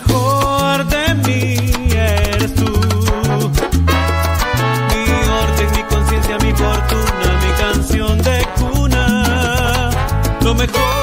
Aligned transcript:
mejor 0.00 0.86
de 0.86 1.14
mí 1.26 1.56
eres 1.92 2.54
tú. 2.54 2.70
Mi 4.90 5.04
orden, 5.42 5.70
mi 5.76 5.82
conciencia, 5.84 6.38
mi 6.38 6.52
fortuna, 6.52 7.40
mi 7.42 7.52
canción 7.62 8.18
de 8.22 8.46
cuna. 8.56 9.90
Lo 10.42 10.54
mejor. 10.54 10.99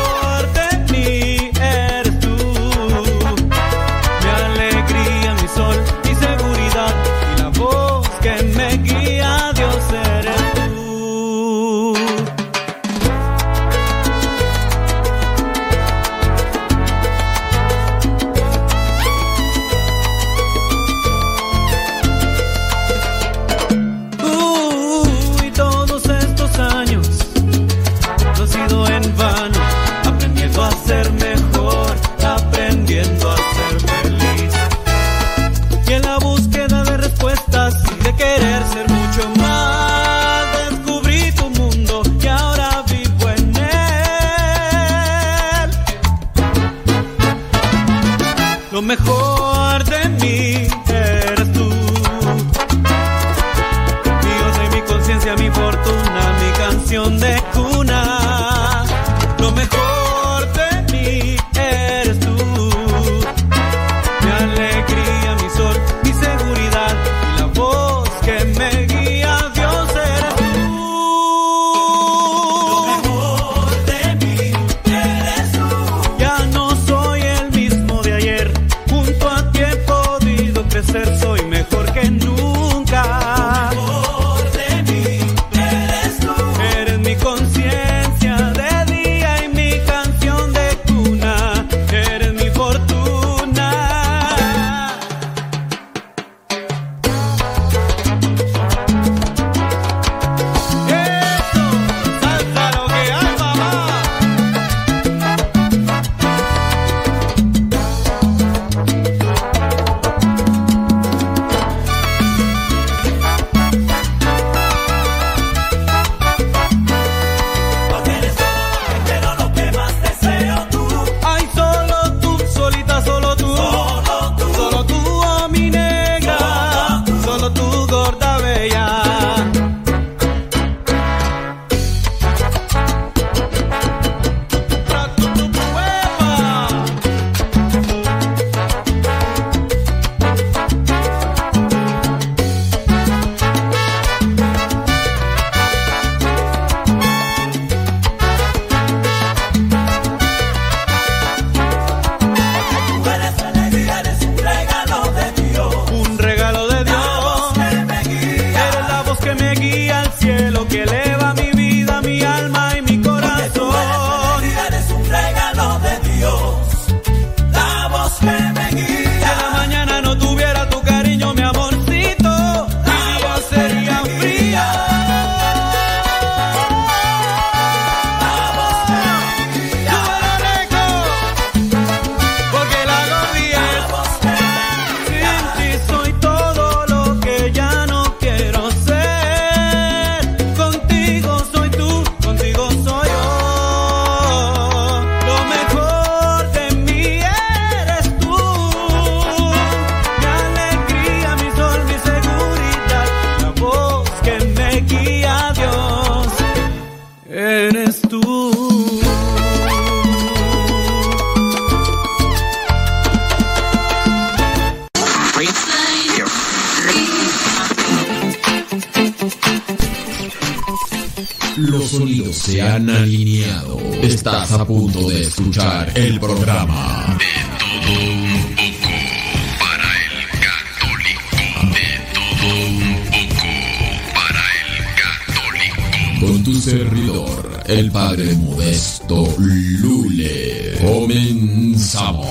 con 236.20 236.44
tu 236.44 236.54
servidor, 236.60 237.64
el 237.68 237.92
padre 237.92 238.34
modesto 238.36 239.28
Lule. 239.38 240.78
Comenzamos. 240.82 242.28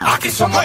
Aquí 0.00 0.30
somos 0.30 0.64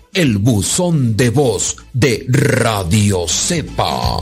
el 0.13 0.39
buzón 0.39 1.15
de 1.15 1.29
voz 1.29 1.77
de 1.93 2.25
Radio 2.27 3.25
Cepa. 3.29 4.17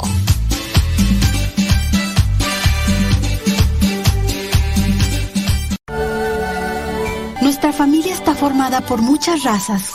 Nuestra 7.41 7.73
familia 7.73 8.13
está 8.13 8.35
formada 8.35 8.81
por 8.81 9.01
muchas 9.01 9.43
razas, 9.43 9.93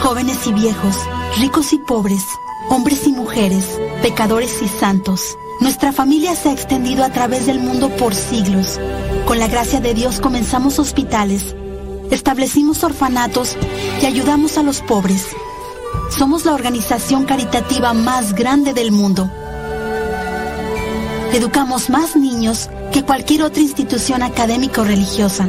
jóvenes 0.00 0.44
y 0.48 0.52
viejos, 0.54 0.96
ricos 1.38 1.72
y 1.72 1.78
pobres, 1.78 2.24
hombres 2.68 3.06
y 3.06 3.12
mujeres, 3.12 3.64
pecadores 4.02 4.60
y 4.60 4.66
santos. 4.66 5.36
Nuestra 5.60 5.92
familia 5.92 6.34
se 6.34 6.48
ha 6.48 6.52
extendido 6.52 7.04
a 7.04 7.10
través 7.10 7.46
del 7.46 7.60
mundo 7.60 7.90
por 7.90 8.12
siglos. 8.12 8.80
Con 9.26 9.38
la 9.38 9.46
gracia 9.46 9.80
de 9.80 9.94
Dios 9.94 10.18
comenzamos 10.18 10.80
hospitales, 10.80 11.54
establecimos 12.12 12.84
orfanatos 12.84 13.56
y 14.00 14.06
ayudamos 14.06 14.58
a 14.58 14.62
los 14.62 14.80
pobres. 14.80 15.26
Somos 16.10 16.44
la 16.44 16.52
organización 16.52 17.24
caritativa 17.24 17.94
más 17.94 18.34
grande 18.34 18.74
del 18.74 18.92
mundo. 18.92 19.30
Educamos 21.32 21.88
más 21.88 22.14
niños 22.14 22.68
que 22.92 23.02
cualquier 23.02 23.42
otra 23.42 23.62
institución 23.62 24.22
académica 24.22 24.82
o 24.82 24.84
religiosa. 24.84 25.48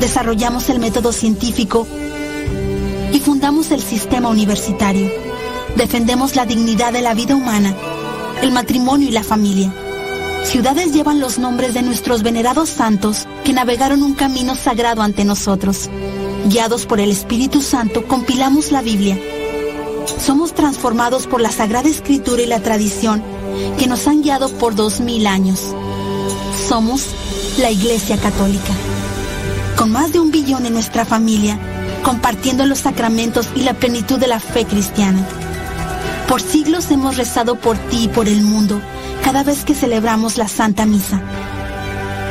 Desarrollamos 0.00 0.68
el 0.68 0.78
método 0.78 1.12
científico 1.12 1.86
y 3.12 3.18
fundamos 3.20 3.70
el 3.70 3.80
sistema 3.80 4.28
universitario. 4.28 5.10
Defendemos 5.76 6.36
la 6.36 6.44
dignidad 6.44 6.92
de 6.92 7.00
la 7.00 7.14
vida 7.14 7.34
humana, 7.34 7.74
el 8.42 8.52
matrimonio 8.52 9.08
y 9.08 9.12
la 9.12 9.24
familia. 9.24 9.72
Ciudades 10.44 10.92
llevan 10.92 11.20
los 11.20 11.38
nombres 11.38 11.74
de 11.74 11.82
nuestros 11.82 12.22
venerados 12.22 12.68
santos 12.68 13.28
que 13.44 13.52
navegaron 13.52 14.02
un 14.02 14.14
camino 14.14 14.54
sagrado 14.54 15.02
ante 15.02 15.24
nosotros. 15.24 15.88
Guiados 16.46 16.86
por 16.86 16.98
el 16.98 17.10
Espíritu 17.10 17.62
Santo, 17.62 18.06
compilamos 18.06 18.72
la 18.72 18.82
Biblia. 18.82 19.18
Somos 20.18 20.54
transformados 20.54 21.26
por 21.26 21.40
la 21.40 21.52
Sagrada 21.52 21.88
Escritura 21.88 22.42
y 22.42 22.46
la 22.46 22.60
tradición 22.60 23.22
que 23.78 23.86
nos 23.86 24.06
han 24.08 24.22
guiado 24.22 24.48
por 24.48 24.74
dos 24.74 25.00
mil 25.00 25.26
años. 25.26 25.60
Somos 26.68 27.06
la 27.58 27.70
Iglesia 27.70 28.16
Católica. 28.16 28.72
Con 29.76 29.92
más 29.92 30.12
de 30.12 30.20
un 30.20 30.30
billón 30.30 30.66
en 30.66 30.72
nuestra 30.72 31.04
familia, 31.04 31.58
compartiendo 32.02 32.66
los 32.66 32.80
sacramentos 32.80 33.48
y 33.54 33.62
la 33.62 33.74
plenitud 33.74 34.18
de 34.18 34.26
la 34.26 34.40
fe 34.40 34.64
cristiana. 34.64 35.24
Por 36.26 36.40
siglos 36.40 36.90
hemos 36.90 37.16
rezado 37.16 37.56
por 37.56 37.76
ti 37.76 38.04
y 38.04 38.08
por 38.08 38.28
el 38.28 38.42
mundo 38.42 38.80
cada 39.22 39.42
vez 39.42 39.64
que 39.64 39.74
celebramos 39.74 40.38
la 40.38 40.48
Santa 40.48 40.86
Misa. 40.86 41.20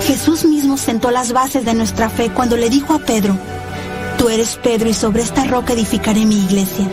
Jesús 0.05 0.45
mismo 0.45 0.77
sentó 0.77 1.11
las 1.11 1.33
bases 1.33 1.65
de 1.65 1.73
nuestra 1.73 2.09
fe 2.09 2.29
cuando 2.29 2.57
le 2.57 2.69
dijo 2.69 2.93
a 2.93 2.99
Pedro, 2.99 3.37
Tú 4.17 4.27
eres 4.27 4.59
Pedro 4.61 4.89
y 4.89 4.93
sobre 4.93 5.21
esta 5.21 5.45
roca 5.45 5.73
edificaré 5.73 6.25
mi 6.25 6.43
iglesia. 6.43 6.85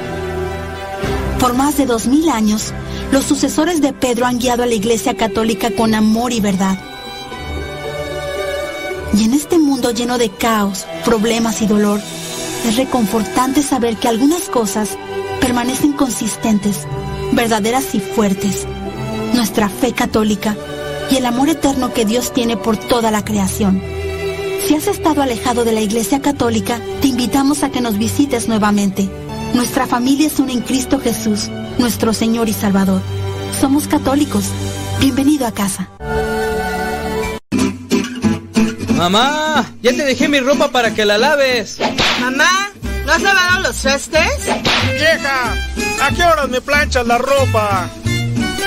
Por 1.40 1.54
más 1.54 1.76
de 1.76 1.84
dos 1.84 2.06
mil 2.06 2.28
años, 2.28 2.72
los 3.10 3.24
sucesores 3.24 3.80
de 3.80 3.92
Pedro 3.92 4.26
han 4.26 4.38
guiado 4.38 4.62
a 4.62 4.66
la 4.66 4.74
iglesia 4.74 5.16
católica 5.16 5.70
con 5.72 5.94
amor 5.94 6.32
y 6.32 6.40
verdad. 6.40 6.78
Y 9.12 9.24
en 9.24 9.34
este 9.34 9.58
mundo 9.58 9.90
lleno 9.90 10.18
de 10.18 10.30
caos, 10.30 10.86
problemas 11.04 11.62
y 11.62 11.66
dolor, 11.66 12.00
es 12.66 12.76
reconfortante 12.76 13.62
saber 13.62 13.96
que 13.96 14.08
algunas 14.08 14.42
cosas 14.48 14.90
permanecen 15.40 15.92
consistentes, 15.92 16.86
verdaderas 17.32 17.94
y 17.94 18.00
fuertes. 18.00 18.66
Nuestra 19.36 19.68
fe 19.68 19.92
católica 19.92 20.56
y 21.10 21.16
el 21.16 21.26
amor 21.26 21.50
eterno 21.50 21.92
que 21.92 22.06
Dios 22.06 22.32
tiene 22.32 22.56
por 22.56 22.78
toda 22.78 23.10
la 23.10 23.22
creación. 23.22 23.82
Si 24.66 24.74
has 24.74 24.86
estado 24.86 25.20
alejado 25.20 25.64
de 25.64 25.72
la 25.72 25.82
Iglesia 25.82 26.22
Católica, 26.22 26.80
te 27.02 27.08
invitamos 27.08 27.62
a 27.62 27.70
que 27.70 27.82
nos 27.82 27.98
visites 27.98 28.48
nuevamente. 28.48 29.10
Nuestra 29.52 29.86
familia 29.86 30.26
es 30.26 30.38
una 30.38 30.52
en 30.52 30.62
Cristo 30.62 30.98
Jesús, 30.98 31.50
nuestro 31.76 32.14
Señor 32.14 32.48
y 32.48 32.54
Salvador. 32.54 33.02
Somos 33.60 33.86
católicos. 33.86 34.46
Bienvenido 35.00 35.46
a 35.46 35.52
casa. 35.52 35.90
Mamá, 38.96 39.70
ya 39.82 39.92
te 39.92 40.04
dejé 40.04 40.28
mi 40.28 40.40
ropa 40.40 40.70
para 40.70 40.94
que 40.94 41.04
la 41.04 41.18
laves. 41.18 41.78
Mamá, 42.20 42.70
¿no 43.04 43.12
has 43.12 43.22
lavado 43.22 43.60
los 43.60 43.76
trastes? 43.76 44.46
Vieja, 44.94 45.54
¿a 46.02 46.10
qué 46.14 46.24
horas 46.24 46.48
me 46.48 46.62
planchas 46.62 47.06
la 47.06 47.18
ropa? 47.18 47.90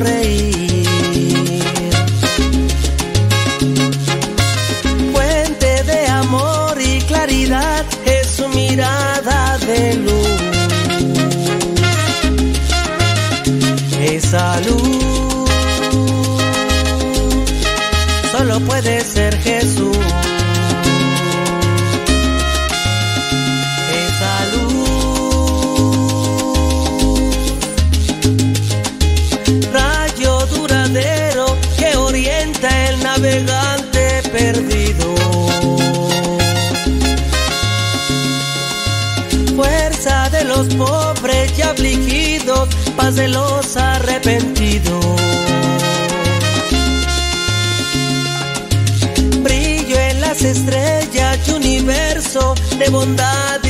sonreír. 0.00 0.88
Fuente 5.12 5.82
de 5.84 6.06
amor 6.06 6.80
y 6.80 7.00
claridad 7.02 7.84
es 8.04 8.26
su 8.26 8.48
mirada 8.48 9.58
de 9.58 9.94
luz. 9.94 10.28
Esa 14.00 14.60
luz 14.60 15.50
solo 18.32 18.60
puede 18.60 18.99
de 43.16 43.28
los 43.28 43.76
arrepentidos. 43.76 45.04
Brillo 49.42 49.98
en 49.98 50.20
las 50.20 50.42
estrellas 50.42 51.38
y 51.48 51.50
universo 51.50 52.54
de 52.78 52.88
bondad. 52.88 53.69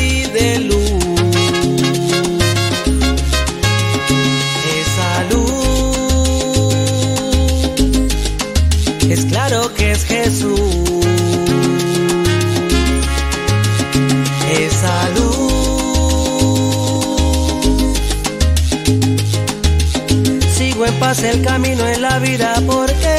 Pase 21.21 21.31
el 21.31 21.43
camino 21.43 21.87
en 21.87 22.03
la 22.03 22.19
vida 22.19 22.55
porque 22.67 23.15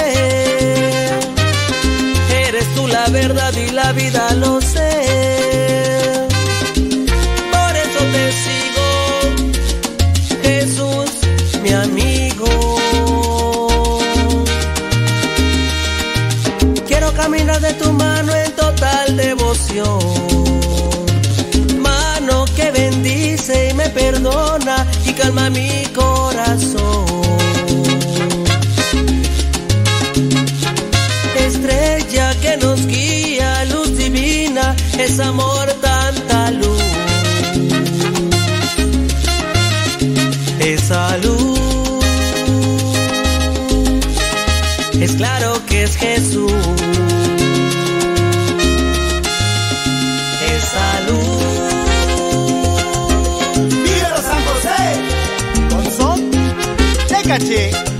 eres 2.48 2.66
tú 2.76 2.88
la 2.88 3.08
verdad 3.10 3.54
y 3.54 3.72
la 3.72 3.92
vida 3.94 4.34
lo 4.36 4.60
sé. 4.62 6.28
Por 7.56 7.76
eso 7.86 8.00
te 8.14 8.32
sigo, 8.44 8.88
Jesús, 10.44 11.10
mi 11.62 11.72
amigo. 11.72 12.48
Quiero 16.88 17.14
caminar 17.14 17.60
de 17.62 17.74
tu 17.74 17.94
mano 17.94 18.34
en 18.36 18.52
total 18.54 19.16
devoción. 19.18 20.21
Es 45.92 45.98
Jesús. 45.98 46.52
Esa 50.56 51.02
luz. 51.08 51.44
¡Viva 53.84 54.22
San 54.22 54.42
José! 54.48 54.82
Con 55.70 55.86
son 55.92 56.32
de 56.32 57.22
caché. 57.28 57.91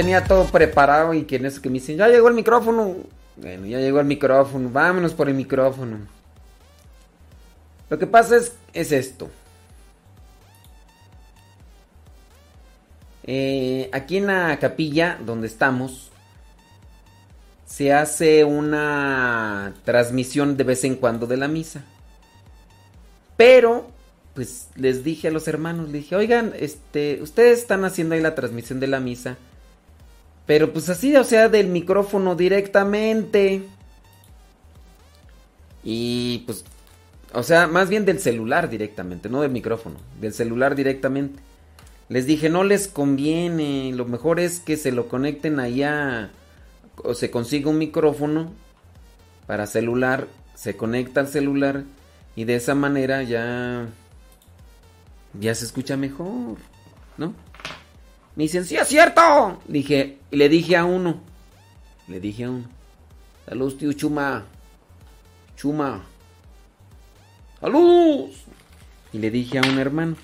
Tenía 0.00 0.24
todo 0.24 0.46
preparado 0.46 1.12
y 1.12 1.24
quienes 1.24 1.60
que 1.60 1.68
me 1.68 1.74
dicen, 1.74 1.98
ya 1.98 2.08
llegó 2.08 2.28
el 2.28 2.34
micrófono. 2.34 2.96
Bueno, 3.36 3.66
ya 3.66 3.80
llegó 3.80 4.00
el 4.00 4.06
micrófono, 4.06 4.70
vámonos 4.70 5.12
por 5.12 5.28
el 5.28 5.34
micrófono. 5.34 5.98
Lo 7.90 7.98
que 7.98 8.06
pasa 8.06 8.38
es, 8.38 8.54
es 8.72 8.92
esto. 8.92 9.28
Eh, 13.24 13.90
aquí 13.92 14.16
en 14.16 14.28
la 14.28 14.58
capilla 14.58 15.18
donde 15.22 15.46
estamos, 15.46 16.10
se 17.66 17.92
hace 17.92 18.44
una 18.44 19.74
transmisión 19.84 20.56
de 20.56 20.64
vez 20.64 20.84
en 20.84 20.94
cuando 20.94 21.26
de 21.26 21.36
la 21.36 21.46
misa. 21.46 21.84
Pero, 23.36 23.90
pues 24.32 24.68
les 24.76 25.04
dije 25.04 25.28
a 25.28 25.30
los 25.30 25.46
hermanos, 25.46 25.90
les 25.90 26.04
dije, 26.04 26.16
oigan, 26.16 26.54
este, 26.58 27.20
ustedes 27.20 27.58
están 27.58 27.84
haciendo 27.84 28.14
ahí 28.14 28.22
la 28.22 28.34
transmisión 28.34 28.80
de 28.80 28.86
la 28.86 28.98
misa. 28.98 29.36
Pero 30.46 30.72
pues 30.72 30.88
así, 30.88 31.16
o 31.16 31.24
sea, 31.24 31.48
del 31.48 31.68
micrófono 31.68 32.34
directamente. 32.34 33.62
Y 35.84 36.42
pues, 36.46 36.64
o 37.32 37.42
sea, 37.42 37.66
más 37.66 37.88
bien 37.88 38.04
del 38.04 38.18
celular 38.18 38.68
directamente, 38.68 39.28
no 39.28 39.42
del 39.42 39.52
micrófono, 39.52 39.96
del 40.20 40.32
celular 40.32 40.74
directamente. 40.74 41.40
Les 42.08 42.26
dije, 42.26 42.48
no 42.48 42.64
les 42.64 42.88
conviene, 42.88 43.92
lo 43.94 44.04
mejor 44.04 44.40
es 44.40 44.58
que 44.58 44.76
se 44.76 44.90
lo 44.90 45.08
conecten 45.08 45.60
allá 45.60 46.30
o 46.96 47.14
se 47.14 47.30
consiga 47.30 47.70
un 47.70 47.78
micrófono 47.78 48.52
para 49.46 49.66
celular, 49.66 50.26
se 50.54 50.76
conecta 50.76 51.20
al 51.20 51.28
celular 51.28 51.84
y 52.34 52.44
de 52.44 52.56
esa 52.56 52.74
manera 52.74 53.22
ya 53.22 53.88
ya 55.38 55.54
se 55.54 55.64
escucha 55.64 55.96
mejor, 55.96 56.56
¿no? 57.16 57.32
Me 58.40 58.44
dicen, 58.44 58.64
sí 58.64 58.74
es 58.74 58.88
cierto. 58.88 59.60
Dije, 59.68 60.16
y 60.30 60.36
le 60.38 60.48
dije 60.48 60.74
a 60.74 60.86
uno, 60.86 61.20
le 62.08 62.20
dije 62.20 62.44
a 62.44 62.50
uno, 62.50 62.64
saludos 63.44 63.76
tío 63.76 63.92
Chuma, 63.92 64.46
Chuma, 65.58 66.06
saludos. 67.60 68.46
Y 69.12 69.18
le 69.18 69.30
dije 69.30 69.58
a 69.58 69.60
un 69.60 69.78
hermano, 69.78 70.16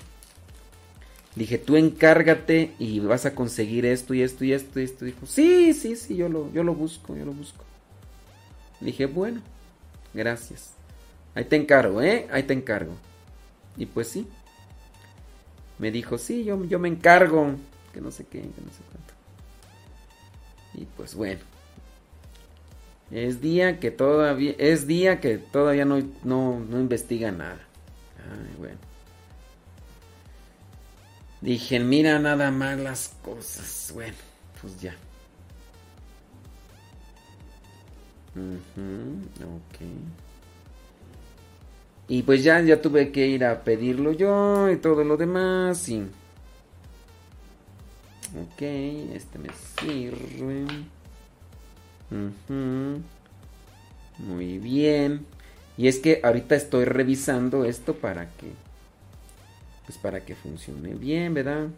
dije, 1.35 1.59
tú 1.59 1.75
encárgate 1.75 2.73
y 2.79 2.99
vas 3.01 3.27
a 3.27 3.35
conseguir 3.35 3.85
esto 3.85 4.15
y 4.15 4.23
esto 4.23 4.45
y 4.45 4.51
esto 4.51 4.79
y 4.79 4.83
esto. 4.85 5.05
Dijo, 5.05 5.27
sí, 5.27 5.75
sí, 5.75 5.95
sí, 5.95 6.15
yo 6.15 6.27
lo, 6.27 6.51
yo 6.53 6.63
lo 6.63 6.73
busco, 6.73 7.15
yo 7.15 7.23
lo 7.23 7.33
busco. 7.33 7.63
Dije, 8.79 9.05
bueno, 9.05 9.41
gracias. 10.15 10.71
Ahí 11.35 11.45
te 11.45 11.55
encargo, 11.55 12.01
¿eh? 12.01 12.27
Ahí 12.31 12.41
te 12.41 12.53
encargo. 12.53 12.93
Y 13.77 13.85
pues 13.85 14.07
sí. 14.07 14.25
Me 15.77 15.91
dijo, 15.91 16.17
sí, 16.17 16.43
yo, 16.43 16.65
yo 16.65 16.79
me 16.79 16.87
encargo. 16.87 17.53
Que 17.97 18.01
no 18.01 18.11
sé 18.11 18.25
qué, 18.25 18.41
que 18.41 18.61
no 18.61 18.71
sé 18.71 18.83
cuánto. 18.91 19.13
Y 20.75 20.85
pues 20.85 21.15
bueno. 21.15 21.39
Es 23.09 23.41
día 23.41 23.79
que 23.79 23.89
todavía. 23.89 24.53
Es 24.59 24.85
día 24.85 25.19
que 25.19 25.39
todavía 25.39 25.83
no, 25.83 25.97
no, 26.23 26.59
no 26.59 26.79
investiga 26.79 27.31
nada. 27.31 27.57
Ay, 28.19 28.55
bueno. 28.59 28.77
Dije, 31.41 31.79
mira 31.79 32.19
nada 32.19 32.51
más 32.51 32.77
las 32.77 33.15
cosas. 33.23 33.89
Bueno, 33.95 34.13
pues 34.61 34.79
ya. 34.79 34.95
Ujú, 38.35 39.23
ok. 39.43 39.87
Y 42.09 42.21
pues 42.21 42.43
ya, 42.43 42.61
ya 42.61 42.79
tuve 42.79 43.11
que 43.11 43.25
ir 43.25 43.43
a 43.43 43.63
pedirlo 43.63 44.11
yo 44.11 44.69
y 44.69 44.77
todo 44.77 45.03
lo 45.03 45.17
demás. 45.17 45.89
Y... 45.89 46.07
Ok, 48.35 48.61
este 48.61 49.39
me 49.39 49.49
sirve. 49.79 50.65
Ujú. 52.11 53.01
Muy 54.19 54.57
bien. 54.57 55.25
Y 55.77 55.87
es 55.87 55.99
que 55.99 56.19
ahorita 56.23 56.55
estoy 56.55 56.85
revisando 56.85 57.65
esto 57.65 57.95
para 57.95 58.29
que. 58.31 58.51
Pues 59.85 59.97
para 59.97 60.25
que 60.25 60.35
funcione 60.35 60.95
bien, 60.95 61.33
¿verdad? 61.33 61.69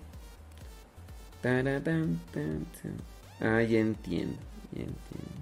Ah, 3.39 3.61
ya 3.61 3.79
entiendo, 3.79 4.37
ya 4.71 4.81
entiendo. 4.81 5.39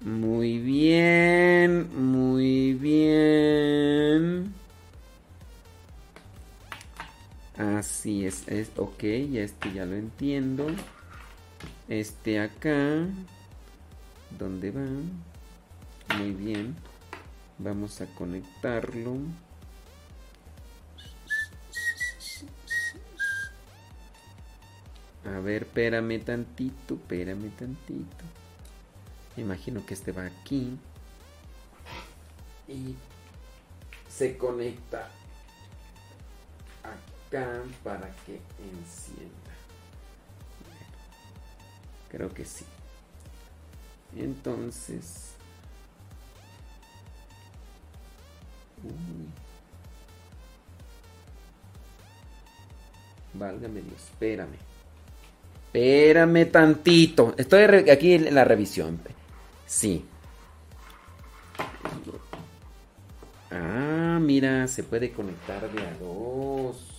Muy 0.00 0.58
bien, 0.58 1.88
muy 1.96 2.74
bien. 2.74 4.52
Así 7.56 8.26
es, 8.26 8.48
es 8.48 8.70
ok, 8.76 9.02
ya 9.30 9.42
este 9.42 9.72
ya 9.72 9.84
lo 9.84 9.94
entiendo. 9.94 10.66
Este 11.88 12.40
acá, 12.40 13.06
¿dónde 14.38 14.70
va? 14.70 16.16
Muy 16.16 16.32
bien, 16.32 16.74
vamos 17.58 18.00
a 18.00 18.06
conectarlo. 18.06 19.16
A 25.24 25.38
ver, 25.40 25.62
espérame 25.62 26.24
tantito, 26.24 26.94
espérame 26.94 27.50
tantito. 27.50 28.24
Me 29.36 29.42
imagino 29.42 29.84
que 29.84 29.94
este 29.94 30.12
va 30.12 30.24
aquí. 30.24 30.76
Y 32.66 32.96
se 34.08 34.36
conecta 34.38 35.10
para 37.82 38.10
que 38.26 38.40
encienda. 38.58 39.52
Creo 42.10 42.32
que 42.32 42.44
sí. 42.44 42.64
Entonces... 44.16 45.34
Uy. 48.84 49.28
Válgame 53.34 53.80
Dios, 53.80 54.02
espérame. 54.02 54.56
Espérame 55.66 56.50
tantito. 56.50 57.34
Estoy 57.38 57.88
aquí 57.90 58.12
en 58.12 58.34
la 58.34 58.44
revisión. 58.44 59.00
Sí. 59.64 60.04
Ah, 63.50 64.18
mira, 64.20 64.68
se 64.68 64.82
puede 64.82 65.12
conectar 65.12 65.70
de 65.72 65.80
a 65.80 65.94
dos. 65.98 66.91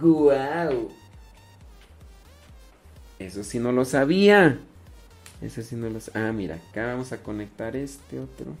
Guau. 0.00 0.90
Eso 3.18 3.44
sí 3.44 3.58
no 3.58 3.72
lo 3.72 3.84
sabía. 3.84 4.58
Eso 5.42 5.62
sí 5.62 5.74
no 5.76 5.88
lo 5.90 6.00
sa- 6.00 6.12
Ah, 6.14 6.32
mira, 6.32 6.56
acá 6.56 6.86
vamos 6.86 7.12
a 7.12 7.22
conectar 7.22 7.76
este 7.76 8.18
otro. 8.18 8.54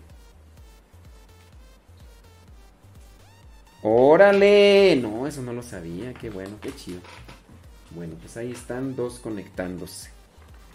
Órale. 3.82 4.96
No, 5.00 5.26
eso 5.26 5.42
no 5.42 5.52
lo 5.52 5.62
sabía. 5.62 6.12
Qué 6.14 6.30
bueno, 6.30 6.56
qué 6.60 6.74
chido. 6.74 7.00
Bueno, 7.94 8.14
pues 8.20 8.36
ahí 8.36 8.52
están 8.52 8.94
dos 8.94 9.18
conectándose. 9.18 10.10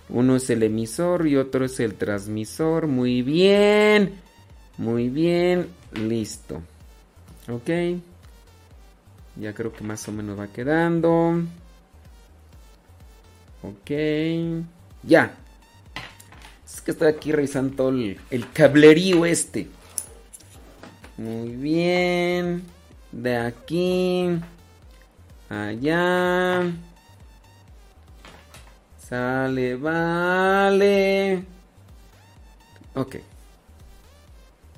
Uno 0.10 0.36
es 0.36 0.50
el 0.50 0.64
emisor 0.64 1.28
y 1.28 1.36
otro 1.38 1.66
es 1.66 1.80
el 1.80 1.96
transmisor. 1.96 2.88
Muy 2.88 3.22
bien. 3.22 4.16
Muy 4.78 5.10
bien. 5.10 5.68
Listo. 5.94 6.62
Ok. 7.50 7.70
Ya 9.38 9.54
creo 9.54 9.74
que 9.74 9.84
más 9.84 10.08
o 10.08 10.12
menos 10.12 10.40
va 10.40 10.48
quedando. 10.48 11.42
Ok. 13.62 13.92
Ya. 15.04 15.34
Es 16.66 16.82
que 16.82 16.92
estoy 16.92 17.08
aquí 17.08 17.32
revisando 17.32 17.90
el, 17.90 18.20
el 18.30 18.52
cablerío 18.52 19.26
este. 19.26 19.68
Muy 21.18 21.56
bien. 21.56 22.64
De 23.12 23.38
aquí. 23.38 24.40
Allá. 25.50 26.72
Sale, 28.98 29.76
vale. 29.76 31.44
Ok. 32.96 33.18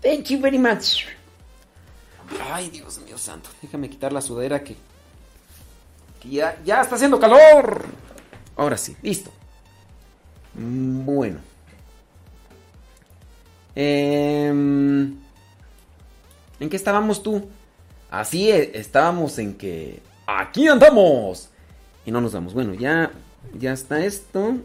Thank 0.01 0.29
you 0.29 0.39
very 0.39 0.57
much. 0.57 1.16
Ay, 2.51 2.69
Dios 2.69 2.99
mío 2.99 3.17
santo. 3.17 3.49
Déjame 3.61 3.89
quitar 3.89 4.11
la 4.13 4.21
sudadera 4.21 4.63
que. 4.63 4.75
ya, 6.23 6.57
ya 6.63 6.81
está 6.81 6.95
haciendo 6.95 7.19
calor. 7.19 7.85
Ahora 8.55 8.77
sí, 8.77 8.95
listo. 9.01 9.31
Bueno. 10.53 11.39
Em, 13.75 15.15
¿En 16.59 16.69
qué 16.69 16.75
estábamos 16.75 17.21
tú? 17.21 17.47
Así 18.09 18.49
es, 18.49 18.69
estábamos 18.73 19.37
en 19.37 19.55
que. 19.55 20.01
¡Aquí 20.25 20.67
andamos! 20.67 21.49
Y 22.05 22.11
no 22.11 22.21
nos 22.21 22.33
vamos. 22.33 22.53
Bueno, 22.53 22.73
ya. 22.73 23.11
Ya 23.57 23.73
está 23.73 24.03
esto. 24.03 24.57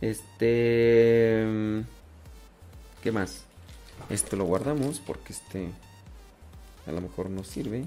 Este. 0.00 1.44
¿Qué 3.02 3.12
más? 3.12 3.45
Esto 4.08 4.36
lo 4.36 4.44
guardamos 4.44 5.00
porque 5.00 5.32
este. 5.32 5.70
A 6.86 6.92
lo 6.92 7.00
mejor 7.00 7.30
nos 7.30 7.48
sirve. 7.48 7.84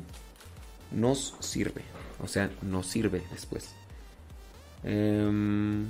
Nos 0.91 1.35
sirve. 1.39 1.83
O 2.21 2.27
sea, 2.27 2.51
nos 2.61 2.87
sirve 2.87 3.23
después. 3.31 3.69
Em, 4.83 5.87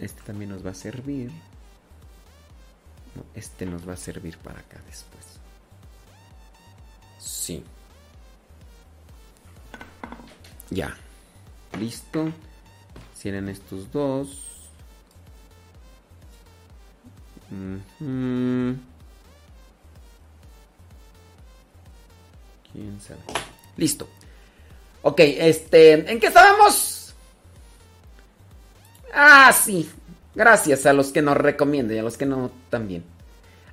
este 0.00 0.22
también 0.22 0.50
nos 0.50 0.64
va 0.66 0.70
a 0.70 0.74
servir. 0.74 1.30
No, 3.14 3.24
este 3.34 3.66
nos 3.66 3.88
va 3.88 3.92
a 3.92 3.96
servir 3.96 4.36
para 4.38 4.60
acá 4.60 4.80
después. 4.86 5.24
Sí. 7.18 7.62
Ya. 10.70 10.96
Listo. 11.78 12.32
Si 13.14 13.28
eran 13.28 13.48
estos 13.48 13.92
dos. 13.92 14.47
¿Quién 17.48 18.80
sabe? 23.00 23.20
Listo. 23.76 24.08
Ok, 25.02 25.20
este. 25.20 26.10
¿En 26.10 26.20
qué 26.20 26.26
estábamos? 26.26 27.14
Ah, 29.14 29.52
sí. 29.52 29.88
Gracias 30.34 30.86
a 30.86 30.92
los 30.92 31.08
que 31.08 31.22
nos 31.22 31.36
recomiendan 31.36 31.96
y 31.96 32.00
a 32.00 32.02
los 32.02 32.16
que 32.16 32.26
no 32.26 32.50
también. 32.70 33.02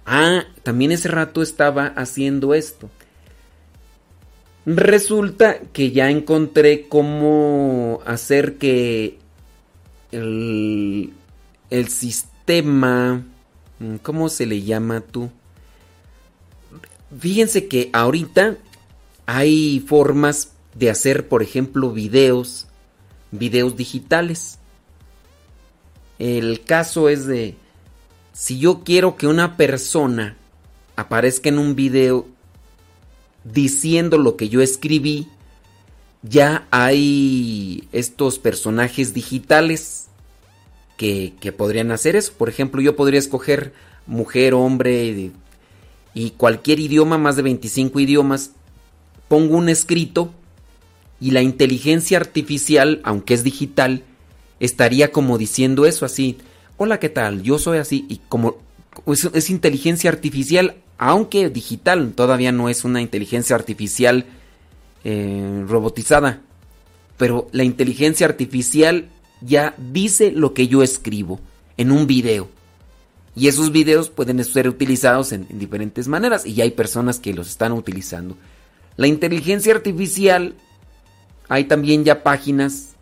Ah, 0.05 0.45
también 0.63 0.91
ese 0.91 1.09
rato 1.09 1.41
estaba 1.41 1.87
haciendo 1.87 2.53
esto. 2.53 2.89
Resulta 4.65 5.59
que 5.73 5.91
ya 5.91 6.09
encontré 6.09 6.87
cómo 6.87 8.01
hacer 8.05 8.57
que 8.57 9.19
el, 10.11 11.13
el 11.69 11.87
sistema... 11.89 13.23
¿Cómo 14.01 14.29
se 14.29 14.45
le 14.45 14.61
llama 14.61 15.01
tú? 15.01 15.29
Fíjense 17.19 17.67
que 17.67 17.89
ahorita 17.93 18.57
hay 19.25 19.79
formas 19.81 20.51
de 20.73 20.89
hacer, 20.89 21.27
por 21.27 21.41
ejemplo, 21.43 21.91
videos, 21.91 22.67
videos 23.31 23.75
digitales. 23.75 24.59
El 26.19 26.63
caso 26.63 27.09
es 27.09 27.25
de, 27.25 27.55
si 28.33 28.59
yo 28.59 28.83
quiero 28.83 29.17
que 29.17 29.27
una 29.27 29.57
persona 29.57 30.37
aparezca 30.95 31.49
en 31.49 31.59
un 31.59 31.75
video 31.75 32.27
diciendo 33.43 34.17
lo 34.17 34.37
que 34.37 34.49
yo 34.49 34.61
escribí, 34.61 35.27
ya 36.21 36.67
hay 36.71 37.87
estos 37.91 38.39
personajes 38.39 39.13
digitales 39.13 40.07
que, 40.97 41.53
podrían 41.57 41.91
hacer 41.91 42.15
eso. 42.15 42.33
Por 42.37 42.49
ejemplo, 42.49 42.81
yo 42.81 42.95
podría 42.95 43.19
escoger 43.19 43.73
mujer, 44.07 44.53
hombre 44.53 45.31
y 46.13 46.29
cualquier 46.31 46.79
idioma, 46.79 47.17
más 47.17 47.35
de 47.35 47.41
25 47.41 47.99
idiomas, 47.99 48.51
pongo 49.27 49.57
un 49.57 49.69
escrito 49.69 50.31
y 51.19 51.31
la 51.31 51.41
inteligencia 51.41 52.17
artificial, 52.17 53.01
aunque 53.03 53.33
es 53.33 53.43
digital, 53.43 54.03
estaría 54.59 55.11
como 55.11 55.37
diciendo 55.37 55.85
eso 55.85 56.05
así. 56.05 56.37
Hola, 56.77 56.99
¿qué 56.99 57.09
tal? 57.09 57.41
Yo 57.41 57.59
soy 57.59 57.79
así 57.79 58.05
y 58.09 58.21
como 58.29 58.57
es, 59.07 59.25
es 59.33 59.49
inteligencia 59.49 60.09
artificial, 60.09 60.75
aunque 60.97 61.49
digital, 61.49 62.13
todavía 62.15 62.51
no 62.51 62.69
es 62.69 62.85
una 62.85 63.01
inteligencia 63.01 63.55
artificial 63.55 64.25
eh, 65.03 65.63
robotizada. 65.67 66.41
Pero 67.17 67.47
la 67.51 67.63
inteligencia 67.63 68.27
artificial 68.27 69.09
ya 69.41 69.73
dice 69.77 70.31
lo 70.31 70.53
que 70.53 70.67
yo 70.67 70.83
escribo 70.83 71.39
en 71.77 71.91
un 71.91 72.07
video. 72.07 72.49
Y 73.35 73.47
esos 73.47 73.71
videos 73.71 74.09
pueden 74.09 74.43
ser 74.43 74.69
utilizados 74.69 75.31
en, 75.31 75.45
en 75.49 75.59
diferentes 75.59 76.07
maneras 76.07 76.45
y 76.45 76.53
ya 76.53 76.63
hay 76.63 76.71
personas 76.71 77.19
que 77.19 77.33
los 77.33 77.49
están 77.49 77.73
utilizando. 77.73 78.37
La 78.95 79.07
inteligencia 79.07 79.73
artificial, 79.73 80.55
hay 81.49 81.65
también 81.65 82.05
ya 82.05 82.23
páginas 82.23 82.95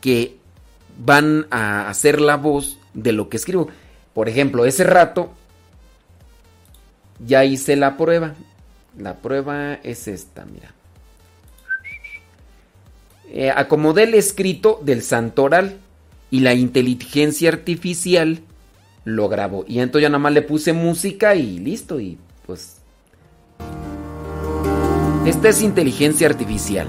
que 0.00 0.38
van 0.98 1.46
a 1.50 1.88
hacer 1.88 2.20
la 2.20 2.36
voz 2.36 2.78
de 2.94 3.12
lo 3.12 3.28
que 3.28 3.36
escribo. 3.36 3.68
Por 4.14 4.28
ejemplo, 4.28 4.64
ese 4.64 4.84
rato 4.84 5.30
ya 7.24 7.44
hice 7.44 7.76
la 7.76 7.96
prueba. 7.96 8.34
La 8.96 9.16
prueba 9.16 9.74
es 9.74 10.08
esta, 10.08 10.44
mira. 10.44 10.74
Eh, 13.30 13.50
acomodé 13.54 14.04
el 14.04 14.14
escrito 14.14 14.80
del 14.82 15.02
santoral 15.02 15.76
y 16.30 16.40
la 16.40 16.54
inteligencia 16.54 17.50
artificial 17.50 18.40
lo 19.04 19.28
grabó. 19.28 19.64
Y 19.66 19.80
entonces 19.80 20.10
nada 20.10 20.18
más 20.18 20.32
le 20.32 20.42
puse 20.42 20.72
música 20.72 21.34
y 21.34 21.58
listo. 21.58 22.00
Y 22.00 22.18
pues... 22.46 22.76
Esta 25.26 25.48
es 25.48 25.62
inteligencia 25.62 26.26
artificial. 26.26 26.88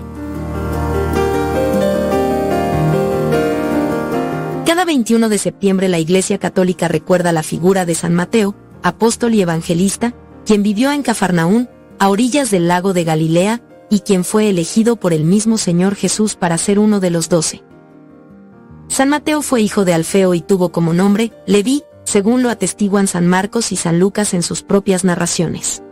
Cada 4.65 4.86
21 4.86 5.28
de 5.30 5.38
septiembre 5.38 5.89
la 5.89 5.99
Iglesia 5.99 6.38
Católica 6.38 6.88
recuerda 6.88 7.32
la 7.34 7.43
figura 7.43 7.86
de 7.86 7.95
San 7.95 8.13
Mateo, 8.13 8.56
apóstol 8.82 9.34
y 9.34 9.41
evangelista, 9.41 10.13
quien 10.45 10.63
vivió 10.63 10.91
en 10.91 11.04
Cafarnaún, 11.04 11.69
a 11.99 12.08
orillas 12.08 12.49
del 12.49 12.69
lago 12.69 12.93
de 12.93 13.04
Galilea, 13.04 13.62
y 13.89 14.02
quien 14.02 14.23
fue 14.23 14.49
elegido 14.49 14.95
por 14.95 15.13
el 15.13 15.23
mismo 15.23 15.58
Señor 15.58 15.95
Jesús 15.95 16.36
para 16.36 16.58
ser 16.58 16.80
uno 16.80 16.99
de 16.99 17.10
los 17.10 17.30
doce. 17.30 17.63
San 18.88 19.10
Mateo 19.10 19.41
fue 19.41 19.62
hijo 19.62 19.86
de 19.86 19.93
Alfeo 19.93 20.34
y 20.34 20.41
tuvo 20.41 20.71
como 20.71 20.93
nombre 20.93 21.32
Leví, 21.45 21.84
según 22.04 22.41
lo 22.41 22.49
atestiguan 22.49 23.08
San 23.08 23.28
Marcos 23.28 23.71
y 23.71 23.75
San 23.75 23.99
Lucas 23.99 24.34
en 24.34 24.41
sus 24.41 24.63
propias 24.63 25.04
narraciones. 25.04 25.84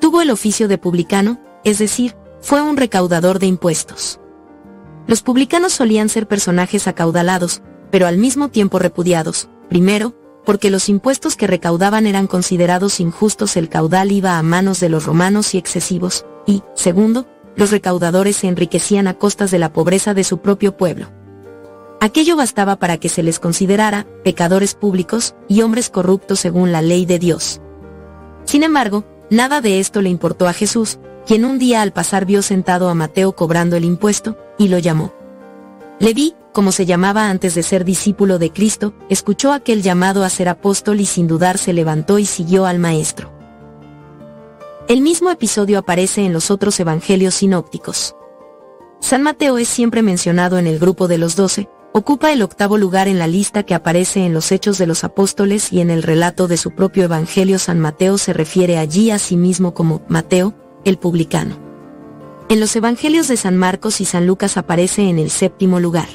Tuvo 0.00 0.22
el 0.22 0.30
oficio 0.30 0.68
de 0.68 0.78
publicano, 0.78 1.40
es 1.64 1.78
decir, 1.78 2.14
fue 2.40 2.62
un 2.62 2.76
recaudador 2.76 3.38
de 3.38 3.46
impuestos. 3.46 4.20
Los 5.06 5.22
publicanos 5.22 5.72
solían 5.72 6.08
ser 6.08 6.28
personajes 6.28 6.86
acaudalados, 6.86 7.62
pero 7.90 8.06
al 8.06 8.18
mismo 8.18 8.48
tiempo 8.48 8.78
repudiados, 8.78 9.48
primero, 9.68 10.14
porque 10.44 10.70
los 10.70 10.88
impuestos 10.88 11.36
que 11.36 11.46
recaudaban 11.46 12.06
eran 12.06 12.26
considerados 12.26 13.00
injustos, 13.00 13.56
el 13.56 13.68
caudal 13.68 14.12
iba 14.12 14.38
a 14.38 14.42
manos 14.42 14.80
de 14.80 14.88
los 14.88 15.04
romanos 15.04 15.54
y 15.54 15.58
excesivos, 15.58 16.24
y, 16.46 16.62
segundo, 16.74 17.26
los 17.56 17.70
recaudadores 17.70 18.36
se 18.36 18.48
enriquecían 18.48 19.06
a 19.06 19.14
costas 19.14 19.50
de 19.50 19.58
la 19.58 19.72
pobreza 19.72 20.14
de 20.14 20.24
su 20.24 20.38
propio 20.38 20.76
pueblo. 20.76 21.08
Aquello 22.00 22.36
bastaba 22.36 22.76
para 22.76 22.96
que 22.96 23.10
se 23.10 23.22
les 23.22 23.38
considerara 23.38 24.06
pecadores 24.24 24.74
públicos 24.74 25.34
y 25.48 25.60
hombres 25.60 25.90
corruptos 25.90 26.40
según 26.40 26.72
la 26.72 26.80
ley 26.80 27.04
de 27.04 27.18
Dios. 27.18 27.60
Sin 28.44 28.62
embargo, 28.62 29.04
nada 29.28 29.60
de 29.60 29.80
esto 29.80 30.00
le 30.00 30.08
importó 30.08 30.48
a 30.48 30.54
Jesús, 30.54 30.98
quien 31.26 31.44
un 31.44 31.58
día 31.58 31.82
al 31.82 31.92
pasar 31.92 32.24
vio 32.24 32.40
sentado 32.40 32.88
a 32.88 32.94
Mateo 32.94 33.32
cobrando 33.32 33.76
el 33.76 33.84
impuesto, 33.84 34.38
y 34.58 34.68
lo 34.68 34.78
llamó. 34.78 35.12
Leví, 35.98 36.34
como 36.52 36.72
se 36.72 36.86
llamaba 36.86 37.28
antes 37.28 37.54
de 37.54 37.62
ser 37.62 37.84
discípulo 37.84 38.38
de 38.38 38.50
Cristo, 38.50 38.94
escuchó 39.10 39.52
aquel 39.52 39.82
llamado 39.82 40.24
a 40.24 40.30
ser 40.30 40.48
apóstol 40.48 41.00
y 41.00 41.06
sin 41.06 41.28
dudar 41.28 41.58
se 41.58 41.74
levantó 41.74 42.18
y 42.18 42.24
siguió 42.24 42.64
al 42.64 42.78
Maestro. 42.78 43.39
El 44.90 45.02
mismo 45.02 45.30
episodio 45.30 45.78
aparece 45.78 46.24
en 46.26 46.32
los 46.32 46.50
otros 46.50 46.80
evangelios 46.80 47.34
sinópticos. 47.34 48.16
San 48.98 49.22
Mateo 49.22 49.56
es 49.56 49.68
siempre 49.68 50.02
mencionado 50.02 50.58
en 50.58 50.66
el 50.66 50.80
grupo 50.80 51.06
de 51.06 51.16
los 51.16 51.36
doce, 51.36 51.68
ocupa 51.92 52.32
el 52.32 52.42
octavo 52.42 52.76
lugar 52.76 53.06
en 53.06 53.20
la 53.20 53.28
lista 53.28 53.62
que 53.62 53.76
aparece 53.76 54.26
en 54.26 54.34
los 54.34 54.50
Hechos 54.50 54.78
de 54.78 54.88
los 54.88 55.04
Apóstoles 55.04 55.72
y 55.72 55.80
en 55.80 55.90
el 55.90 56.02
relato 56.02 56.48
de 56.48 56.56
su 56.56 56.72
propio 56.72 57.04
evangelio 57.04 57.60
San 57.60 57.78
Mateo 57.78 58.18
se 58.18 58.32
refiere 58.32 58.78
allí 58.78 59.12
a 59.12 59.20
sí 59.20 59.36
mismo 59.36 59.74
como 59.74 60.02
Mateo, 60.08 60.54
el 60.84 60.98
publicano. 60.98 61.56
En 62.48 62.58
los 62.58 62.74
evangelios 62.74 63.28
de 63.28 63.36
San 63.36 63.56
Marcos 63.56 64.00
y 64.00 64.04
San 64.04 64.26
Lucas 64.26 64.56
aparece 64.56 65.08
en 65.08 65.20
el 65.20 65.30
séptimo 65.30 65.78
lugar. 65.78 66.08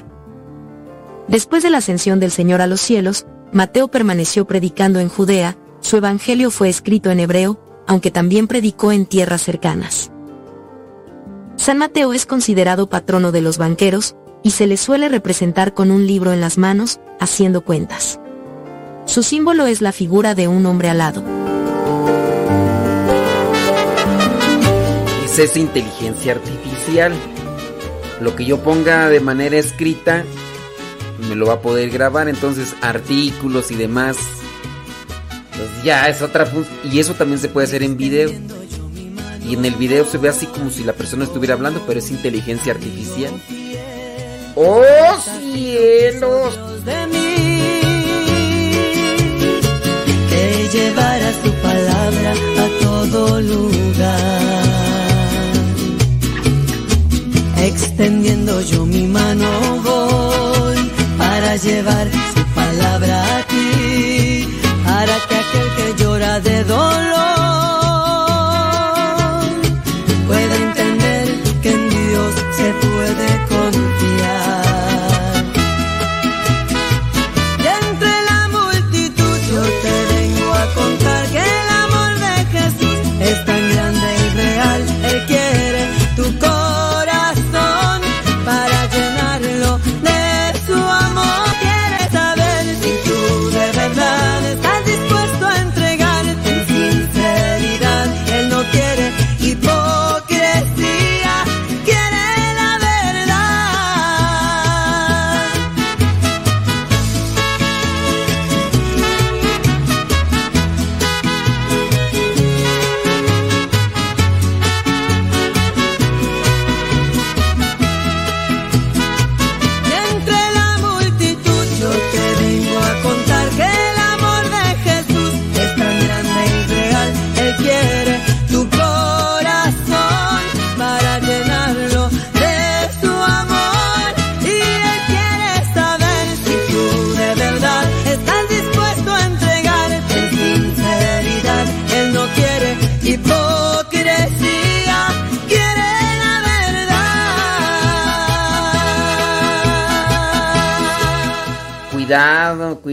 Después 1.30 1.64
de 1.64 1.70
la 1.70 1.78
ascensión 1.78 2.20
del 2.20 2.32
Señor 2.32 2.60
a 2.60 2.68
los 2.68 2.82
cielos, 2.82 3.26
Mateo 3.54 3.88
permaneció 3.88 4.44
predicando 4.44 5.00
en 5.00 5.08
Judea, 5.08 5.56
su 5.80 5.96
evangelio 5.96 6.52
fue 6.52 6.68
escrito 6.68 7.10
en 7.10 7.22
hebreo, 7.22 7.58
aunque 7.88 8.12
también 8.12 8.48
predicó 8.48 8.92
en 8.92 9.06
tierras 9.06 9.42
cercanas. 9.42 10.12
San 11.56 11.78
Mateo 11.78 12.14
es 12.14 12.26
considerado 12.26 12.90
patrono 12.90 13.32
de 13.32 13.42
los 13.42 13.58
banqueros, 13.58 14.16
y 14.44 14.52
se 14.52 14.68
le 14.68 14.78
suele 14.78 15.10
representar 15.10 15.74
con 15.74 15.90
un 15.90 16.06
libro 16.06 16.32
en 16.32 16.40
las 16.40 16.60
manos, 16.60 17.00
haciendo 17.20 17.62
cuentas. 17.62 18.20
Su 19.06 19.24
símbolo 19.24 19.66
es 19.66 19.82
la 19.82 19.92
figura 19.92 20.36
de 20.36 20.48
un 20.48 20.66
hombre 20.68 20.90
alado. 20.90 21.24
Esa 25.26 25.44
es 25.44 25.58
inteligencia 25.58 26.34
artificial. 26.34 27.14
Lo 28.22 28.36
que 28.36 28.46
yo 28.46 28.60
ponga 28.60 29.10
de 29.10 29.20
manera 29.20 29.58
escrita 29.58 30.24
me 31.28 31.36
lo 31.36 31.48
va 31.48 31.54
a 31.54 31.62
poder 31.62 31.90
grabar, 31.90 32.30
entonces 32.30 32.76
artículos 32.82 33.72
y 33.72 33.76
demás 33.76 34.18
ya 35.84 36.08
es 36.10 36.22
otra. 36.22 36.48
Y 36.92 37.00
eso 37.00 37.14
también 37.14 37.40
se 37.40 37.50
puede 37.50 37.68
hacer 37.68 37.84
en 37.84 37.98
video. 37.98 38.30
Y 39.48 39.54
en 39.54 39.64
el 39.66 39.76
video 39.76 40.06
se 40.06 40.18
ve 40.18 40.30
así 40.30 40.48
como 40.48 40.72
si 40.72 40.84
la 40.84 40.94
persona 40.94 41.24
estuviera 41.26 41.54
hablando, 41.54 41.84
pero 41.86 42.00
es 42.00 42.10
inteligencia 42.10 42.74
artificial. 42.74 43.32
¡Oh 44.56 44.82
cielos! 45.52 46.60
De 46.86 47.08
mí, 47.08 47.82
que 50.30 50.70
llevaras 50.72 51.36
tu 51.44 51.52
palabra 51.62 52.34
a 52.34 52.82
todo 52.82 53.42
lugar. 53.42 54.66
Extendiendo 57.58 58.62
yo 58.62 58.86
mi 58.86 59.08
mano 59.08 59.48
voy 59.84 60.92
para 61.18 61.56
llevar 61.56 62.08
su 62.36 62.46
palabra 62.54 63.40
a 63.40 63.45
aquel 65.56 65.70
que 65.76 66.04
llora 66.04 66.40
de 66.40 66.64
dolor 66.64 66.95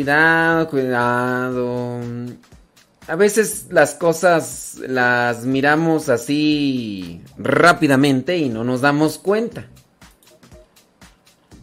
Cuidado, 0.03 0.69
cuidado. 0.69 2.01
A 3.07 3.15
veces 3.15 3.67
las 3.71 3.95
cosas 3.95 4.81
las 4.85 5.45
miramos 5.45 6.09
así 6.09 7.21
rápidamente 7.38 8.37
y 8.37 8.49
no 8.49 8.65
nos 8.65 8.81
damos 8.81 9.19
cuenta. 9.19 9.69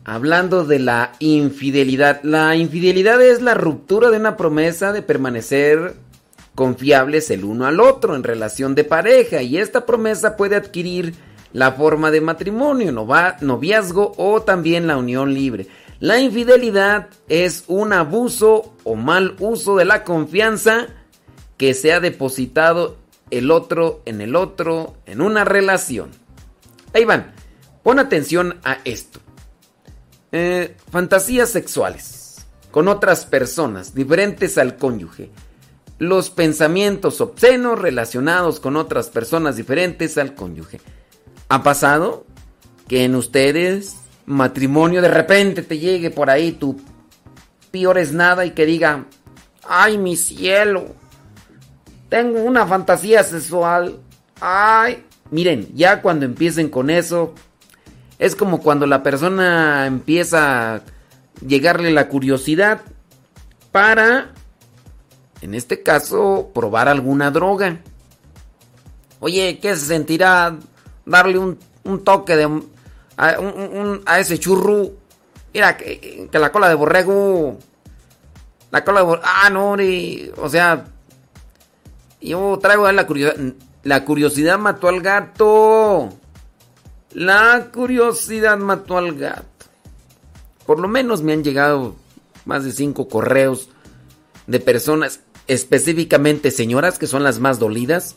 hablando 0.06 0.64
de 0.64 0.80
la 0.80 1.12
infidelidad. 1.20 2.22
La 2.24 2.56
infidelidad 2.56 3.22
es 3.22 3.42
la 3.42 3.56
ruptura 3.56 4.10
de 4.10 4.18
una 4.18 4.38
promesa 4.38 4.94
de 4.94 5.02
permanecer 5.02 5.96
confiables 6.56 7.30
el 7.32 7.44
uno 7.44 7.66
al 7.66 7.82
otro 7.82 8.16
en 8.16 8.24
relación 8.24 8.74
de 8.74 8.86
pareja 8.86 9.42
y 9.42 9.58
esta 9.58 9.86
promesa 9.86 10.38
puede 10.38 10.56
adquirir 10.56 11.14
la 11.52 11.74
forma 11.74 12.10
de 12.10 12.22
matrimonio, 12.22 12.94
noviazgo 12.94 14.14
o 14.16 14.42
también 14.44 14.88
la 14.88 14.96
unión 14.96 15.34
libre. 15.34 15.68
La 16.00 16.20
infidelidad 16.20 17.10
es 17.28 17.66
un 17.68 17.92
abuso 17.92 18.74
o 18.84 18.96
mal 18.96 19.36
uso 19.40 19.76
de 19.76 19.86
la 19.86 20.04
confianza 20.04 20.88
que 21.58 21.74
se 21.74 21.92
ha 21.92 22.00
depositado 22.00 22.98
el 23.32 23.52
otro 23.52 24.02
en 24.06 24.22
el 24.22 24.36
otro 24.36 24.96
en 25.06 25.22
una 25.22 25.44
relación. 25.44 26.12
Ahí 26.94 27.04
van, 27.04 27.34
pon 27.84 28.00
atención 28.00 28.60
a 28.64 28.78
esto. 28.86 29.20
Eh, 30.32 30.78
fantasías 30.92 31.50
sexuales 31.50 32.46
con 32.72 32.88
otras 32.88 33.26
personas 33.26 33.94
diferentes 33.94 34.58
al 34.58 34.78
cónyuge. 34.78 35.32
Los 35.98 36.30
pensamientos 36.30 37.20
obscenos 37.20 37.78
relacionados 37.78 38.62
con 38.62 38.78
otras 38.78 39.10
personas 39.10 39.58
diferentes 39.58 40.18
al 40.18 40.34
cónyuge. 40.34 40.80
¿Ha 41.50 41.62
pasado 41.62 42.26
que 42.88 43.04
en 43.04 43.16
ustedes, 43.16 43.98
matrimonio, 44.30 45.02
de 45.02 45.08
repente 45.08 45.64
te 45.64 45.80
llegue 45.80 46.12
por 46.12 46.30
ahí 46.30 46.52
tu 46.52 46.80
peor 47.72 47.98
es 47.98 48.14
nada 48.14 48.46
y 48.46 48.52
que 48.52 48.66
diga, 48.66 49.06
ay 49.68 49.98
mi 49.98 50.16
cielo, 50.16 50.96
tengo 52.10 52.40
una 52.42 52.68
fantasía 52.68 53.24
sexual, 53.24 54.00
ay, 54.40 55.04
miren, 55.32 55.70
ya 55.74 56.02
cuando 56.02 56.26
empiecen 56.26 56.70
con 56.70 56.92
eso, 56.92 57.34
es 58.20 58.36
como 58.36 58.62
cuando 58.62 58.86
la 58.86 59.02
persona 59.02 59.88
empieza 59.88 60.76
a 60.76 60.82
llegarle 61.46 61.92
la 61.92 62.08
curiosidad 62.08 62.82
para, 63.72 64.34
en 65.42 65.56
este 65.56 65.82
caso, 65.82 66.52
probar 66.54 66.88
alguna 66.88 67.32
droga. 67.32 67.80
Oye, 69.20 69.58
¿qué 69.60 69.76
se 69.76 69.88
sentirá 69.88 70.58
darle 71.06 71.40
un, 71.40 71.58
toque 72.04 72.36
de 72.36 72.46
a, 73.20 74.20
ese 74.20 74.40
churro. 74.40 74.92
Mira, 75.54 75.76
que, 75.78 76.30
la 76.32 76.52
cola 76.52 76.70
de 76.70 76.76
borrego. 76.76 77.58
La 78.72 78.84
cola 78.84 79.02
de 79.02 79.06
borrego. 79.06 79.26
Ah, 79.26 79.50
no, 79.50 79.76
o 80.38 80.50
sea. 80.50 80.86
Yo 82.22 82.60
traigo 82.62 82.92
la 82.92 83.06
curiosidad. 83.06 83.54
La 83.84 84.06
curiosidad 84.06 84.58
mató 84.58 84.88
al 84.88 85.02
gato. 85.02 86.10
La 87.12 87.70
curiosidad 87.74 88.58
mató 88.58 88.98
al 88.98 89.16
gato. 89.16 89.46
Por 90.66 90.80
lo 90.80 90.88
menos 90.88 91.22
me 91.24 91.34
han 91.34 91.44
llegado 91.44 91.96
más 92.46 92.64
de 92.64 92.72
cinco 92.72 93.08
correos 93.08 93.70
de 94.48 94.60
personas, 94.60 95.22
específicamente 95.48 96.52
señoras, 96.52 97.00
que 97.00 97.08
son 97.08 97.24
las 97.24 97.40
más 97.40 97.58
dolidas 97.58 98.16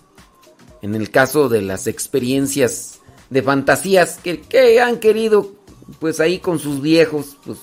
en 0.82 0.94
el 0.94 1.10
caso 1.10 1.48
de 1.48 1.62
las 1.62 1.86
experiencias 1.86 3.01
de 3.32 3.42
fantasías 3.42 4.18
que, 4.22 4.78
han 4.82 4.98
querido, 4.98 5.52
pues 6.00 6.20
ahí 6.20 6.38
con 6.38 6.58
sus 6.58 6.82
viejos, 6.82 7.38
pues, 7.46 7.58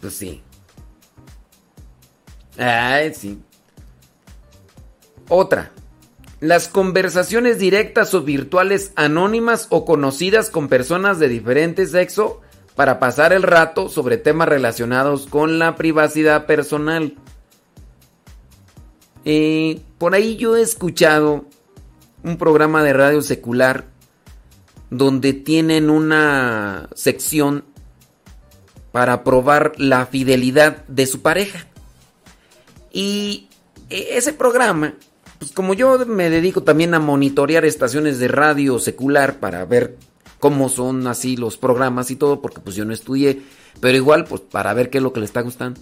pues 0.00 0.14
sí. 0.14 0.40
Ay, 2.56 3.12
sí. 3.14 3.40
Otra. 5.28 5.72
Las 6.38 6.68
conversaciones 6.68 7.58
directas 7.58 8.14
o 8.14 8.22
virtuales 8.22 8.92
anónimas 8.94 9.66
o 9.70 9.84
conocidas 9.84 10.48
con 10.48 10.68
personas 10.68 11.18
de 11.18 11.28
diferente 11.28 11.86
sexo 11.86 12.42
para 12.76 13.00
pasar 13.00 13.32
el 13.32 13.42
rato 13.42 13.88
sobre 13.88 14.18
temas 14.18 14.48
relacionados 14.48 15.26
con 15.26 15.58
la 15.58 15.74
privacidad 15.74 16.46
personal. 16.46 17.16
Eh, 19.24 19.80
por 19.98 20.14
ahí 20.14 20.36
yo 20.36 20.56
he 20.56 20.62
escuchado 20.62 21.46
un 22.22 22.36
programa 22.36 22.82
de 22.82 22.92
radio 22.92 23.22
secular 23.22 23.86
donde 24.90 25.32
tienen 25.32 25.90
una 25.90 26.88
sección 26.94 27.64
para 28.92 29.24
probar 29.24 29.72
la 29.78 30.06
fidelidad 30.06 30.84
de 30.86 31.06
su 31.06 31.22
pareja. 31.22 31.66
Y 32.92 33.48
e, 33.88 34.18
ese 34.18 34.34
programa, 34.34 34.94
pues 35.38 35.50
como 35.52 35.74
yo 35.74 36.04
me 36.06 36.28
dedico 36.28 36.62
también 36.62 36.94
a 36.94 37.00
monitorear 37.00 37.64
estaciones 37.64 38.18
de 38.18 38.28
radio 38.28 38.78
secular 38.78 39.40
para 39.40 39.64
ver 39.64 39.96
cómo 40.38 40.68
son 40.68 41.06
así 41.06 41.36
los 41.36 41.56
programas 41.56 42.10
y 42.10 42.16
todo, 42.16 42.42
porque 42.42 42.60
pues 42.60 42.76
yo 42.76 42.84
no 42.84 42.92
estudié, 42.92 43.40
pero 43.80 43.96
igual 43.96 44.24
pues 44.24 44.42
para 44.42 44.74
ver 44.74 44.90
qué 44.90 44.98
es 44.98 45.04
lo 45.04 45.12
que 45.12 45.20
le 45.20 45.26
está 45.26 45.40
gustando. 45.40 45.80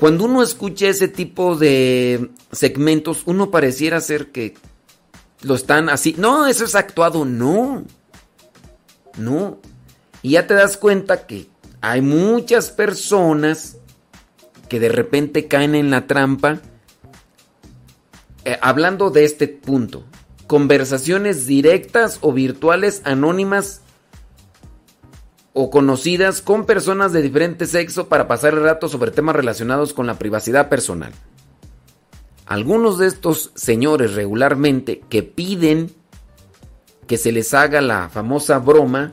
Cuando 0.00 0.24
uno 0.24 0.42
escucha 0.42 0.88
ese 0.88 1.06
tipo 1.06 1.54
de 1.54 2.30
segmentos, 2.50 3.22
uno 3.24 3.52
pareciera 3.52 4.00
ser 4.00 4.32
que 4.32 4.54
lo 5.42 5.54
están 5.54 5.88
así. 5.88 6.14
No, 6.18 6.46
eso 6.46 6.64
es 6.64 6.74
actuado. 6.74 7.24
No. 7.24 7.84
No. 9.18 9.58
Y 10.22 10.32
ya 10.32 10.46
te 10.46 10.54
das 10.54 10.76
cuenta 10.76 11.26
que 11.26 11.48
hay 11.80 12.00
muchas 12.00 12.70
personas 12.70 13.76
que 14.68 14.80
de 14.80 14.88
repente 14.88 15.48
caen 15.48 15.74
en 15.74 15.90
la 15.90 16.06
trampa. 16.06 16.60
Eh, 18.44 18.58
hablando 18.60 19.10
de 19.10 19.24
este 19.24 19.48
punto, 19.48 20.04
conversaciones 20.46 21.46
directas 21.46 22.18
o 22.22 22.32
virtuales 22.32 23.02
anónimas 23.04 23.82
o 25.52 25.70
conocidas 25.70 26.40
con 26.40 26.64
personas 26.64 27.12
de 27.12 27.22
diferente 27.22 27.66
sexo 27.66 28.08
para 28.08 28.26
pasar 28.26 28.54
el 28.54 28.62
rato 28.62 28.88
sobre 28.88 29.10
temas 29.10 29.36
relacionados 29.36 29.92
con 29.92 30.06
la 30.06 30.18
privacidad 30.18 30.68
personal. 30.68 31.12
Algunos 32.52 32.98
de 32.98 33.06
estos 33.06 33.50
señores 33.54 34.12
regularmente 34.12 35.00
que 35.08 35.22
piden 35.22 35.90
que 37.06 37.16
se 37.16 37.32
les 37.32 37.54
haga 37.54 37.80
la 37.80 38.10
famosa 38.10 38.58
broma 38.58 39.10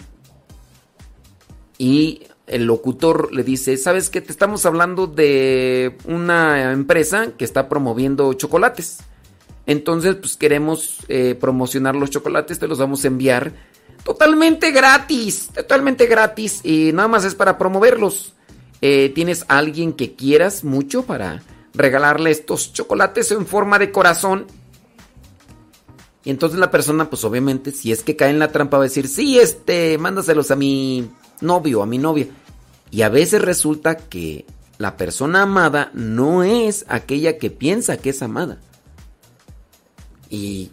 y 1.77 2.23
el 2.47 2.65
locutor 2.65 3.33
le 3.33 3.45
dice, 3.45 3.77
¿sabes 3.77 4.09
qué? 4.09 4.19
Te 4.19 4.33
estamos 4.33 4.65
hablando 4.65 5.07
de 5.07 5.95
una 6.03 6.73
empresa 6.73 7.31
que 7.37 7.45
está 7.45 7.69
promoviendo 7.69 8.33
chocolates. 8.33 8.97
Entonces, 9.65 10.15
pues 10.15 10.35
queremos 10.35 10.97
eh, 11.07 11.33
promocionar 11.39 11.95
los 11.95 12.09
chocolates, 12.09 12.59
te 12.59 12.67
los 12.67 12.77
vamos 12.79 13.05
a 13.05 13.07
enviar 13.07 13.53
Totalmente 14.03 14.71
gratis, 14.71 15.47
totalmente 15.55 16.07
gratis. 16.07 16.59
Y 16.65 16.91
nada 16.91 17.07
más 17.07 17.23
es 17.23 17.35
para 17.35 17.57
promoverlos. 17.57 18.33
Eh, 18.81 19.13
¿Tienes 19.15 19.45
alguien 19.47 19.93
que 19.93 20.13
quieras 20.15 20.65
mucho 20.65 21.03
para 21.03 21.41
regalarle 21.73 22.31
estos 22.31 22.73
chocolates 22.73 23.31
en 23.31 23.45
forma 23.45 23.79
de 23.79 23.91
corazón? 23.91 24.47
Y 26.23 26.29
entonces 26.29 26.59
la 26.59 26.71
persona, 26.71 27.09
pues 27.09 27.23
obviamente, 27.23 27.71
si 27.71 27.91
es 27.91 28.03
que 28.03 28.15
cae 28.15 28.29
en 28.29 28.39
la 28.39 28.51
trampa, 28.51 28.77
va 28.77 28.83
a 28.83 28.87
decir, 28.87 29.07
sí, 29.07 29.39
este, 29.39 29.97
mándaselos 29.97 30.51
a 30.51 30.55
mi 30.55 31.09
novio, 31.41 31.81
a 31.81 31.85
mi 31.85 31.97
novia. 31.97 32.27
Y 32.91 33.03
a 33.03 33.09
veces 33.09 33.41
resulta 33.41 33.95
que 33.97 34.45
la 34.77 34.97
persona 34.97 35.43
amada 35.43 35.91
no 35.93 36.43
es 36.43 36.85
aquella 36.87 37.37
que 37.37 37.49
piensa 37.49 37.97
que 37.97 38.09
es 38.09 38.21
amada. 38.21 38.59
Y, 40.29 40.71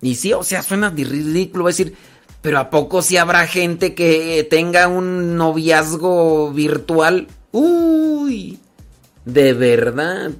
y 0.00 0.14
sí, 0.16 0.32
o 0.32 0.42
sea, 0.42 0.62
suena 0.62 0.90
ridículo, 0.90 1.64
va 1.64 1.70
a 1.70 1.72
decir, 1.72 1.94
pero 2.42 2.58
¿a 2.58 2.70
poco 2.70 3.02
si 3.02 3.16
habrá 3.16 3.46
gente 3.46 3.94
que 3.94 4.46
tenga 4.48 4.88
un 4.88 5.36
noviazgo 5.36 6.52
virtual? 6.52 7.28
Uy, 7.52 8.58
de 9.32 9.52
verdad. 9.52 10.30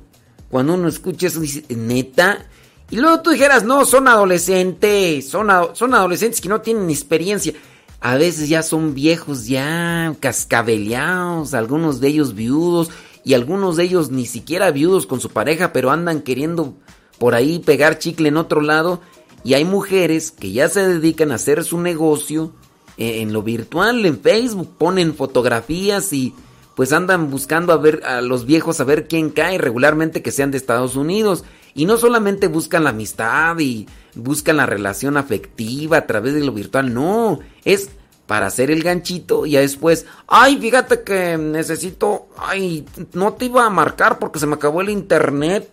Cuando 0.50 0.74
uno 0.74 0.88
escucha 0.88 1.29
eso, 1.29 1.40
dice, 1.40 1.64
neta. 1.68 2.46
Y 2.90 2.96
luego 2.96 3.20
tú 3.22 3.31
dijeras, 3.31 3.64
no, 3.64 3.85
son 3.85 4.09
adolescentes, 4.09 5.29
son, 5.29 5.48
son 5.74 5.94
adolescentes 5.94 6.40
que 6.40 6.48
no 6.48 6.61
tienen 6.61 6.90
experiencia. 6.90 7.53
A 8.00 8.16
veces 8.16 8.48
ya 8.48 8.62
son 8.62 8.94
viejos, 8.94 9.46
ya 9.46 10.14
cascabeleados, 10.20 11.55
algunos 11.55 12.00
de 12.00 12.09
ellos 12.09 12.35
viudos 12.35 12.90
y 13.24 13.35
algunos 13.35 13.76
de 13.76 13.85
ellos 13.85 14.11
ni 14.11 14.26
siquiera 14.26 14.70
viudos 14.70 15.07
con 15.07 15.20
su 15.20 15.31
pareja, 15.31 15.72
pero 15.72 15.90
andan 15.90 16.22
queriendo 16.22 16.74
por 17.18 17.35
ahí 17.35 17.59
pegar 17.59 17.98
chicle 17.98 18.29
en 18.29 18.38
otro 18.38 18.62
lado 18.62 19.00
y 19.44 19.55
hay 19.55 19.64
mujeres 19.64 20.31
que 20.31 20.53
ya 20.53 20.68
se 20.68 20.87
dedican 20.87 21.31
a 21.31 21.37
hacer 21.37 21.64
su 21.64 21.79
negocio 21.79 22.53
eh, 22.96 23.20
en 23.20 23.33
lo 23.33 23.42
virtual, 23.42 24.05
en 24.05 24.18
Facebook, 24.20 24.76
ponen 24.79 25.14
fotografías 25.14 26.12
y 26.12 26.35
pues 26.81 26.95
andan 26.95 27.31
buscando 27.31 27.75
a 27.75 27.77
ver 27.77 28.01
a 28.07 28.23
los 28.23 28.47
viejos 28.47 28.81
a 28.81 28.85
ver 28.85 29.07
quién 29.07 29.29
cae 29.29 29.59
regularmente 29.59 30.23
que 30.23 30.33
sean 30.33 30.51
de 30.51 30.57
Estados 30.57 30.97
Unidos. 30.97 31.45
Y 31.75 31.85
no 31.85 31.99
solamente 31.99 32.49
buscan 32.49 32.85
la 32.85 32.88
amistad 32.88 33.59
y 33.59 33.87
buscan 34.14 34.57
la 34.57 34.64
relación 34.64 35.19
afectiva 35.19 35.99
a 35.99 36.07
través 36.07 36.33
de 36.33 36.43
lo 36.43 36.53
virtual, 36.53 36.95
no, 36.95 37.40
es 37.66 37.90
para 38.27 38.47
hacer 38.47 38.71
el 38.71 38.83
ganchito 38.83 39.45
y 39.45 39.57
después, 39.57 40.07
ay, 40.27 40.57
fíjate 40.57 41.03
que 41.03 41.37
necesito, 41.37 42.29
ay, 42.38 42.87
no 43.12 43.35
te 43.35 43.45
iba 43.45 43.66
a 43.66 43.69
marcar 43.69 44.19
porque 44.19 44.38
se 44.38 44.47
me 44.47 44.55
acabó 44.55 44.81
el 44.81 44.88
internet. 44.88 45.71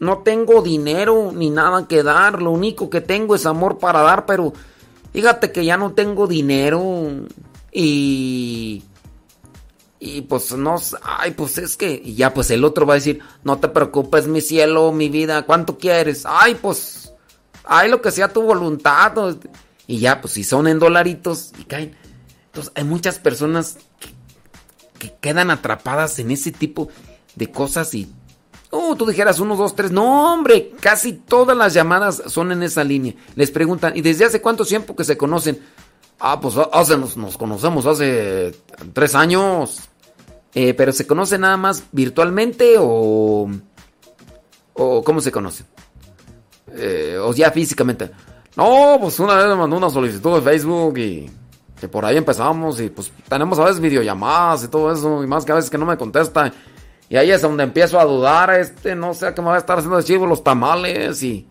No 0.00 0.20
tengo 0.20 0.62
dinero 0.62 1.30
ni 1.30 1.50
nada 1.50 1.86
que 1.86 2.02
dar, 2.02 2.40
lo 2.40 2.52
único 2.52 2.88
que 2.88 3.02
tengo 3.02 3.34
es 3.34 3.44
amor 3.44 3.76
para 3.76 4.00
dar, 4.00 4.24
pero 4.24 4.54
fíjate 5.12 5.52
que 5.52 5.66
ya 5.66 5.76
no 5.76 5.92
tengo 5.92 6.26
dinero 6.26 7.04
y... 7.70 8.82
Y 10.00 10.22
pues 10.22 10.52
no, 10.52 10.76
ay, 11.02 11.32
pues 11.32 11.58
es 11.58 11.76
que, 11.76 12.00
y 12.04 12.14
ya 12.14 12.32
pues 12.32 12.50
el 12.50 12.64
otro 12.64 12.86
va 12.86 12.94
a 12.94 12.96
decir, 12.96 13.20
no 13.42 13.58
te 13.58 13.68
preocupes 13.68 14.28
mi 14.28 14.40
cielo, 14.40 14.92
mi 14.92 15.08
vida, 15.08 15.42
¿cuánto 15.42 15.76
quieres? 15.76 16.24
Ay, 16.24 16.54
pues, 16.54 17.12
ay, 17.64 17.90
lo 17.90 18.00
que 18.00 18.12
sea 18.12 18.32
tu 18.32 18.42
voluntad. 18.42 19.36
Y 19.86 19.98
ya, 19.98 20.20
pues 20.20 20.34
si 20.34 20.44
son 20.44 20.68
en 20.68 20.78
dolaritos 20.78 21.52
y 21.58 21.64
caen. 21.64 21.96
Entonces 22.46 22.72
hay 22.76 22.84
muchas 22.84 23.18
personas 23.18 23.78
que, 23.98 24.10
que 24.98 25.14
quedan 25.20 25.50
atrapadas 25.50 26.18
en 26.20 26.30
ese 26.30 26.52
tipo 26.52 26.88
de 27.34 27.50
cosas 27.50 27.92
y 27.94 28.12
Oh, 28.70 28.94
tú 28.96 29.06
dijeras 29.06 29.40
uno, 29.40 29.56
dos, 29.56 29.74
tres. 29.74 29.90
No, 29.90 30.32
hombre, 30.32 30.72
casi 30.80 31.14
todas 31.14 31.56
las 31.56 31.72
llamadas 31.72 32.22
son 32.26 32.52
en 32.52 32.62
esa 32.62 32.84
línea. 32.84 33.14
Les 33.34 33.50
preguntan, 33.50 33.96
¿y 33.96 34.02
desde 34.02 34.26
hace 34.26 34.42
cuánto 34.42 34.64
tiempo 34.64 34.94
que 34.94 35.04
se 35.04 35.16
conocen? 35.16 35.58
Ah, 36.20 36.40
pues 36.40 36.54
hace, 36.72 36.96
nos, 36.96 37.16
nos 37.16 37.38
conocemos 37.38 37.86
hace 37.86 38.54
tres 38.92 39.14
años. 39.14 39.88
Eh, 40.54 40.74
pero 40.74 40.92
¿se 40.92 41.06
conoce 41.06 41.38
nada 41.38 41.56
más 41.56 41.84
virtualmente 41.92 42.76
o, 42.78 43.48
o 44.74 45.04
cómo 45.04 45.20
se 45.20 45.30
conoce? 45.30 45.64
Eh, 46.74 47.18
o 47.22 47.32
ya 47.32 47.50
físicamente. 47.50 48.10
No, 48.56 48.96
pues 49.00 49.20
una 49.20 49.34
vez 49.36 49.46
me 49.46 49.54
mandó 49.54 49.76
una 49.76 49.90
solicitud 49.90 50.34
de 50.34 50.42
Facebook 50.42 50.98
y 50.98 51.30
que 51.78 51.88
por 51.88 52.04
ahí 52.04 52.16
empezamos 52.16 52.80
y 52.80 52.88
pues 52.88 53.12
tenemos 53.28 53.58
a 53.58 53.64
veces 53.64 53.78
videollamadas 53.78 54.64
y 54.64 54.68
todo 54.68 54.92
eso 54.92 55.22
y 55.22 55.28
más 55.28 55.44
que 55.44 55.52
a 55.52 55.54
veces 55.54 55.70
que 55.70 55.78
no 55.78 55.86
me 55.86 55.96
contesta. 55.96 56.52
Y 57.08 57.16
ahí 57.16 57.30
es 57.30 57.40
donde 57.40 57.62
empiezo 57.62 58.00
a 58.00 58.04
dudar, 58.04 58.50
este, 58.50 58.94
no 58.94 59.14
sé 59.14 59.32
qué 59.32 59.40
me 59.40 59.48
va 59.48 59.54
a 59.54 59.58
estar 59.58 59.78
haciendo 59.78 59.96
de 59.96 60.04
chivo 60.04 60.26
los 60.26 60.42
tamales 60.42 61.22
y... 61.22 61.46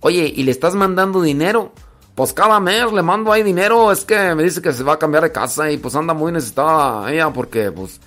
Oye, 0.00 0.32
¿y 0.34 0.44
le 0.44 0.52
estás 0.52 0.74
mandando 0.74 1.22
dinero? 1.22 1.72
Pues 2.18 2.32
cada 2.32 2.58
mes 2.58 2.92
le 2.92 3.00
mando 3.00 3.30
ahí 3.30 3.44
dinero, 3.44 3.92
es 3.92 4.04
que 4.04 4.34
me 4.34 4.42
dice 4.42 4.60
que 4.60 4.72
se 4.72 4.82
va 4.82 4.94
a 4.94 4.98
cambiar 4.98 5.22
de 5.22 5.30
casa 5.30 5.70
y 5.70 5.76
pues 5.76 5.94
anda 5.94 6.14
muy 6.14 6.32
necesitada 6.32 7.12
ella 7.12 7.32
porque 7.32 7.70
pues... 7.70 8.00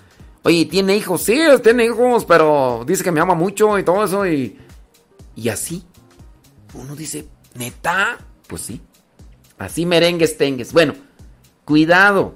Oye, 0.43 0.65
¿tiene 0.65 0.97
hijos? 0.97 1.21
Sí, 1.21 1.39
tiene 1.63 1.85
hijos, 1.85 2.25
pero 2.25 2.83
dice 2.85 3.05
que 3.05 3.11
me 3.13 3.21
ama 3.21 3.35
mucho 3.35 3.79
y 3.79 3.83
todo 3.83 4.03
eso 4.03 4.27
y... 4.27 4.59
Y 5.37 5.47
así. 5.47 5.85
Uno 6.73 6.93
dice, 6.93 7.25
¿neta? 7.55 8.17
Pues 8.47 8.63
sí. 8.63 8.81
Así 9.57 9.85
merengues 9.85 10.37
tengues. 10.37 10.73
Bueno, 10.73 10.93
cuidado. 11.63 12.35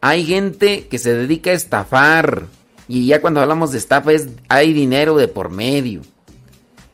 Hay 0.00 0.24
gente 0.24 0.88
que 0.88 0.98
se 0.98 1.14
dedica 1.14 1.50
a 1.50 1.52
estafar. 1.52 2.46
Y 2.88 3.04
ya 3.04 3.20
cuando 3.20 3.42
hablamos 3.42 3.72
de 3.72 3.76
estafa 3.76 4.12
es 4.12 4.28
hay 4.48 4.72
dinero 4.72 5.18
de 5.18 5.28
por 5.28 5.50
medio. 5.50 6.00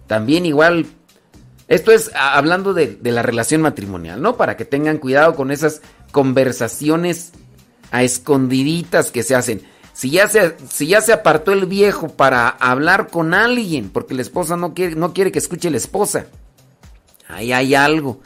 También 0.09 0.47
igual, 0.47 0.87
esto 1.69 1.91
es 1.91 2.11
hablando 2.15 2.75
de, 2.75 2.99
la 3.03 3.23
relación 3.23 3.61
matrimonial, 3.61 4.23
¿no? 4.23 4.37
Para 4.37 4.57
que 4.57 4.65
tengan 4.65 4.99
cuidado 4.99 5.35
con 5.35 5.51
esas 5.51 5.83
conversaciones 6.13 7.33
a 7.91 8.03
escondiditas 8.03 9.11
que 9.11 9.23
se 9.23 9.35
hacen. 9.35 9.63
Si 9.93 10.11
ya 10.11 10.29
se, 10.29 10.57
si 10.71 10.87
ya 10.89 11.01
se 11.01 11.13
apartó 11.13 11.53
el 11.53 11.67
viejo 11.67 12.09
para 12.09 12.49
hablar 12.49 13.09
con 13.09 13.35
alguien, 13.35 13.91
porque 13.91 14.15
la 14.15 14.23
esposa 14.23 14.57
no 14.57 14.75
quiere, 14.75 14.95
no 14.95 15.13
quiere 15.13 15.33
que 15.33 15.39
escuche 15.39 15.71
la 15.71 15.79
esposa, 15.79 16.27
ahí 17.29 17.53
hay 17.53 17.75
algo. 17.75 18.21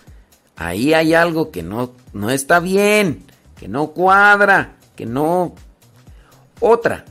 Ahí 0.57 0.93
hay 0.93 1.15
algo 1.15 1.51
que 1.51 1.63
no, 1.63 1.93
no 2.13 2.29
está 2.29 2.61
bien, 2.61 3.25
que 3.59 3.69
no 3.69 3.93
cuadra, 3.93 4.77
que 4.95 5.07
no... 5.07 5.55
Otra, 6.61 7.07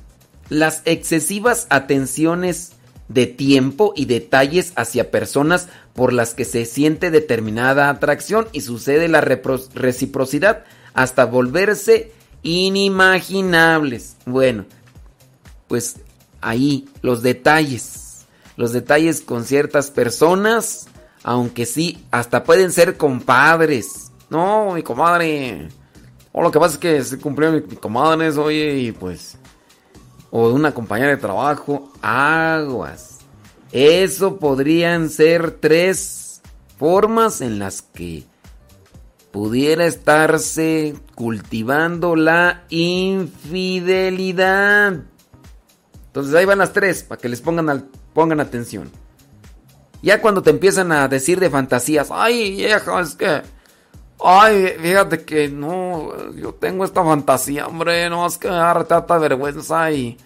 las 0.49 0.83
excesivas 0.85 1.65
atenciones 1.71 2.73
de 3.07 3.25
tiempo 3.25 3.93
y 3.95 4.05
detalles 4.05 4.71
hacia 4.75 5.09
personas 5.09 5.67
por 5.99 6.13
las 6.13 6.33
que 6.33 6.45
se 6.45 6.63
siente 6.63 7.11
determinada 7.11 7.89
atracción 7.89 8.47
y 8.53 8.61
sucede 8.61 9.09
la 9.09 9.19
reciprocidad 9.19 10.63
hasta 10.93 11.25
volverse 11.25 12.13
inimaginables. 12.41 14.15
Bueno, 14.25 14.63
pues 15.67 15.97
ahí 16.39 16.87
los 17.01 17.21
detalles, 17.21 18.27
los 18.55 18.71
detalles 18.71 19.19
con 19.19 19.43
ciertas 19.43 19.91
personas, 19.91 20.87
aunque 21.21 21.65
sí, 21.65 22.01
hasta 22.11 22.45
pueden 22.45 22.71
ser 22.71 22.95
compadres. 22.95 24.13
No, 24.29 24.75
mi 24.75 24.83
comadre. 24.83 25.67
O 26.31 26.41
lo 26.41 26.49
que 26.49 26.61
pasa 26.61 26.75
es 26.75 26.79
que 26.79 27.03
se 27.03 27.19
cumplió 27.19 27.51
mi, 27.51 27.59
mi 27.59 27.75
comadre, 27.75 28.29
oye, 28.29 28.77
y 28.77 28.93
pues 28.93 29.37
o 30.31 30.47
de 30.47 30.53
una 30.53 30.73
compañera 30.73 31.09
de 31.09 31.17
trabajo, 31.17 31.91
aguas. 32.01 33.08
Eso 33.71 34.37
podrían 34.37 35.09
ser 35.09 35.51
tres 35.51 36.41
formas 36.77 37.41
en 37.41 37.59
las 37.59 37.81
que 37.83 38.23
pudiera 39.31 39.85
estarse 39.85 40.95
cultivando 41.13 42.15
la 42.15 42.63
infidelidad. 42.69 43.43
Entonces 46.07 46.33
ahí 46.33 46.45
van 46.45 46.57
las 46.57 46.73
tres, 46.73 47.03
para 47.03 47.21
que 47.21 47.29
les 47.29 47.41
pongan, 47.41 47.69
al, 47.69 47.83
pongan 48.13 48.39
atención. 48.39 48.89
Ya 50.01 50.19
cuando 50.21 50.41
te 50.41 50.49
empiezan 50.49 50.91
a 50.91 51.07
decir 51.07 51.39
de 51.39 51.51
fantasías, 51.51 52.09
ay 52.11 52.55
vieja, 52.55 52.99
es 53.01 53.13
que, 53.15 53.43
ay, 54.23 54.73
fíjate 54.81 55.23
que 55.25 55.49
no, 55.49 56.31
yo 56.31 56.55
tengo 56.55 56.85
esta 56.85 57.03
fantasía, 57.03 57.67
hombre, 57.67 58.09
no, 58.09 58.25
es 58.25 58.37
que 58.37 58.49
me 58.49 58.55
trata 58.87 59.17
vergüenza 59.19 59.91
y, 59.91 60.17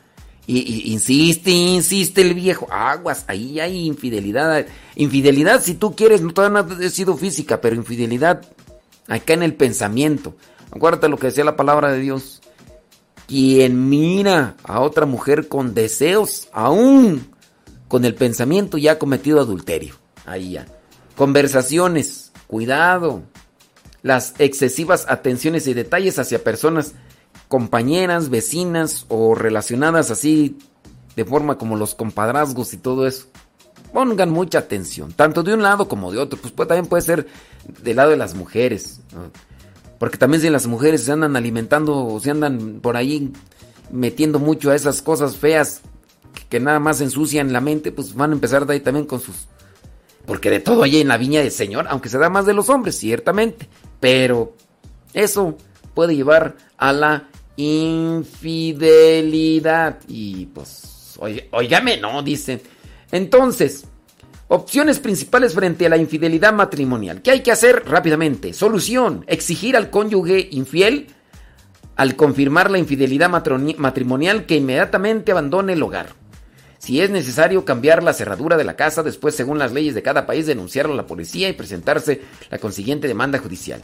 y, 0.45 0.91
insiste, 0.91 1.51
insiste 1.51 2.21
el 2.21 2.33
viejo, 2.33 2.67
aguas, 2.69 3.23
ahí 3.27 3.59
hay 3.59 3.85
infidelidad. 3.85 4.65
Infidelidad, 4.95 5.61
si 5.61 5.75
tú 5.75 5.95
quieres, 5.95 6.21
no 6.21 6.33
todavía 6.33 6.63
no 6.63 6.85
ha 6.85 6.89
sido 6.89 7.15
física, 7.15 7.61
pero 7.61 7.75
infidelidad 7.75 8.41
acá 9.07 9.33
en 9.33 9.43
el 9.43 9.53
pensamiento. 9.53 10.35
Acuérdate 10.71 11.07
lo 11.07 11.17
que 11.17 11.27
decía 11.27 11.43
la 11.43 11.55
palabra 11.55 11.91
de 11.91 11.99
Dios. 11.99 12.41
Quien 13.27 13.89
mira 13.89 14.57
a 14.63 14.81
otra 14.81 15.05
mujer 15.05 15.47
con 15.47 15.73
deseos, 15.73 16.49
aún 16.51 17.31
con 17.87 18.03
el 18.03 18.15
pensamiento 18.15 18.77
ya 18.77 18.93
ha 18.93 18.99
cometido 18.99 19.39
adulterio. 19.39 19.95
Ahí 20.25 20.51
ya. 20.51 20.65
Conversaciones, 21.15 22.31
cuidado. 22.47 23.23
Las 24.01 24.33
excesivas 24.39 25.05
atenciones 25.07 25.67
y 25.67 25.73
detalles 25.73 26.19
hacia 26.19 26.43
personas, 26.43 26.95
compañeras, 27.53 28.31
vecinas 28.31 29.05
o 29.09 29.35
relacionadas 29.35 30.09
así 30.09 30.57
de 31.15 31.23
forma 31.23 31.59
como 31.59 31.75
los 31.75 31.93
compadrazgos 31.93 32.73
y 32.73 32.77
todo 32.77 33.05
eso. 33.05 33.27
Pongan 33.93 34.31
mucha 34.31 34.57
atención, 34.57 35.13
tanto 35.13 35.43
de 35.43 35.53
un 35.53 35.61
lado 35.61 35.87
como 35.87 36.11
de 36.11 36.17
otro. 36.17 36.39
Pues, 36.39 36.51
pues 36.51 36.67
también 36.67 36.87
puede 36.87 37.03
ser 37.03 37.27
del 37.83 37.97
lado 37.97 38.09
de 38.09 38.17
las 38.17 38.33
mujeres. 38.33 39.01
Porque 39.99 40.17
también 40.17 40.41
si 40.41 40.49
las 40.49 40.65
mujeres 40.65 41.03
se 41.03 41.11
andan 41.11 41.35
alimentando 41.35 41.95
o 41.95 42.19
se 42.19 42.31
andan 42.31 42.79
por 42.81 42.97
ahí 42.97 43.31
metiendo 43.91 44.39
mucho 44.39 44.71
a 44.71 44.75
esas 44.75 45.03
cosas 45.03 45.37
feas 45.37 45.81
que, 46.33 46.47
que, 46.47 46.59
nada 46.59 46.79
más 46.79 47.01
ensucian 47.01 47.53
la 47.53 47.61
mente, 47.61 47.91
pues 47.91 48.15
van 48.15 48.31
a 48.31 48.33
empezar 48.33 48.65
de 48.65 48.73
ahí 48.73 48.79
también 48.79 49.05
con 49.05 49.19
sus... 49.19 49.47
Porque 50.25 50.49
de 50.49 50.59
todo 50.59 50.81
hay 50.81 51.01
en 51.01 51.07
la 51.07 51.17
viña 51.19 51.41
del 51.41 51.51
Señor, 51.51 51.85
aunque 51.87 52.09
se 52.09 52.17
da 52.17 52.31
más 52.31 52.47
de 52.47 52.55
los 52.55 52.69
hombres, 52.69 52.97
ciertamente. 52.97 53.69
Pero 53.99 54.55
eso 55.13 55.55
puede 55.93 56.15
llevar 56.15 56.55
a 56.77 56.93
la 56.93 57.29
infidelidad. 57.57 58.79
Y 60.07 60.47
pues, 60.47 61.17
oígame, 61.51 61.97
no, 61.97 62.21
dicen. 62.23 62.61
Entonces, 63.11 63.85
Opciones 64.49 64.99
principales 64.99 65.55
frente 65.55 65.87
a 65.87 65.89
la 65.89 65.97
infidelidad 65.97 66.53
matrimonial. 66.53 67.23
¿Qué 67.23 67.31
hay 67.31 67.39
que 67.39 67.51
hacer 67.51 67.85
rápidamente? 67.87 68.53
Solución. 68.53 69.25
Exigir 69.27 69.75
al 69.75 69.89
cónyuge 69.89 70.47
infiel 70.51 71.07
al 71.95 72.15
confirmar 72.15 72.69
la 72.69 72.77
infidelidad 72.77 73.29
matrimonial 73.29 74.45
que 74.45 74.57
inmediatamente 74.57 75.31
abandone 75.31 75.73
el 75.73 75.81
hogar. 75.81 76.09
Si 76.77 77.01
es 77.01 77.09
necesario 77.09 77.65
cambiar 77.65 78.03
la 78.03 78.13
cerradura 78.13 78.57
de 78.57 78.63
la 78.63 78.75
casa, 78.75 79.03
después 79.03 79.35
según 79.35 79.57
las 79.57 79.71
leyes 79.71 79.95
de 79.95 80.03
cada 80.03 80.25
país 80.25 80.45
denunciarlo 80.45 80.93
a 80.93 80.97
la 80.97 81.07
policía 81.07 81.49
y 81.49 81.53
presentarse 81.53 82.21
la 82.51 82.57
consiguiente 82.57 83.07
demanda 83.07 83.39
judicial. 83.39 83.81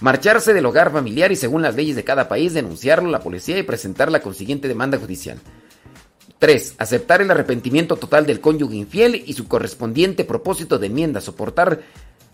Marcharse 0.00 0.52
del 0.52 0.66
hogar 0.66 0.92
familiar 0.92 1.32
y 1.32 1.36
según 1.36 1.62
las 1.62 1.74
leyes 1.74 1.96
de 1.96 2.04
cada 2.04 2.28
país 2.28 2.52
denunciarlo 2.52 3.08
a 3.08 3.12
la 3.12 3.20
policía 3.20 3.58
y 3.58 3.62
presentar 3.62 4.10
la 4.12 4.20
consiguiente 4.20 4.68
demanda 4.68 4.98
judicial. 4.98 5.38
3. 6.38 6.74
Aceptar 6.76 7.22
el 7.22 7.30
arrepentimiento 7.30 7.96
total 7.96 8.26
del 8.26 8.40
cónyuge 8.40 8.76
infiel 8.76 9.22
y 9.26 9.32
su 9.32 9.48
correspondiente 9.48 10.24
propósito 10.24 10.78
de 10.78 10.88
enmienda, 10.88 11.22
soportar, 11.22 11.80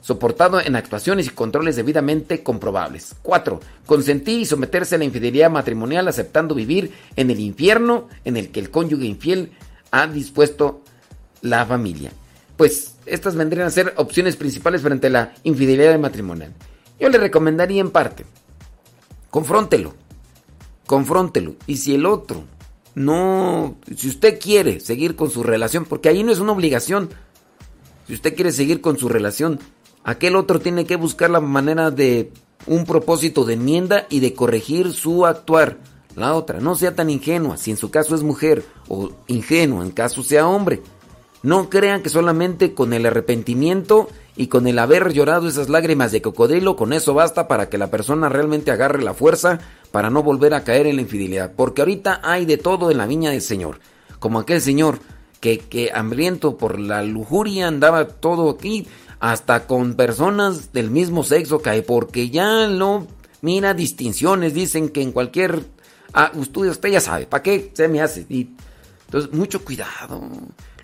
soportado 0.00 0.60
en 0.60 0.74
actuaciones 0.74 1.26
y 1.26 1.30
controles 1.30 1.76
debidamente 1.76 2.42
comprobables. 2.42 3.14
4. 3.22 3.60
Consentir 3.86 4.40
y 4.40 4.44
someterse 4.44 4.96
a 4.96 4.98
la 4.98 5.04
infidelidad 5.04 5.50
matrimonial 5.50 6.08
aceptando 6.08 6.56
vivir 6.56 6.92
en 7.14 7.30
el 7.30 7.38
infierno 7.38 8.08
en 8.24 8.36
el 8.36 8.50
que 8.50 8.58
el 8.58 8.70
cónyuge 8.70 9.06
infiel 9.06 9.52
ha 9.92 10.08
dispuesto 10.08 10.82
la 11.42 11.64
familia. 11.64 12.10
Pues 12.56 12.96
estas 13.06 13.36
vendrían 13.36 13.68
a 13.68 13.70
ser 13.70 13.94
opciones 13.96 14.34
principales 14.34 14.82
frente 14.82 15.06
a 15.06 15.10
la 15.10 15.34
infidelidad 15.44 15.96
matrimonial. 16.00 16.52
Yo 17.02 17.08
le 17.08 17.18
recomendaría 17.18 17.80
en 17.80 17.90
parte, 17.90 18.24
confróntelo, 19.28 19.92
confróntelo. 20.86 21.56
Y 21.66 21.78
si 21.78 21.96
el 21.96 22.06
otro 22.06 22.44
no, 22.94 23.74
si 23.96 24.08
usted 24.08 24.38
quiere 24.38 24.78
seguir 24.78 25.16
con 25.16 25.28
su 25.28 25.42
relación, 25.42 25.84
porque 25.84 26.08
ahí 26.08 26.22
no 26.22 26.30
es 26.30 26.38
una 26.38 26.52
obligación, 26.52 27.10
si 28.06 28.14
usted 28.14 28.36
quiere 28.36 28.52
seguir 28.52 28.80
con 28.80 28.98
su 28.98 29.08
relación, 29.08 29.58
aquel 30.04 30.36
otro 30.36 30.60
tiene 30.60 30.86
que 30.86 30.94
buscar 30.94 31.28
la 31.30 31.40
manera 31.40 31.90
de 31.90 32.30
un 32.68 32.84
propósito 32.84 33.44
de 33.44 33.54
enmienda 33.54 34.06
y 34.08 34.20
de 34.20 34.34
corregir 34.34 34.92
su 34.92 35.26
actuar. 35.26 35.78
La 36.14 36.34
otra, 36.34 36.60
no 36.60 36.76
sea 36.76 36.94
tan 36.94 37.10
ingenua, 37.10 37.56
si 37.56 37.72
en 37.72 37.78
su 37.78 37.90
caso 37.90 38.14
es 38.14 38.22
mujer, 38.22 38.64
o 38.86 39.10
ingenuo 39.26 39.82
en 39.82 39.90
caso 39.90 40.22
sea 40.22 40.46
hombre. 40.46 40.80
No 41.42 41.68
crean 41.68 42.00
que 42.00 42.10
solamente 42.10 42.74
con 42.74 42.92
el 42.92 43.06
arrepentimiento 43.06 44.08
y 44.36 44.46
con 44.46 44.66
el 44.66 44.78
haber 44.78 45.12
llorado 45.12 45.48
esas 45.48 45.68
lágrimas 45.68 46.12
de 46.12 46.22
cocodrilo, 46.22 46.76
con 46.76 46.92
eso 46.92 47.14
basta 47.14 47.48
para 47.48 47.68
que 47.68 47.78
la 47.78 47.90
persona 47.90 48.28
realmente 48.28 48.70
agarre 48.70 49.02
la 49.02 49.14
fuerza 49.14 49.58
para 49.90 50.10
no 50.10 50.22
volver 50.22 50.54
a 50.54 50.64
caer 50.64 50.86
en 50.86 50.96
la 50.96 51.02
infidelidad. 51.02 51.52
Porque 51.54 51.82
ahorita 51.82 52.20
hay 52.22 52.46
de 52.46 52.56
todo 52.56 52.90
en 52.90 52.98
la 52.98 53.06
viña 53.06 53.30
del 53.30 53.42
Señor. 53.42 53.80
Como 54.18 54.38
aquel 54.38 54.60
señor 54.60 55.00
que, 55.40 55.58
que 55.58 55.90
hambriento 55.92 56.56
por 56.56 56.78
la 56.78 57.02
lujuria 57.02 57.68
andaba 57.68 58.06
todo 58.06 58.48
aquí, 58.50 58.86
hasta 59.20 59.66
con 59.66 59.94
personas 59.94 60.72
del 60.72 60.90
mismo 60.90 61.22
sexo, 61.22 61.60
cae, 61.60 61.82
porque 61.82 62.30
ya 62.30 62.66
no 62.66 63.06
mira 63.40 63.74
distinciones, 63.74 64.54
dicen 64.54 64.88
que 64.88 65.02
en 65.02 65.12
cualquier 65.12 65.62
ah, 66.14 66.32
usted, 66.34 66.62
usted 66.62 66.88
ya 66.88 67.00
sabe, 67.00 67.26
¿para 67.26 67.42
qué 67.42 67.70
se 67.74 67.88
me 67.88 68.00
hace? 68.00 68.26
Entonces, 68.28 69.32
mucho 69.32 69.64
cuidado. 69.64 70.22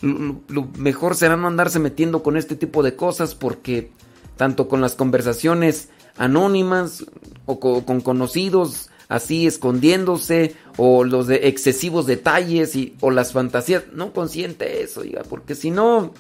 Lo, 0.01 0.69
mejor 0.77 1.15
será 1.17 1.37
no 1.37 1.49
andarse 1.49 1.79
metiendo 1.79 2.23
con 2.23 2.37
este 2.37 2.55
tipo 2.57 2.83
de 2.83 2.95
cosas 2.95 3.35
porque 3.35 3.91
tanto 4.37 4.69
con 4.69 4.81
las 4.81 4.95
conversaciones 4.95 5.89
anónimas 6.17 7.05
o 7.47 7.59
co- 7.59 7.85
con 7.85 8.01
conocidos 8.01 8.91
así 9.09 9.47
escondiéndose 9.47 10.55
o 10.77 11.03
los 11.03 11.27
de 11.27 11.49
excesivos 11.49 12.07
detalles 12.07 12.77
y, 12.77 12.95
o 13.01 13.11
las 13.11 13.33
fantasías, 13.33 13.85
no 13.93 14.13
consiente 14.13 14.83
eso, 14.83 15.01
oiga, 15.01 15.23
porque 15.29 15.55
si 15.55 15.71
no, 15.71 16.13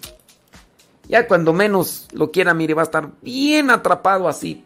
ya 1.08 1.28
cuando 1.28 1.52
menos 1.52 2.08
lo 2.12 2.30
quiera, 2.30 2.54
mire, 2.54 2.74
va 2.74 2.82
a 2.82 2.86
estar 2.86 3.10
bien 3.22 3.70
atrapado 3.70 4.26
así, 4.26 4.64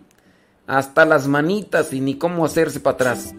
hasta 0.66 1.04
las 1.04 1.26
manitas 1.26 1.92
y 1.92 2.00
ni 2.00 2.14
cómo 2.16 2.44
hacerse 2.44 2.78
para 2.80 2.94
atrás. 2.94 3.34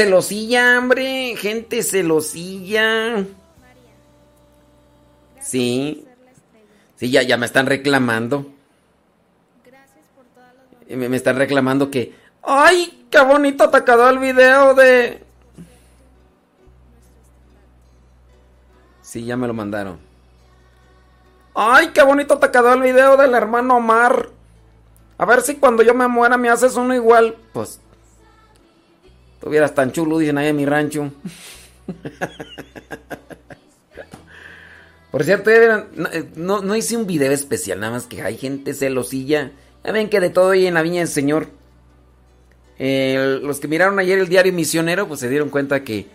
Celosilla, 0.00 0.78
hombre. 0.78 1.36
Gente 1.36 1.82
celosilla. 1.82 3.24
Sí. 5.40 6.04
Sí, 6.96 7.10
ya, 7.10 7.22
ya 7.22 7.36
me 7.36 7.46
están 7.46 7.66
reclamando. 7.66 8.46
Me, 10.88 11.08
me 11.08 11.16
están 11.16 11.36
reclamando 11.36 11.90
que. 11.90 12.14
¡Ay! 12.42 13.06
¡Qué 13.10 13.20
bonito 13.20 13.68
te 13.70 13.84
quedó 13.84 14.08
el 14.08 14.18
video 14.18 14.74
de. 14.74 15.22
Sí, 19.02 19.24
ya 19.24 19.36
me 19.36 19.46
lo 19.46 19.54
mandaron. 19.54 19.98
¡Ay! 21.54 21.88
¡Qué 21.88 22.02
bonito 22.02 22.38
te 22.38 22.50
quedó 22.50 22.72
el 22.72 22.82
video 22.82 23.16
del 23.16 23.34
hermano 23.34 23.76
Omar! 23.76 24.28
A 25.18 25.26
ver 25.26 25.42
si 25.42 25.56
cuando 25.56 25.82
yo 25.82 25.94
me 25.94 26.08
muera 26.08 26.38
me 26.38 26.48
haces 26.48 26.76
uno 26.76 26.94
igual. 26.94 27.36
Pues. 27.52 27.80
Tuvieras 29.40 29.74
tan 29.74 29.90
chulo, 29.92 30.18
dicen 30.18 30.38
ahí 30.38 30.48
en 30.48 30.56
mi 30.56 30.66
rancho. 30.66 31.12
Por 35.10 35.24
cierto, 35.24 35.50
eh, 35.50 35.84
no, 36.36 36.60
no 36.62 36.76
hice 36.76 36.96
un 36.96 37.06
video 37.06 37.32
especial, 37.32 37.80
nada 37.80 37.94
más 37.94 38.06
que 38.06 38.22
hay 38.22 38.36
gente 38.36 38.74
celosilla. 38.74 39.50
Ya 39.84 39.92
ven 39.92 40.08
que 40.08 40.20
de 40.20 40.30
todo 40.30 40.50
hay 40.50 40.66
en 40.66 40.74
la 40.74 40.82
viña 40.82 41.00
del 41.00 41.08
Señor. 41.08 41.48
Los 42.78 43.60
que 43.60 43.68
miraron 43.68 43.98
ayer 43.98 44.18
el 44.18 44.28
diario 44.28 44.52
Misionero, 44.52 45.08
pues 45.08 45.20
se 45.20 45.28
dieron 45.28 45.50
cuenta 45.50 45.82
que 45.84 46.06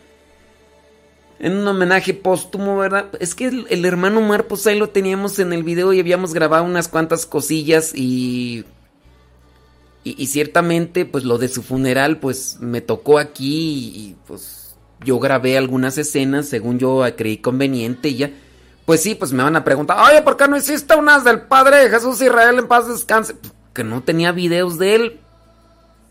en 1.40 1.58
un 1.58 1.68
homenaje 1.68 2.14
póstumo, 2.14 2.78
¿verdad? 2.78 3.10
Es 3.20 3.36
que 3.36 3.48
el, 3.48 3.68
el 3.70 3.86
hermano 3.86 4.20
Omar, 4.20 4.46
pues 4.46 4.66
ahí 4.66 4.80
lo 4.80 4.90
teníamos 4.90 5.38
en 5.40 5.52
el 5.52 5.64
video 5.64 5.92
y 5.94 6.00
habíamos 6.00 6.34
grabado 6.34 6.64
unas 6.64 6.88
cuantas 6.88 7.26
cosillas 7.26 7.92
y, 7.94 8.66
y, 10.08 10.28
ciertamente, 10.28 11.04
pues 11.06 11.24
lo 11.24 11.40
de 11.40 11.48
su 11.48 11.64
funeral, 11.64 12.20
pues 12.20 12.58
me 12.60 12.80
tocó 12.80 13.18
aquí 13.18 13.92
y, 13.96 14.16
pues 14.28 14.76
yo 15.04 15.20
grabé 15.20 15.58
algunas 15.58 15.98
escenas 15.98 16.48
según 16.48 16.78
yo 16.78 17.04
creí 17.18 17.38
conveniente 17.38 18.10
y 18.10 18.16
ya. 18.18 18.32
Pues 18.86 19.02
sí, 19.02 19.16
pues 19.16 19.34
me 19.34 19.42
van 19.42 19.56
a 19.56 19.64
preguntar, 19.64 19.98
oye, 20.00 20.22
¿por 20.22 20.38
qué 20.38 20.48
no 20.48 20.58
hiciste 20.58 20.96
unas 20.96 21.24
del 21.24 21.42
Padre 21.42 21.90
Jesús 21.90 22.22
Israel 22.22 22.60
en 22.60 22.68
paz 22.68 22.88
descanse? 22.88 23.34
Pues, 23.34 23.52
que 23.74 23.84
no 23.84 24.04
tenía 24.04 24.32
videos 24.32 24.78
de 24.78 24.96
él. 24.96 25.20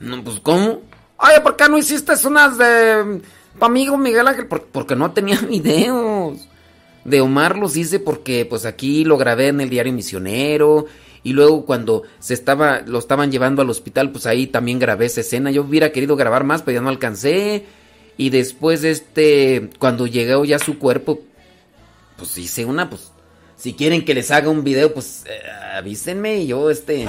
No, 0.00 0.24
pues 0.24 0.40
¿cómo? 0.40 0.82
Oye, 1.16 1.40
¿por 1.40 1.54
qué 1.54 1.68
no 1.68 1.78
hiciste 1.78 2.14
unas 2.26 2.58
de 2.58 3.22
tu 3.56 3.64
amigo 3.64 3.96
Miguel 3.96 4.26
Ángel? 4.26 4.48
porque 4.48 4.96
no 4.96 5.12
tenía 5.12 5.38
videos. 5.48 6.48
De 7.04 7.20
Omar 7.20 7.56
los 7.58 7.76
hice 7.76 8.00
porque 8.00 8.44
pues 8.44 8.64
aquí 8.64 9.04
lo 9.04 9.18
grabé 9.18 9.48
en 9.48 9.60
el 9.60 9.70
diario 9.70 9.92
misionero. 9.92 10.86
Y 11.24 11.32
luego 11.32 11.64
cuando 11.64 12.02
se 12.20 12.34
estaba, 12.34 12.82
lo 12.82 12.98
estaban 12.98 13.32
llevando 13.32 13.62
al 13.62 13.70
hospital, 13.70 14.12
pues 14.12 14.26
ahí 14.26 14.46
también 14.46 14.78
grabé 14.78 15.06
esa 15.06 15.22
escena. 15.22 15.50
Yo 15.50 15.62
hubiera 15.62 15.90
querido 15.90 16.16
grabar 16.16 16.44
más, 16.44 16.62
pero 16.62 16.76
ya 16.76 16.82
no 16.82 16.90
alcancé. 16.90 17.64
Y 18.18 18.28
después, 18.30 18.84
este, 18.84 19.70
cuando 19.78 20.06
llegó 20.06 20.44
ya 20.44 20.58
su 20.58 20.78
cuerpo, 20.78 21.20
pues 22.16 22.36
hice 22.36 22.66
una, 22.66 22.90
pues, 22.90 23.10
si 23.56 23.72
quieren 23.72 24.04
que 24.04 24.14
les 24.14 24.30
haga 24.30 24.50
un 24.50 24.62
video, 24.62 24.92
pues 24.92 25.24
eh, 25.26 25.40
avísenme 25.76 26.36
y 26.36 26.48
yo, 26.48 26.70
este... 26.70 27.08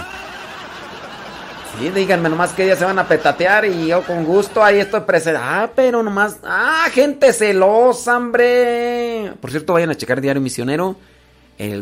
Sí, 1.78 1.90
díganme 1.90 2.30
nomás 2.30 2.54
que 2.54 2.64
ellas 2.64 2.80
se 2.80 2.86
van 2.86 2.98
a 2.98 3.06
petatear 3.06 3.66
y 3.66 3.88
yo 3.88 4.02
con 4.04 4.24
gusto 4.24 4.64
ahí 4.64 4.80
estoy 4.80 5.02
presente. 5.02 5.42
Ah, 5.44 5.70
pero 5.76 6.02
nomás... 6.02 6.38
Ah, 6.46 6.88
gente 6.90 7.34
celosa, 7.34 8.16
hombre. 8.16 9.34
Por 9.42 9.52
cierto, 9.52 9.74
vayan 9.74 9.90
a 9.90 9.96
checar 9.96 10.22
Diario 10.22 10.42
Misionero. 10.42 10.96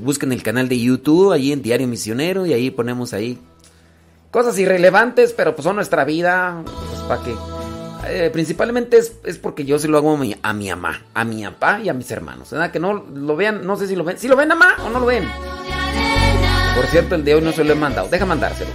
Busquen 0.02 0.32
el 0.32 0.44
canal 0.44 0.70
de 0.70 0.80
YouTube, 0.80 1.32
ahí 1.32 1.52
en 1.52 1.62
Diario 1.62 1.88
Misionero, 1.88 2.46
y 2.46 2.54
ahí 2.54 2.72
ponemos 2.72 3.14
ahí 3.14 3.40
cosas 4.32 4.58
irrelevantes, 4.58 5.34
pero 5.34 5.56
pues 5.56 5.64
son 5.64 5.76
nuestra 5.76 6.04
vida. 6.06 6.64
Pues 6.64 7.02
para 7.02 7.24
que 7.24 7.36
eh, 8.08 8.30
principalmente 8.32 8.98
es, 8.98 9.38
porque 9.38 9.64
yo 9.64 9.80
se 9.80 9.88
lo 9.88 9.98
hago 9.98 10.14
a 10.14 10.18
mi, 10.18 10.36
a 10.42 10.54
mi 10.54 10.70
mamá, 10.70 11.02
a 11.14 11.24
mi 11.24 11.44
papá 11.44 11.80
y 11.82 11.90
a 11.90 11.94
mis 11.94 12.10
hermanos. 12.12 12.52
¿verdad? 12.52 12.72
Que 12.72 12.80
no 12.80 12.94
lo 12.94 13.36
vean, 13.36 13.66
no 13.66 13.78
sé 13.78 13.88
si 13.88 13.96
lo 13.96 14.04
ven. 14.04 14.18
¿Si 14.18 14.28
lo 14.28 14.36
ven, 14.36 14.50
mamá, 14.50 14.76
o 14.86 14.90
no 14.90 15.00
lo 15.00 15.06
ven? 15.06 15.28
Por 16.76 16.86
cierto, 16.88 17.16
el 17.16 17.24
de 17.24 17.36
hoy 17.36 17.42
no 17.42 17.52
se 17.52 17.64
lo 17.64 17.74
he 17.74 17.76
mandado. 17.76 18.10
Deja 18.10 18.26
mandárselo. 18.26 18.72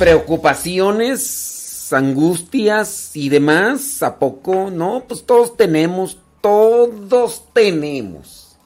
Preocupaciones, 0.00 1.92
angustias 1.92 3.10
y 3.14 3.28
demás, 3.28 4.02
¿a 4.02 4.18
poco? 4.18 4.70
No, 4.72 5.04
pues 5.06 5.24
todos 5.24 5.58
tenemos, 5.58 6.16
todos 6.40 7.44
tenemos. 7.52 8.56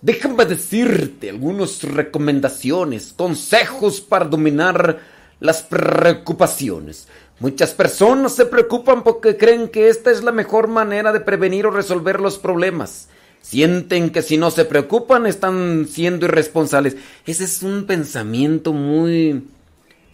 Déjame 0.00 0.44
decirte 0.44 1.30
algunas 1.30 1.84
recomendaciones, 1.84 3.14
consejos 3.16 4.00
para 4.00 4.24
dominar 4.24 4.98
las 5.38 5.62
preocupaciones. 5.62 7.06
Muchas 7.38 7.74
personas 7.74 8.34
se 8.34 8.46
preocupan 8.46 9.04
porque 9.04 9.36
creen 9.36 9.68
que 9.68 9.88
esta 9.88 10.10
es 10.10 10.24
la 10.24 10.32
mejor 10.32 10.66
manera 10.66 11.12
de 11.12 11.20
prevenir 11.20 11.64
o 11.66 11.70
resolver 11.70 12.18
los 12.18 12.38
problemas. 12.38 13.08
Sienten 13.40 14.10
que 14.10 14.22
si 14.22 14.36
no 14.36 14.50
se 14.50 14.64
preocupan 14.64 15.26
están 15.26 15.86
siendo 15.88 16.26
irresponsables. 16.26 16.96
Ese 17.24 17.44
es 17.44 17.62
un 17.62 17.86
pensamiento 17.86 18.72
muy 18.72 19.44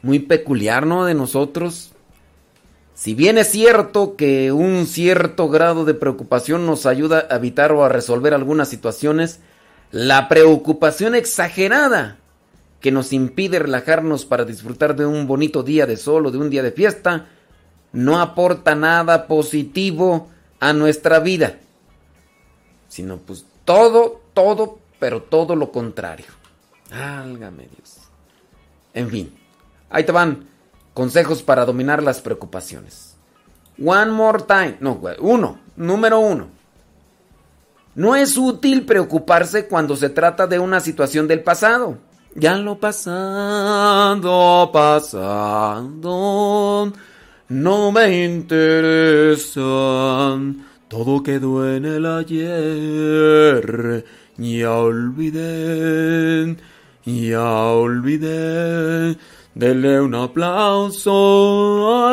muy 0.03 0.21
peculiar, 0.21 0.87
¿no? 0.87 1.05
De 1.05 1.15
nosotros. 1.15 1.93
Si 2.95 3.15
bien 3.15 3.39
es 3.39 3.49
cierto 3.49 4.17
que 4.17 4.51
un 4.51 4.87
cierto 4.87 5.49
grado 5.49 5.85
de 5.85 5.95
preocupación 5.95 6.67
nos 6.67 6.85
ayuda 6.85 7.27
a 7.31 7.37
evitar 7.37 7.71
o 7.73 7.85
a 7.85 7.89
resolver 7.89 8.35
algunas 8.35 8.69
situaciones, 8.69 9.41
La 9.91 10.29
preocupación 10.29 11.15
exagerada 11.15 12.19
que 12.81 12.93
nos 12.93 13.13
impide 13.13 13.59
relajarnos 13.59 14.27
para 14.27 14.45
disfrutar 14.45 14.95
de 14.95 15.07
un 15.07 15.27
bonito 15.27 15.63
día 15.63 15.87
de 15.87 15.97
sol 15.97 16.27
o 16.27 16.31
de 16.31 16.39
un 16.39 16.51
día 16.51 16.63
de 16.63 16.73
fiesta 16.73 17.27
no 17.93 18.21
aporta 18.21 18.75
nada 18.75 19.27
positivo 19.27 20.29
a 20.61 20.75
nuestra 20.75 21.21
vida, 21.21 21.59
sino 22.89 23.17
pues 23.17 23.47
todo, 23.65 24.21
todo, 24.35 24.79
pero 24.99 25.23
todo 25.23 25.57
lo 25.57 25.73
contrario. 25.73 26.27
Álgame 26.91 27.69
Dios. 27.75 27.97
En 28.93 29.09
fin, 29.09 29.38
ahí 29.91 30.05
te 30.05 30.12
van 30.12 30.49
consejos 30.95 31.43
para 31.43 31.64
dominar 31.64 32.03
las 32.03 32.20
preocupaciones. 32.20 33.16
One 33.84 34.11
more 34.11 34.43
time. 34.43 34.76
No, 34.80 35.01
uno. 35.20 35.59
Número 35.76 36.18
uno. 36.18 36.49
No 37.95 38.14
es 38.16 38.36
útil 38.36 38.84
preocuparse 38.84 39.66
cuando 39.66 39.97
se 39.97 40.09
trata 40.09 40.47
de 40.47 40.59
una 40.59 40.80
situación 40.80 41.26
del 41.26 41.43
pasado. 41.43 41.99
Ya 42.34 42.57
lo 42.57 42.78
pasado, 42.78 44.70
pasado, 44.72 45.82
no 47.49 47.91
me 47.91 48.24
interesa. 48.24 49.61
Todo 50.86 51.22
quedó 51.24 51.68
en 51.68 51.84
el 51.86 52.07
ayer. 52.07 54.05
Ya 54.36 54.72
olvidé, 54.72 56.57
ya 57.05 57.53
olvidé. 57.72 59.16
Dele 59.59 60.01
un 60.01 60.15
aplauso. 60.15 61.11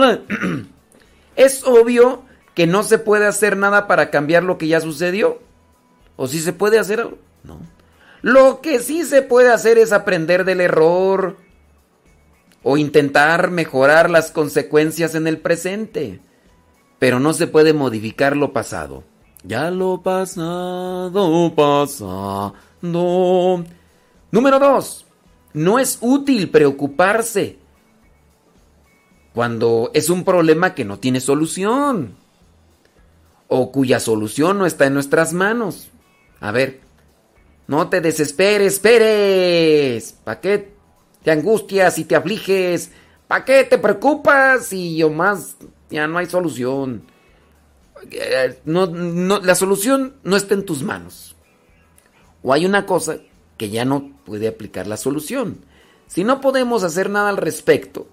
Es 1.35 1.63
obvio 1.63 2.23
que 2.55 2.65
no 2.65 2.81
se 2.81 2.97
puede 2.97 3.27
hacer 3.27 3.55
nada 3.55 3.85
para 3.85 4.09
cambiar 4.09 4.41
lo 4.41 4.57
que 4.57 4.67
ya 4.67 4.81
sucedió. 4.81 5.37
¿O 6.15 6.27
si 6.27 6.39
se 6.39 6.53
puede 6.53 6.79
hacer 6.79 7.01
algo? 7.01 7.19
No. 7.43 7.59
Lo 8.23 8.61
que 8.61 8.79
sí 8.79 9.03
se 9.03 9.21
puede 9.21 9.51
hacer 9.51 9.77
es 9.77 9.93
aprender 9.93 10.43
del 10.43 10.59
error 10.59 11.37
o 12.63 12.77
intentar 12.77 13.51
mejorar 13.51 14.09
las 14.09 14.31
consecuencias 14.31 15.13
en 15.13 15.27
el 15.27 15.37
presente. 15.37 16.21
Pero 16.97 17.19
no 17.19 17.33
se 17.33 17.45
puede 17.45 17.73
modificar 17.73 18.35
lo 18.35 18.53
pasado. 18.53 19.03
Ya 19.43 19.69
lo 19.69 20.01
pasado, 20.01 21.53
pasado. 21.53 22.55
Número 22.81 24.57
dos. 24.57 25.04
No 25.55 25.79
es 25.79 25.99
útil 26.01 26.49
preocuparse 26.49 27.57
cuando 29.33 29.89
es 29.93 30.09
un 30.09 30.25
problema 30.25 30.75
que 30.75 30.83
no 30.83 30.99
tiene 30.99 31.21
solución 31.21 32.17
o 33.47 33.71
cuya 33.71 34.01
solución 34.01 34.57
no 34.57 34.65
está 34.65 34.85
en 34.85 34.95
nuestras 34.95 35.31
manos. 35.31 35.91
A 36.41 36.51
ver, 36.51 36.81
no 37.67 37.87
te 37.87 38.01
desesperes, 38.01 38.73
esperes. 38.73 40.11
¿Para 40.25 40.41
qué 40.41 40.73
te 41.23 41.31
angustias 41.31 41.99
y 41.99 42.03
te 42.03 42.17
afliges? 42.17 42.91
¿Para 43.25 43.45
qué 43.45 43.63
te 43.63 43.77
preocupas 43.77 44.73
y 44.73 44.97
yo 44.97 45.09
más 45.09 45.55
ya 45.89 46.05
no 46.05 46.17
hay 46.17 46.25
solución? 46.25 47.03
Eh, 48.11 48.59
no, 48.65 48.87
no, 48.87 49.39
la 49.39 49.55
solución 49.55 50.15
no 50.23 50.35
está 50.35 50.53
en 50.53 50.65
tus 50.65 50.83
manos. 50.83 51.37
O 52.43 52.51
hay 52.51 52.65
una 52.65 52.85
cosa 52.85 53.19
que 53.57 53.69
ya 53.69 53.85
no 53.85 54.14
puede 54.25 54.47
aplicar 54.47 54.87
la 54.87 54.97
solución. 54.97 55.59
Si 56.07 56.23
no 56.23 56.41
podemos 56.41 56.83
hacer 56.83 57.09
nada 57.09 57.29
al 57.29 57.37
respecto, 57.37 58.07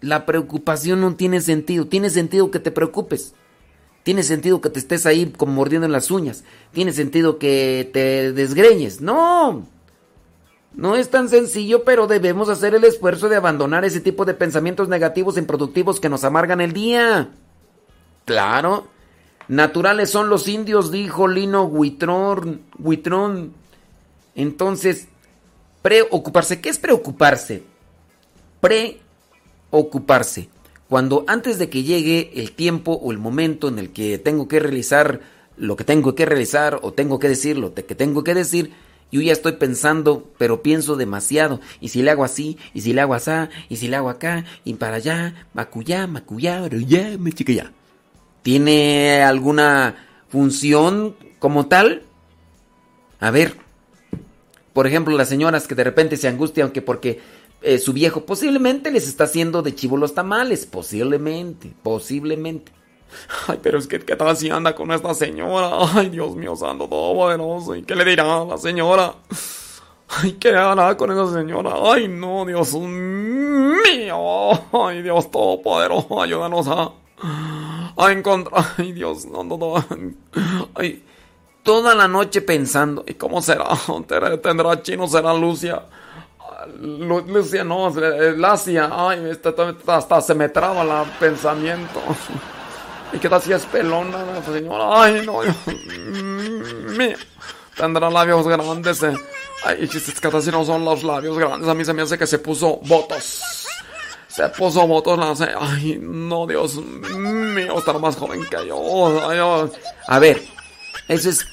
la 0.00 0.26
preocupación 0.26 1.00
no 1.00 1.14
tiene 1.16 1.40
sentido. 1.40 1.86
Tiene 1.86 2.10
sentido 2.10 2.50
que 2.50 2.60
te 2.60 2.70
preocupes. 2.70 3.34
Tiene 4.02 4.22
sentido 4.22 4.60
que 4.60 4.70
te 4.70 4.78
estés 4.78 5.04
ahí 5.04 5.32
como 5.36 5.52
mordiendo 5.52 5.86
en 5.86 5.92
las 5.92 6.10
uñas. 6.10 6.44
Tiene 6.72 6.92
sentido 6.92 7.38
que 7.38 7.90
te 7.92 8.32
desgreñes. 8.32 9.00
No. 9.00 9.66
No 10.74 10.94
es 10.94 11.10
tan 11.10 11.28
sencillo, 11.28 11.84
pero 11.84 12.06
debemos 12.06 12.48
hacer 12.48 12.74
el 12.74 12.84
esfuerzo 12.84 13.28
de 13.28 13.36
abandonar 13.36 13.84
ese 13.84 14.00
tipo 14.00 14.24
de 14.24 14.34
pensamientos 14.34 14.88
negativos 14.88 15.36
e 15.36 15.40
improductivos 15.40 15.98
que 15.98 16.10
nos 16.10 16.22
amargan 16.22 16.60
el 16.60 16.72
día. 16.72 17.30
Claro. 18.26 18.86
Naturales 19.48 20.10
son 20.10 20.28
los 20.28 20.48
indios, 20.48 20.90
dijo 20.90 21.28
Lino 21.28 21.64
Huitrón. 21.64 22.62
Huitrón. 22.78 23.54
Entonces, 24.36 25.08
preocuparse. 25.82 26.60
¿Qué 26.60 26.68
es 26.68 26.78
preocuparse? 26.78 27.64
Preocuparse 28.60 30.48
cuando 30.88 31.24
antes 31.26 31.58
de 31.58 31.68
que 31.68 31.82
llegue 31.82 32.30
el 32.36 32.52
tiempo 32.52 32.92
o 32.92 33.10
el 33.10 33.18
momento 33.18 33.68
en 33.68 33.78
el 33.78 33.90
que 33.90 34.18
tengo 34.18 34.46
que 34.46 34.60
realizar 34.60 35.20
lo 35.56 35.74
que 35.74 35.84
tengo 35.84 36.14
que 36.14 36.26
realizar 36.26 36.78
o 36.82 36.92
tengo 36.92 37.18
que 37.18 37.28
decir 37.28 37.56
lo 37.56 37.74
que 37.74 37.82
tengo 37.82 38.22
que 38.22 38.34
decir, 38.34 38.72
yo 39.10 39.20
ya 39.22 39.32
estoy 39.32 39.52
pensando, 39.52 40.30
pero 40.36 40.62
pienso 40.62 40.96
demasiado. 40.96 41.60
Y 41.80 41.88
si 41.88 42.02
le 42.02 42.10
hago 42.10 42.24
así, 42.24 42.58
y 42.74 42.82
si 42.82 42.92
le 42.92 43.00
hago 43.00 43.14
así, 43.14 43.32
y 43.68 43.76
si 43.76 43.88
le 43.88 43.96
hago 43.96 44.10
acá, 44.10 44.44
y 44.64 44.74
para 44.74 44.96
allá, 44.96 45.46
macuyá, 45.54 46.06
macuyá, 46.06 46.68
ya, 46.68 47.16
me 47.18 47.30
ya. 47.30 47.72
¿Tiene 48.42 49.22
alguna 49.22 49.96
función 50.28 51.16
como 51.38 51.66
tal? 51.66 52.02
A 53.18 53.30
ver, 53.30 53.56
por 54.76 54.86
ejemplo, 54.86 55.16
las 55.16 55.30
señoras 55.30 55.66
que 55.66 55.74
de 55.74 55.84
repente 55.84 56.18
se 56.18 56.28
angustian 56.28 56.70
que 56.70 56.82
porque 56.82 57.18
eh, 57.62 57.78
su 57.78 57.94
viejo 57.94 58.26
posiblemente 58.26 58.90
les 58.90 59.08
está 59.08 59.24
haciendo 59.24 59.62
de 59.62 59.74
chivo 59.74 59.96
los 59.96 60.12
tamales, 60.12 60.66
posiblemente, 60.66 61.72
posiblemente. 61.82 62.72
Ay, 63.48 63.58
pero 63.62 63.78
es 63.78 63.86
que 63.86 64.00
qué 64.00 64.16
tal 64.16 64.36
si 64.36 64.50
anda 64.50 64.74
con 64.74 64.92
esta 64.92 65.14
señora. 65.14 65.70
Ay, 65.94 66.10
Dios 66.10 66.36
mío, 66.36 66.54
santo 66.56 66.86
todopoderoso. 66.90 67.74
¿Y 67.74 67.84
qué 67.84 67.96
le 67.96 68.04
dirá 68.04 68.42
a 68.42 68.44
la 68.44 68.58
señora? 68.58 69.14
Ay, 70.08 70.32
¿qué 70.32 70.50
hará 70.50 70.94
con 70.98 71.10
esa 71.10 71.32
señora? 71.32 71.72
Ay, 71.82 72.08
no, 72.08 72.44
Dios 72.44 72.74
mío. 72.74 74.50
Ay, 74.74 75.00
Dios 75.00 75.30
todopoderoso, 75.30 76.20
ayúdanos 76.20 76.68
a, 76.68 76.92
a 77.96 78.12
encontrar. 78.12 78.62
Ay, 78.76 78.92
Dios, 78.92 79.24
no, 79.24 79.42
no, 79.42 79.56
no. 79.56 79.82
Ay, 80.74 81.02
toda 81.66 81.94
la 81.94 82.08
noche 82.08 82.40
pensando. 82.40 83.04
¿Y 83.06 83.14
cómo 83.14 83.42
será? 83.42 83.66
¿Tendrá 84.42 84.80
chino? 84.80 85.06
¿Será 85.06 85.34
Lucia? 85.34 85.82
Lucia, 86.80 87.62
no, 87.62 87.92
Lacia, 88.36 88.90
ay, 88.90 89.38
hasta 89.86 90.20
se 90.20 90.34
me 90.34 90.48
traba 90.48 90.82
el 90.82 91.10
pensamiento. 91.20 92.00
¿Y 93.12 93.18
qué 93.18 93.28
tal 93.28 93.42
si 93.42 93.52
es 93.52 93.64
pelona 93.66 94.42
señora? 94.44 95.02
Ay, 95.02 95.24
no, 95.26 95.40
mía. 96.96 97.16
Tendrá 97.76 98.10
labios 98.10 98.48
grandes. 98.48 99.02
Eh. 99.02 99.14
Ay, 99.64 99.84
es 99.84 100.20
que 100.20 100.40
si 100.40 100.50
no 100.50 100.64
son 100.64 100.84
los 100.84 101.02
labios 101.04 101.36
grandes. 101.38 101.68
A 101.68 101.74
mí 101.74 101.84
se 101.84 101.92
me 101.92 102.02
hace 102.02 102.16
que 102.16 102.26
se 102.26 102.38
puso 102.38 102.78
votos. 102.84 103.66
Se 104.28 104.48
puso. 104.48 104.86
La, 105.16 105.34
ay, 105.60 105.98
no, 106.00 106.46
Dios 106.46 106.76
mío, 106.76 107.78
estar 107.78 107.98
más 108.00 108.16
joven 108.16 108.44
que 108.46 108.66
yo. 108.66 109.70
A 110.08 110.18
ver, 110.18 110.42
eso 111.08 111.30
es 111.30 111.44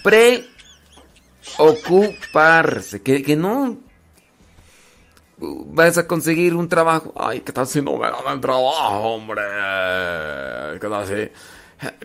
preocuparse. 1.58 3.02
Que, 3.02 3.24
que 3.24 3.36
no 3.36 3.78
vas 5.38 5.98
a 5.98 6.08
conseguir 6.08 6.56
un 6.56 6.70
trabajo. 6.70 7.14
Ay, 7.16 7.42
¿qué 7.42 7.52
tal 7.52 7.68
si 7.68 7.82
no 7.82 7.98
me 7.98 8.10
dan 8.10 8.34
el 8.34 8.42
trabajo, 8.42 9.00
hombre? 9.00 9.42
¿Qué 10.80 10.88
tal 10.88 11.08
si, 11.08 11.32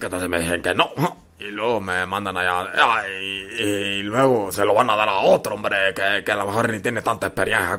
qué 0.01 0.09
tal 0.09 0.21
si 0.21 0.29
me 0.29 0.41
dicen 0.41 0.63
que 0.63 0.75
no? 0.75 0.91
Y 1.39 1.51
luego 1.51 1.81
me 1.81 2.05
mandan 2.07 2.37
allá. 2.37 2.73
Ay, 2.75 3.47
y, 3.61 4.03
luego 4.03 4.51
se 4.51 4.65
lo 4.65 4.75
van 4.75 4.91
a 4.91 4.97
dar 4.97 5.09
a 5.09 5.19
otro, 5.21 5.55
hombre, 5.55 5.95
que, 5.95 6.25
que 6.25 6.33
a 6.33 6.37
lo 6.37 6.47
mejor 6.47 6.71
ni 6.71 6.81
tiene 6.81 7.03
tanta 7.03 7.29
experiencia. 7.29 7.79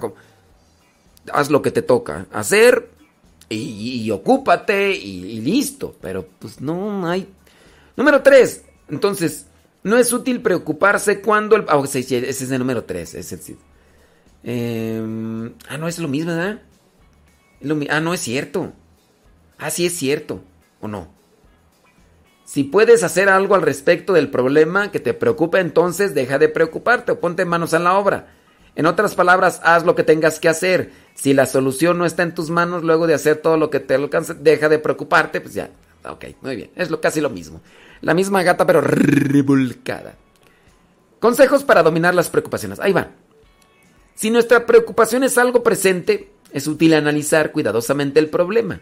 Haz 1.34 1.50
lo 1.50 1.62
que 1.62 1.72
te 1.72 1.82
toca 1.82 2.26
hacer 2.32 2.90
y, 3.50 4.10
ocúpate 4.12 4.92
y, 4.92 5.42
listo. 5.42 5.96
Pero 6.02 6.26
pues 6.40 6.62
no 6.62 7.08
hay. 7.08 7.28
Número 7.96 8.22
3. 8.22 8.64
Entonces, 8.90 9.48
no 9.84 9.98
es 9.98 10.12
útil 10.12 10.42
preocuparse 10.42 11.22
cuando 11.22 11.56
el. 11.56 11.66
Ah, 11.68 11.82
ese, 11.84 12.30
es 12.30 12.52
el 12.52 12.60
número 12.60 12.84
3. 12.84 13.16
Es 13.16 13.32
el, 13.32 13.58
Em, 14.44 15.54
ah, 15.68 15.78
no 15.78 15.88
es 15.88 16.00
lo 16.00 16.08
mismo, 16.08 16.32
¿verdad? 16.32 16.62
ah, 17.90 18.00
no 18.00 18.14
es 18.14 18.22
cierto. 18.22 18.74
Ah, 19.58 19.70
sí 19.70 19.86
es 19.86 19.94
cierto. 19.94 20.42
¿O 20.82 20.88
no? 20.88 21.10
Si 22.46 22.64
puedes 22.64 23.04
hacer 23.04 23.30
algo 23.30 23.56
al 23.56 23.62
respecto 23.62 24.14
del 24.14 24.32
problema 24.32 24.92
que 24.92 25.00
te 25.00 25.14
preocupa, 25.14 25.60
entonces 25.60 26.16
deja 26.16 26.40
de 26.40 26.50
preocuparte 26.50 27.12
o 27.12 27.20
ponte 27.20 27.46
manos 27.46 27.74
en 27.74 27.84
la 27.84 27.98
obra. 27.98 28.34
En 28.76 28.86
otras 28.86 29.14
palabras, 29.14 29.60
haz 29.64 29.86
lo 29.86 29.94
que 29.94 30.04
tengas 30.04 30.40
que 30.40 30.50
hacer. 30.50 30.92
Si 31.14 31.34
la 31.34 31.46
solución 31.46 31.98
no 31.98 32.06
está 32.06 32.24
en 32.24 32.34
tus 32.34 32.50
manos, 32.50 32.84
luego 32.84 33.08
de 33.08 33.14
hacer 33.14 33.38
todo 33.38 33.58
lo 33.58 33.70
que 33.70 33.80
te 33.80 33.96
alcance, 33.96 34.34
deja 34.34 34.70
de 34.70 34.80
preocuparte, 34.80 35.42
pues 35.42 35.54
ya. 35.54 35.70
Ok, 36.06 36.26
muy 36.42 36.56
bien. 36.56 36.72
Es 36.76 36.90
lo, 36.90 37.02
casi 37.02 37.20
lo 37.20 37.30
mismo. 37.30 37.62
La 38.02 38.14
misma 38.14 38.44
gata, 38.44 38.66
pero 38.66 38.82
revolcada. 38.82 40.16
Consejos 41.20 41.64
para 41.64 41.84
dominar 41.84 42.16
las 42.16 42.30
preocupaciones. 42.30 42.80
Ahí 42.80 42.94
va. 42.94 43.10
Si 44.16 44.32
nuestra 44.32 44.66
preocupación 44.66 45.24
es 45.24 45.38
algo 45.38 45.64
presente, 45.64 46.32
es 46.52 46.68
útil 46.68 46.94
analizar 46.94 47.52
cuidadosamente 47.52 48.20
el 48.20 48.30
problema, 48.30 48.82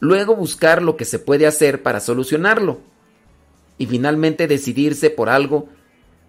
luego 0.00 0.36
buscar 0.36 0.82
lo 0.82 0.96
que 0.96 1.04
se 1.04 1.18
puede 1.18 1.46
hacer 1.46 1.82
para 1.82 2.00
solucionarlo 2.00 2.80
y 3.78 3.86
finalmente 3.86 4.46
decidirse 4.46 5.10
por 5.10 5.28
algo 5.28 5.68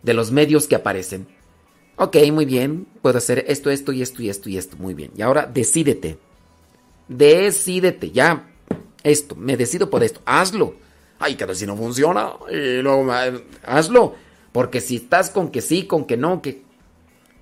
de 0.04 0.14
los 0.14 0.32
medios 0.32 0.68
que 0.68 0.76
aparecen. 0.76 1.28
Ok, 1.98 2.16
muy 2.32 2.46
bien. 2.46 2.88
Puedo 3.02 3.18
hacer 3.18 3.44
esto, 3.50 3.70
esto 3.70 3.92
y 3.92 4.02
esto 4.02 4.22
y 4.22 4.30
esto 4.30 4.50
y 4.50 4.58
esto. 4.58 4.78
Muy 4.78 4.94
bien. 4.94 5.12
Y 5.18 5.22
ahora 5.22 5.46
decídete. 5.46 6.18
Decídete. 7.10 8.12
Ya. 8.12 8.48
Esto. 9.04 9.36
Me 9.36 9.58
decido 9.58 9.90
por 9.90 10.02
esto. 10.02 10.22
Hazlo. 10.26 10.76
Ay, 11.20 11.36
que 11.36 11.56
si 11.56 11.68
no 11.68 11.76
funciona. 11.76 12.32
Y 12.50 12.82
luego, 12.82 13.14
eh, 13.14 13.44
hazlo. 13.64 14.16
Porque 14.52 14.82
si 14.82 14.96
estás 14.96 15.30
con 15.30 15.52
que 15.52 15.62
sí, 15.62 15.86
con 15.86 16.06
que 16.06 16.18
no, 16.18 16.42
que... 16.42 16.64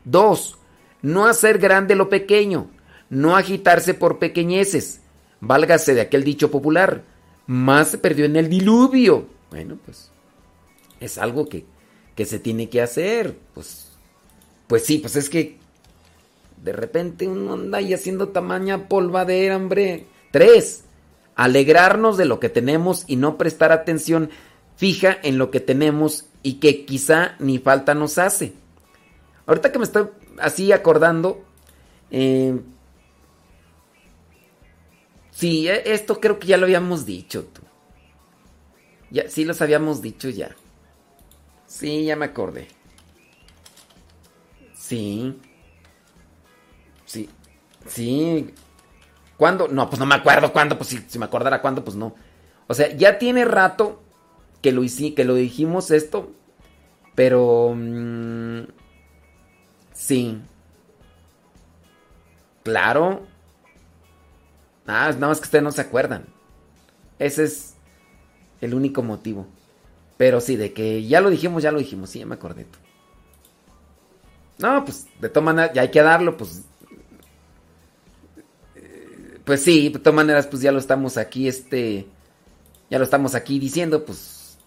Dos. 0.03 0.57
No 1.01 1.27
hacer 1.27 1.59
grande 1.59 1.95
lo 1.95 2.09
pequeño. 2.09 2.69
No 3.09 3.35
agitarse 3.35 3.93
por 3.93 4.19
pequeñeces. 4.19 5.01
Válgase 5.39 5.93
de 5.93 6.01
aquel 6.01 6.23
dicho 6.23 6.49
popular. 6.49 7.03
Más 7.45 7.91
se 7.91 7.97
perdió 7.97 8.25
en 8.25 8.35
el 8.35 8.49
diluvio. 8.49 9.27
Bueno, 9.51 9.77
pues 9.85 10.11
es 10.99 11.17
algo 11.17 11.47
que, 11.47 11.65
que 12.15 12.25
se 12.25 12.39
tiene 12.39 12.69
que 12.69 12.81
hacer. 12.81 13.37
Pues, 13.53 13.91
pues 14.67 14.83
sí, 14.83 14.97
pues 14.97 15.15
es 15.15 15.29
que 15.29 15.57
de 16.63 16.73
repente 16.73 17.27
uno 17.27 17.53
anda 17.53 17.77
ahí 17.77 17.93
haciendo 17.93 18.29
tamaña 18.29 18.87
polvadera, 18.87 19.55
hombre. 19.55 20.05
Tres, 20.31 20.83
alegrarnos 21.37 22.17
de 22.17 22.25
lo 22.25 22.39
que 22.41 22.49
tenemos 22.49 23.05
y 23.07 23.15
no 23.15 23.37
prestar 23.37 23.71
atención 23.71 24.31
fija 24.75 25.17
en 25.23 25.37
lo 25.37 25.49
que 25.51 25.59
tenemos 25.59 26.25
y 26.43 26.55
que 26.55 26.83
quizá 26.83 27.35
ni 27.39 27.59
falta 27.59 27.93
nos 27.93 28.17
hace. 28.17 28.53
Ahorita 29.45 29.71
que 29.71 29.79
me 29.79 29.85
estoy 29.85 30.07
así 30.39 30.71
acordando, 30.71 31.45
eh, 32.11 32.59
sí, 35.31 35.69
e, 35.69 35.93
esto 35.93 36.19
creo 36.19 36.39
que 36.39 36.47
ya 36.47 36.57
lo 36.57 36.65
habíamos 36.65 37.05
dicho. 37.05 37.45
Tú. 37.45 37.61
Sí 39.29 39.45
los 39.45 39.61
habíamos 39.61 40.01
dicho 40.01 40.29
ya. 40.29 40.55
Sí, 41.67 42.05
ya 42.05 42.15
me 42.15 42.25
acordé. 42.25 42.67
Sí. 44.73 45.39
Sí. 47.05 47.29
Sí. 47.87 48.53
¿Cuándo? 49.37 49.67
No, 49.67 49.89
pues 49.89 49.99
no 49.99 50.05
me 50.05 50.15
acuerdo 50.15 50.51
cuándo. 50.51 50.77
Pues 50.77 50.89
si, 50.89 50.97
si 51.07 51.19
me 51.19 51.25
acordara 51.25 51.61
cuándo, 51.61 51.83
pues 51.83 51.95
no. 51.95 52.15
O 52.67 52.73
sea, 52.73 52.95
ya 52.95 53.17
tiene 53.17 53.45
rato 53.45 54.01
que 54.61 54.71
lo, 54.71 54.81
que 55.15 55.23
lo 55.23 55.35
dijimos 55.35 55.91
esto. 55.91 56.31
Pero... 57.15 57.73
Mmm, 57.75 58.63
sí. 59.93 60.41
Claro. 62.63 63.25
Ah, 64.85 65.11
nada 65.13 65.27
más 65.27 65.39
que 65.39 65.45
ustedes 65.45 65.63
no 65.63 65.71
se 65.71 65.81
acuerdan. 65.81 66.25
Ese 67.19 67.43
es 67.43 67.75
el 68.61 68.73
único 68.73 69.03
motivo. 69.03 69.47
Pero 70.17 70.41
sí, 70.41 70.55
de 70.55 70.73
que 70.73 71.05
ya 71.05 71.21
lo 71.21 71.29
dijimos, 71.29 71.61
ya 71.63 71.71
lo 71.71 71.79
dijimos. 71.79 72.09
Sí, 72.09 72.19
ya 72.19 72.25
me 72.25 72.35
acordé. 72.35 72.65
No, 74.57 74.83
pues 74.83 75.07
de 75.21 75.29
todas 75.29 75.45
maneras, 75.45 75.73
ya 75.73 75.83
hay 75.83 75.91
que 75.91 76.01
darlo, 76.01 76.37
pues. 76.37 76.65
Pues 79.47 79.63
sí, 79.63 79.87
de 79.87 79.99
todas 79.99 80.13
maneras, 80.13 80.45
pues 80.45 80.61
ya 80.61 80.73
lo 80.73 80.77
estamos 80.77 81.15
aquí, 81.17 81.47
este. 81.47 82.05
Ya 82.89 82.97
lo 82.97 83.05
estamos 83.05 83.33
aquí 83.33 83.59
diciendo, 83.59 84.03
pues. 84.03 84.57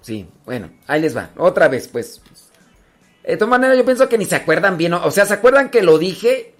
Sí, 0.00 0.26
bueno, 0.46 0.70
ahí 0.86 1.02
les 1.02 1.14
va. 1.14 1.28
Otra 1.36 1.68
vez, 1.68 1.88
pues. 1.88 2.22
De 3.22 3.36
todas 3.36 3.50
maneras, 3.50 3.76
yo 3.76 3.84
pienso 3.84 4.08
que 4.08 4.16
ni 4.16 4.24
se 4.24 4.36
acuerdan 4.36 4.78
bien. 4.78 4.94
O 4.94 5.10
sea, 5.10 5.26
¿se 5.26 5.34
acuerdan 5.34 5.68
que 5.68 5.82
lo 5.82 5.98
dije? 5.98 6.54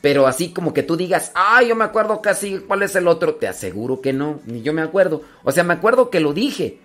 Pero 0.00 0.26
así 0.26 0.54
como 0.54 0.72
que 0.72 0.82
tú 0.82 0.96
digas, 0.96 1.32
ay, 1.34 1.68
yo 1.68 1.76
me 1.76 1.84
acuerdo 1.84 2.22
casi 2.22 2.60
cuál 2.60 2.82
es 2.82 2.96
el 2.96 3.08
otro. 3.08 3.34
Te 3.34 3.46
aseguro 3.46 4.00
que 4.00 4.14
no, 4.14 4.40
ni 4.46 4.62
yo 4.62 4.72
me 4.72 4.80
acuerdo. 4.80 5.20
O 5.44 5.52
sea, 5.52 5.64
me 5.64 5.74
acuerdo 5.74 6.08
que 6.08 6.20
lo 6.20 6.32
dije, 6.32 6.78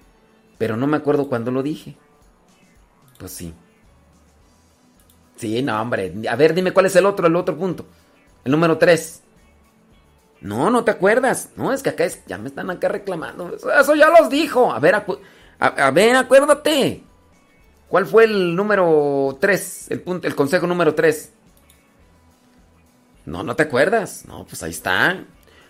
pero 0.57 0.75
no 0.75 0.87
me 0.87 0.97
acuerdo 0.97 1.29
cuándo 1.29 1.51
lo 1.51 1.63
dije. 1.63 1.95
Pues 3.17 3.31
sí. 3.31 3.53
Sí, 5.37 5.63
no, 5.63 5.81
hombre. 5.81 6.13
A 6.29 6.35
ver, 6.35 6.53
dime 6.53 6.73
cuál 6.73 6.87
es 6.87 6.97
el 6.97 7.05
otro, 7.05 7.27
el 7.27 7.35
otro 7.37 7.57
punto. 7.57 7.85
El 8.43 8.51
número 8.51 8.77
3. 8.77 9.21
No, 10.41 10.69
no 10.69 10.83
te 10.83 10.91
acuerdas. 10.91 11.49
No, 11.55 11.73
es 11.73 11.81
que 11.81 11.89
acá 11.89 12.05
es, 12.05 12.23
ya 12.27 12.37
me 12.37 12.49
están 12.49 12.69
acá 12.69 12.87
reclamando. 12.87 13.55
Eso 13.55 13.95
ya 13.95 14.09
los 14.09 14.29
dijo. 14.29 14.71
A 14.71 14.79
ver, 14.79 14.95
a, 15.59 15.91
ver, 15.91 16.15
acuérdate. 16.15 17.03
¿Cuál 17.87 18.05
fue 18.05 18.25
el 18.25 18.55
número 18.55 19.37
3? 19.39 19.91
El, 19.91 20.03
el 20.23 20.35
consejo 20.35 20.67
número 20.67 20.93
3. 20.93 21.31
No, 23.25 23.43
no 23.43 23.55
te 23.55 23.63
acuerdas. 23.63 24.25
No, 24.27 24.45
pues 24.45 24.61
ahí 24.63 24.71
está. 24.71 25.23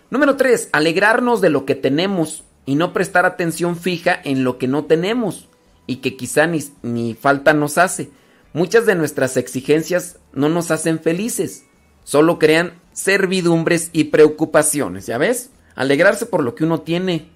Número 0.09 0.35
3. 0.35 0.69
Alegrarnos 0.71 1.41
de 1.41 1.49
lo 1.49 1.65
que 1.65 1.75
tenemos 1.75 2.43
y 2.65 2.75
no 2.75 2.93
prestar 2.93 3.25
atención 3.25 3.77
fija 3.77 4.19
en 4.23 4.43
lo 4.43 4.57
que 4.57 4.67
no 4.67 4.85
tenemos 4.85 5.47
y 5.87 5.97
que 5.97 6.17
quizá 6.17 6.47
ni, 6.47 6.59
ni 6.81 7.13
falta 7.13 7.53
nos 7.53 7.77
hace. 7.77 8.09
Muchas 8.53 8.85
de 8.85 8.95
nuestras 8.95 9.37
exigencias 9.37 10.17
no 10.33 10.49
nos 10.49 10.71
hacen 10.71 10.99
felices, 10.99 11.65
solo 12.03 12.39
crean 12.39 12.79
servidumbres 12.95 13.89
y 13.91 14.05
preocupaciones, 14.05 15.05
¿ya 15.05 15.17
ves? 15.17 15.51
Alegrarse 15.75 16.25
por 16.25 16.41
lo 16.41 16.55
que 16.55 16.63
uno 16.63 16.81
tiene 16.81 17.27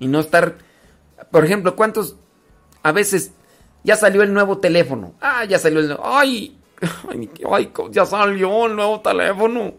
y 0.00 0.08
no 0.08 0.18
estar, 0.18 0.58
por 1.30 1.44
ejemplo, 1.44 1.76
¿cuántos 1.76 2.16
a 2.82 2.90
veces 2.90 3.30
ya 3.84 3.96
salió 3.96 4.22
el 4.22 4.34
nuevo 4.34 4.58
teléfono? 4.58 5.14
Ah, 5.20 5.44
ya 5.44 5.58
salió 5.58 5.78
el 5.78 5.96
ay, 6.02 6.58
ay, 7.14 7.30
ay, 7.48 7.72
ya 7.92 8.04
salió 8.04 8.66
el 8.66 8.74
nuevo 8.74 9.00
teléfono. 9.00 9.74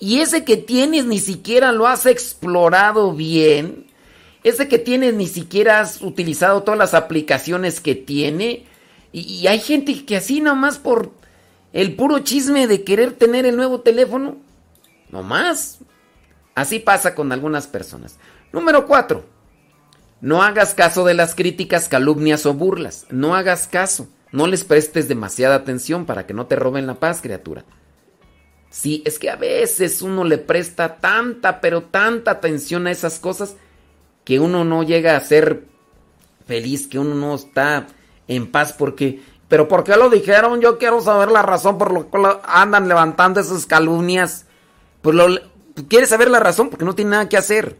Y 0.00 0.18
ese 0.18 0.44
que 0.44 0.56
tienes 0.56 1.04
ni 1.04 1.20
siquiera 1.20 1.70
lo 1.70 1.86
has 1.86 2.06
explorado 2.06 3.12
bien. 3.12 3.86
Ese 4.42 4.66
que 4.66 4.80
tienes 4.80 5.14
ni 5.14 5.28
siquiera 5.28 5.78
has 5.78 6.02
utilizado 6.02 6.64
todas 6.64 6.78
las 6.78 6.94
aplicaciones 6.94 7.80
que 7.80 7.94
tiene. 7.94 8.66
Y, 9.12 9.46
hay 9.46 9.60
gente 9.60 10.04
que 10.04 10.16
así 10.16 10.40
nomás 10.40 10.78
por 10.78 11.12
el 11.72 11.94
puro 11.96 12.18
chisme 12.20 12.66
de 12.66 12.84
querer 12.84 13.12
tener 13.12 13.46
el 13.46 13.56
nuevo 13.56 13.80
teléfono, 13.80 14.36
nomás. 15.10 15.78
Así 16.54 16.78
pasa 16.78 17.14
con 17.14 17.32
algunas 17.32 17.66
personas. 17.66 18.18
Número 18.52 18.86
4. 18.86 19.24
No 20.20 20.42
hagas 20.42 20.74
caso 20.74 21.04
de 21.04 21.14
las 21.14 21.34
críticas, 21.34 21.88
calumnias 21.88 22.46
o 22.46 22.54
burlas. 22.54 23.06
No 23.10 23.34
hagas 23.34 23.66
caso. 23.66 24.08
No 24.30 24.46
les 24.46 24.64
prestes 24.64 25.08
demasiada 25.08 25.56
atención 25.56 26.06
para 26.06 26.26
que 26.26 26.34
no 26.34 26.46
te 26.46 26.56
roben 26.56 26.86
la 26.86 26.94
paz, 26.94 27.20
criatura. 27.20 27.64
Sí, 28.70 29.02
es 29.04 29.18
que 29.18 29.30
a 29.30 29.36
veces 29.36 30.00
uno 30.00 30.24
le 30.24 30.38
presta 30.38 30.96
tanta, 30.96 31.60
pero 31.60 31.82
tanta 31.82 32.30
atención 32.30 32.86
a 32.86 32.90
esas 32.90 33.18
cosas 33.18 33.56
que 34.24 34.40
uno 34.40 34.64
no 34.64 34.82
llega 34.82 35.16
a 35.16 35.20
ser 35.20 35.64
feliz, 36.46 36.86
que 36.86 36.98
uno 36.98 37.14
no 37.14 37.34
está 37.34 37.86
en 38.28 38.50
paz 38.50 38.72
porque... 38.72 39.20
Pero 39.52 39.68
¿por 39.68 39.84
qué 39.84 39.98
lo 39.98 40.08
dijeron? 40.08 40.62
Yo 40.62 40.78
quiero 40.78 41.02
saber 41.02 41.30
la 41.30 41.42
razón 41.42 41.76
por 41.76 41.92
lo 41.92 42.10
que 42.10 42.18
andan 42.44 42.88
levantando 42.88 43.38
esas 43.38 43.66
calumnias. 43.66 44.46
Pues 45.02 45.14
lo, 45.14 45.26
¿Quieres 45.90 46.08
saber 46.08 46.30
la 46.30 46.40
razón? 46.40 46.70
Porque 46.70 46.86
no 46.86 46.94
tiene 46.94 47.10
nada 47.10 47.28
que 47.28 47.36
hacer. 47.36 47.76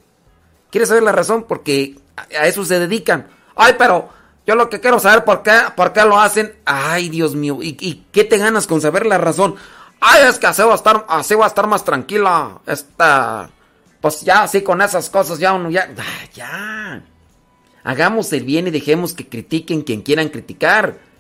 ¿Quieres 0.71 0.91
saber 0.91 1.03
la 1.03 1.13
razón? 1.13 1.47
Porque 1.49 1.97
a 2.39 2.47
eso 2.47 2.63
se 2.67 2.79
dedican. 2.79 3.27
Ay, 3.57 3.77
pero 3.79 4.11
yo 4.47 4.55
lo 4.55 4.69
que 4.69 4.81
quiero 4.81 4.99
saber 4.99 5.25
por 5.25 5.43
qué, 5.43 5.59
por 5.75 5.95
qué 5.95 6.05
lo 6.05 6.21
hacen. 6.21 6.55
Ay, 6.67 7.09
Dios 7.09 7.35
mío. 7.35 7.57
¿Y, 7.63 7.69
¿Y, 7.81 8.05
qué 8.13 8.25
te 8.25 8.37
ganas 8.37 8.67
con 8.67 8.83
saber 8.83 9.07
la 9.07 9.17
razón? 9.17 9.55
Ay, 9.99 10.25
es 10.29 10.39
que 10.39 10.49
así 10.49 10.61
va 10.61 10.73
a 10.73 10.75
estar, 10.75 11.07
así 11.09 11.35
va 11.35 11.47
a 11.47 11.49
estar 11.49 11.67
más 11.69 11.85
tranquila. 11.85 12.61
Esta. 12.67 13.49
Pues 13.99 14.21
ya, 14.21 14.43
así 14.43 14.61
con 14.61 14.83
esas 14.83 15.09
cosas, 15.09 15.39
ya 15.39 15.55
uno, 15.55 15.71
ya. 15.71 15.89
Ya. 16.35 17.03
Hagamos 17.83 18.31
el 18.35 18.45
bien 18.45 18.67
y 18.67 18.71
dejemos 18.71 19.15
que 19.15 19.27
critiquen 19.27 19.81
quien 19.81 20.03
quieran 20.03 20.29
criticar. 20.29 21.12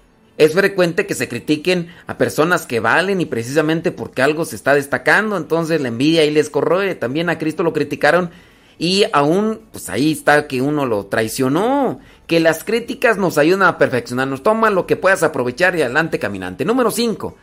Es 0.43 0.55
frecuente 0.55 1.07
que 1.07 1.15
se 1.15 1.29
critiquen 1.29 1.95
a 2.09 2.19
personas 2.19 2.67
que 2.67 2.81
valen 2.81 3.21
y 3.21 3.27
precisamente 3.27 3.93
porque 3.93 4.23
algo 4.23 4.45
se 4.45 4.57
está 4.57 4.75
destacando, 4.75 5.37
entonces 5.37 5.81
la 5.81 5.87
envidia 5.87 6.23
ahí 6.23 6.33
les 6.33 6.51
corroe. 6.51 6.97
También 6.97 7.31
a 7.31 7.39
Cristo 7.39 7.63
lo 7.63 7.73
criticaron 7.73 8.31
y 8.77 9.05
aún, 9.13 9.61
pues 9.71 9.89
ahí 9.89 10.11
está 10.11 10.49
que 10.49 10.61
uno 10.61 10.85
lo 10.85 11.07
traicionó. 11.07 12.01
Que 12.27 12.41
las 12.41 12.65
críticas 12.65 13.19
nos 13.19 13.39
ayudan 13.39 13.63
a 13.63 13.79
perfeccionarnos. 13.79 14.43
Toma 14.43 14.71
lo 14.71 14.85
que 14.85 14.97
puedas 14.97 15.23
aprovechar 15.23 15.77
y 15.77 15.83
adelante 15.83 16.19
caminante. 16.19 16.65
Número 16.65 16.91
5. 16.91 17.37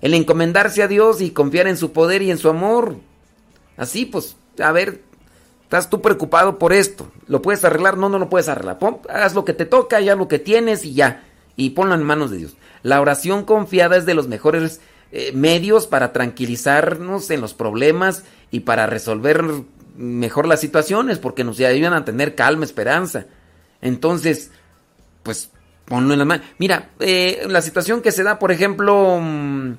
El 0.00 0.14
encomendarse 0.14 0.82
a 0.82 0.88
Dios 0.88 1.20
y 1.20 1.30
confiar 1.30 1.68
en 1.68 1.76
su 1.76 1.92
poder 1.92 2.20
y 2.20 2.32
en 2.32 2.38
su 2.38 2.48
amor. 2.48 2.96
Así 3.76 4.06
pues, 4.06 4.34
a 4.58 4.72
ver, 4.72 5.02
Estás 5.62 5.88
tú 5.88 6.02
preocupado 6.02 6.58
por 6.58 6.72
esto. 6.72 7.12
¿Lo 7.28 7.42
puedes 7.42 7.64
arreglar? 7.64 7.96
No, 7.96 8.08
no 8.08 8.18
lo 8.18 8.28
puedes 8.28 8.48
arreglar. 8.48 8.76
haz 9.08 9.36
lo 9.36 9.44
que 9.44 9.52
te 9.52 9.66
toca, 9.66 10.00
ya 10.00 10.16
lo 10.16 10.26
que 10.26 10.40
tienes 10.40 10.84
y 10.84 10.94
ya. 10.94 11.29
Y 11.56 11.70
ponlo 11.70 11.94
en 11.94 12.02
manos 12.02 12.30
de 12.30 12.38
Dios. 12.38 12.56
La 12.82 13.00
oración 13.00 13.44
confiada 13.44 13.96
es 13.96 14.06
de 14.06 14.14
los 14.14 14.28
mejores 14.28 14.80
eh, 15.12 15.32
medios 15.32 15.86
para 15.86 16.12
tranquilizarnos 16.12 17.30
en 17.30 17.40
los 17.40 17.54
problemas 17.54 18.24
y 18.50 18.60
para 18.60 18.86
resolver 18.86 19.44
mejor 19.96 20.46
las 20.46 20.60
situaciones, 20.60 21.18
porque 21.18 21.44
nos 21.44 21.60
ayudan 21.60 21.92
a 21.92 22.04
tener 22.04 22.34
calma, 22.34 22.64
esperanza. 22.64 23.26
Entonces, 23.82 24.50
pues 25.22 25.50
ponlo 25.84 26.12
en 26.12 26.18
la 26.20 26.24
mano. 26.24 26.44
Mira, 26.58 26.90
eh, 27.00 27.44
la 27.48 27.62
situación 27.62 28.00
que 28.00 28.12
se 28.12 28.22
da, 28.22 28.38
por 28.38 28.52
ejemplo, 28.52 29.18
mm, 29.20 29.72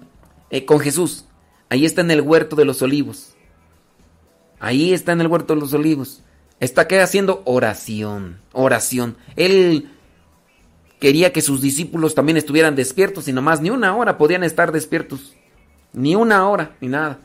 eh, 0.50 0.66
con 0.66 0.80
Jesús. 0.80 1.26
Ahí 1.70 1.86
está 1.86 2.02
en 2.02 2.12
el 2.12 2.22
huerto 2.22 2.58
de 2.58 2.66
los 2.66 2.82
olivos. 2.82 3.34
Ahí 4.60 4.94
está 4.94 5.14
en 5.14 5.22
el 5.22 5.28
huerto 5.28 5.56
de 5.56 5.62
los 5.62 5.74
olivos. 5.74 6.22
Está 6.60 6.88
que 6.88 7.00
haciendo 7.00 7.42
oración, 7.46 8.42
oración. 8.52 9.16
Él 9.38 9.90
quería 11.02 11.34
que 11.34 11.41
sus 11.41 11.62
discípulos 11.62 12.16
también 12.16 12.38
estuvieran 12.38 12.76
despiertos 12.76 13.28
y 13.28 13.34
nomás 13.34 13.60
ni 13.60 13.72
una 13.72 13.95
hora 13.97 14.18
podían 14.18 14.43
estar 14.43 14.72
despiertos. 14.72 15.36
Ni 15.93 16.16
una 16.16 16.47
hora, 16.47 16.78
ni 16.80 16.88
nada. 16.88 17.18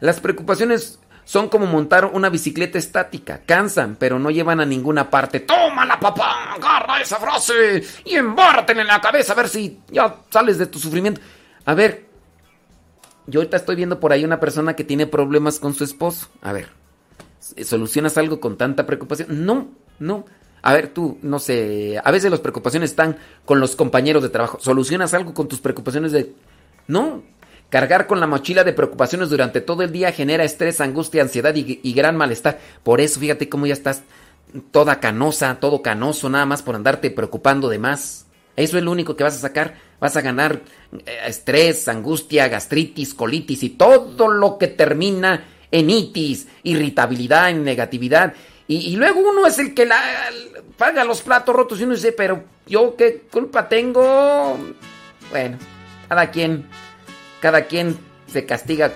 Las 0.00 0.20
preocupaciones 0.20 1.00
son 1.24 1.48
como 1.48 1.66
montar 1.66 2.06
una 2.06 2.30
bicicleta 2.30 2.78
estática. 2.78 3.42
Cansan, 3.44 3.96
pero 3.98 4.20
no 4.20 4.30
llevan 4.30 4.60
a 4.60 4.64
ninguna 4.64 5.10
parte. 5.10 5.40
¡Tómala, 5.40 5.98
papá! 5.98 6.54
¡Agarra 6.54 7.00
esa 7.00 7.16
frase! 7.16 7.82
Y 8.04 8.14
embárratela 8.14 8.82
en 8.82 8.86
la 8.86 9.00
cabeza 9.00 9.32
a 9.32 9.36
ver 9.36 9.48
si 9.48 9.80
ya 9.90 10.14
sales 10.30 10.56
de 10.56 10.66
tu 10.66 10.78
sufrimiento. 10.78 11.20
A 11.64 11.74
ver, 11.74 12.06
yo 13.26 13.40
ahorita 13.40 13.56
estoy 13.56 13.74
viendo 13.74 13.98
por 13.98 14.12
ahí 14.12 14.24
una 14.24 14.38
persona 14.38 14.76
que 14.76 14.84
tiene 14.84 15.08
problemas 15.08 15.58
con 15.58 15.74
su 15.74 15.82
esposo. 15.82 16.28
A 16.40 16.52
ver, 16.52 16.68
¿solucionas 17.64 18.16
algo 18.16 18.38
con 18.38 18.56
tanta 18.56 18.86
preocupación? 18.86 19.44
No, 19.44 19.70
no. 19.98 20.24
A 20.66 20.72
ver, 20.72 20.88
tú, 20.88 21.18
no 21.20 21.38
sé, 21.38 22.00
a 22.02 22.10
veces 22.10 22.30
las 22.30 22.40
preocupaciones 22.40 22.90
están 22.90 23.18
con 23.44 23.60
los 23.60 23.76
compañeros 23.76 24.22
de 24.22 24.30
trabajo. 24.30 24.58
¿Solucionas 24.60 25.12
algo 25.12 25.34
con 25.34 25.46
tus 25.46 25.60
preocupaciones 25.60 26.10
de... 26.10 26.32
No, 26.88 27.22
Cargar 27.74 28.06
con 28.06 28.20
la 28.20 28.28
mochila 28.28 28.62
de 28.62 28.72
preocupaciones 28.72 29.30
durante 29.30 29.60
todo 29.60 29.82
el 29.82 29.90
día 29.90 30.12
genera 30.12 30.44
estrés, 30.44 30.80
angustia, 30.80 31.22
ansiedad 31.22 31.52
y, 31.56 31.92
gran 31.92 32.16
malestar. 32.16 32.60
Por 32.84 33.00
eso, 33.00 33.18
fíjate 33.18 33.48
cómo 33.48 33.66
ya 33.66 33.72
estás 33.72 34.02
toda 34.70 35.00
canosa, 35.00 35.58
todo 35.58 35.82
canoso, 35.82 36.30
nada 36.30 36.46
más 36.46 36.62
por 36.62 36.76
andarte 36.76 37.10
preocupando 37.10 37.68
de 37.68 37.80
más. 37.80 38.26
Eso 38.54 38.78
es 38.78 38.84
lo 38.84 38.92
único 38.92 39.16
que 39.16 39.24
vas 39.24 39.34
a 39.34 39.40
sacar. 39.40 39.74
Vas 39.98 40.16
a 40.16 40.20
ganar 40.20 40.62
eh, 41.04 41.18
estrés, 41.26 41.88
angustia, 41.88 42.46
gastritis, 42.46 43.12
colitis 43.12 43.64
y 43.64 43.70
todo 43.70 44.28
lo 44.28 44.56
que 44.56 44.68
termina 44.68 45.44
en 45.72 45.90
itis, 45.90 46.46
irritabilidad, 46.62 47.50
en 47.50 47.64
negatividad. 47.64 48.34
Y, 48.66 48.96
luego 48.96 49.20
uno 49.20 49.46
es 49.46 49.58
el 49.58 49.74
que 49.74 49.84
la, 49.84 50.00
paga 50.78 51.04
los 51.04 51.20
platos 51.20 51.54
rotos 51.54 51.80
y 51.80 51.84
uno 51.84 51.94
dice, 51.94 52.12
pero 52.12 52.44
yo 52.66 52.96
qué 52.96 53.22
culpa 53.30 53.68
tengo. 53.68 54.58
Bueno, 55.30 55.58
cada 56.08 56.30
quien 56.30 56.66
cada 57.44 57.66
quien 57.66 57.98
se 58.26 58.46
castiga 58.46 58.90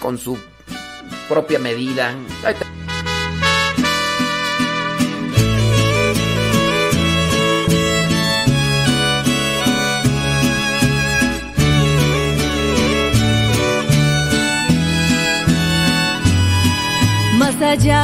con 0.00 0.18
su 0.18 0.36
propia 1.28 1.60
medida. 1.60 2.12
Más 17.38 17.62
allá 17.62 18.03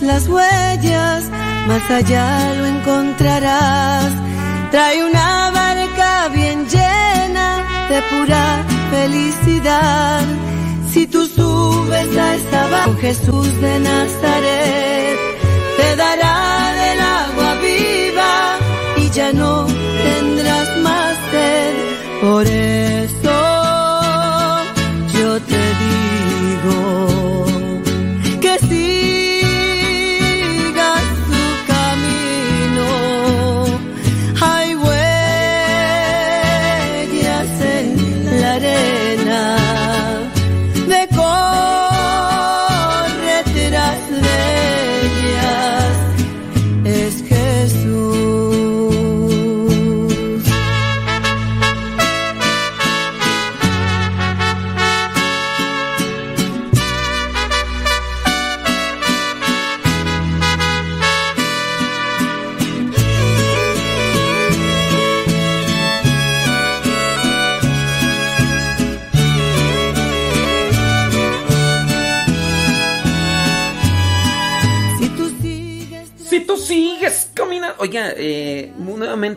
las 0.00 0.28
huellas, 0.28 1.24
más 1.66 1.90
allá 1.90 2.54
lo 2.54 2.64
encontrarás. 2.64 4.12
Trae 4.70 5.04
una 5.04 5.50
barca 5.50 6.28
bien 6.28 6.66
llena 6.68 7.64
de 7.88 8.00
pura 8.02 8.64
felicidad. 8.90 10.22
Si 10.92 11.06
tú 11.08 11.26
subes 11.26 12.16
a 12.16 12.34
esa 12.36 12.68
barca, 12.68 13.00
Jesús 13.00 13.60
de 13.60 13.80
Nazaret 13.80 15.18
te 15.76 15.96
dará 15.96 16.79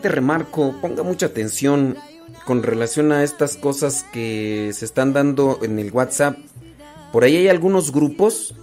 remarco, 0.08 0.74
ponga 0.80 1.02
mucha 1.02 1.26
atención 1.26 1.96
con 2.44 2.62
relación 2.62 3.12
a 3.12 3.22
estas 3.22 3.56
cosas 3.56 4.04
que 4.12 4.70
se 4.74 4.84
están 4.84 5.12
dando 5.12 5.58
en 5.62 5.78
el 5.78 5.90
WhatsApp. 5.90 6.38
Por 7.12 7.24
ahí 7.24 7.36
hay 7.36 7.48
algunos 7.48 7.92
grupos. 7.92 8.54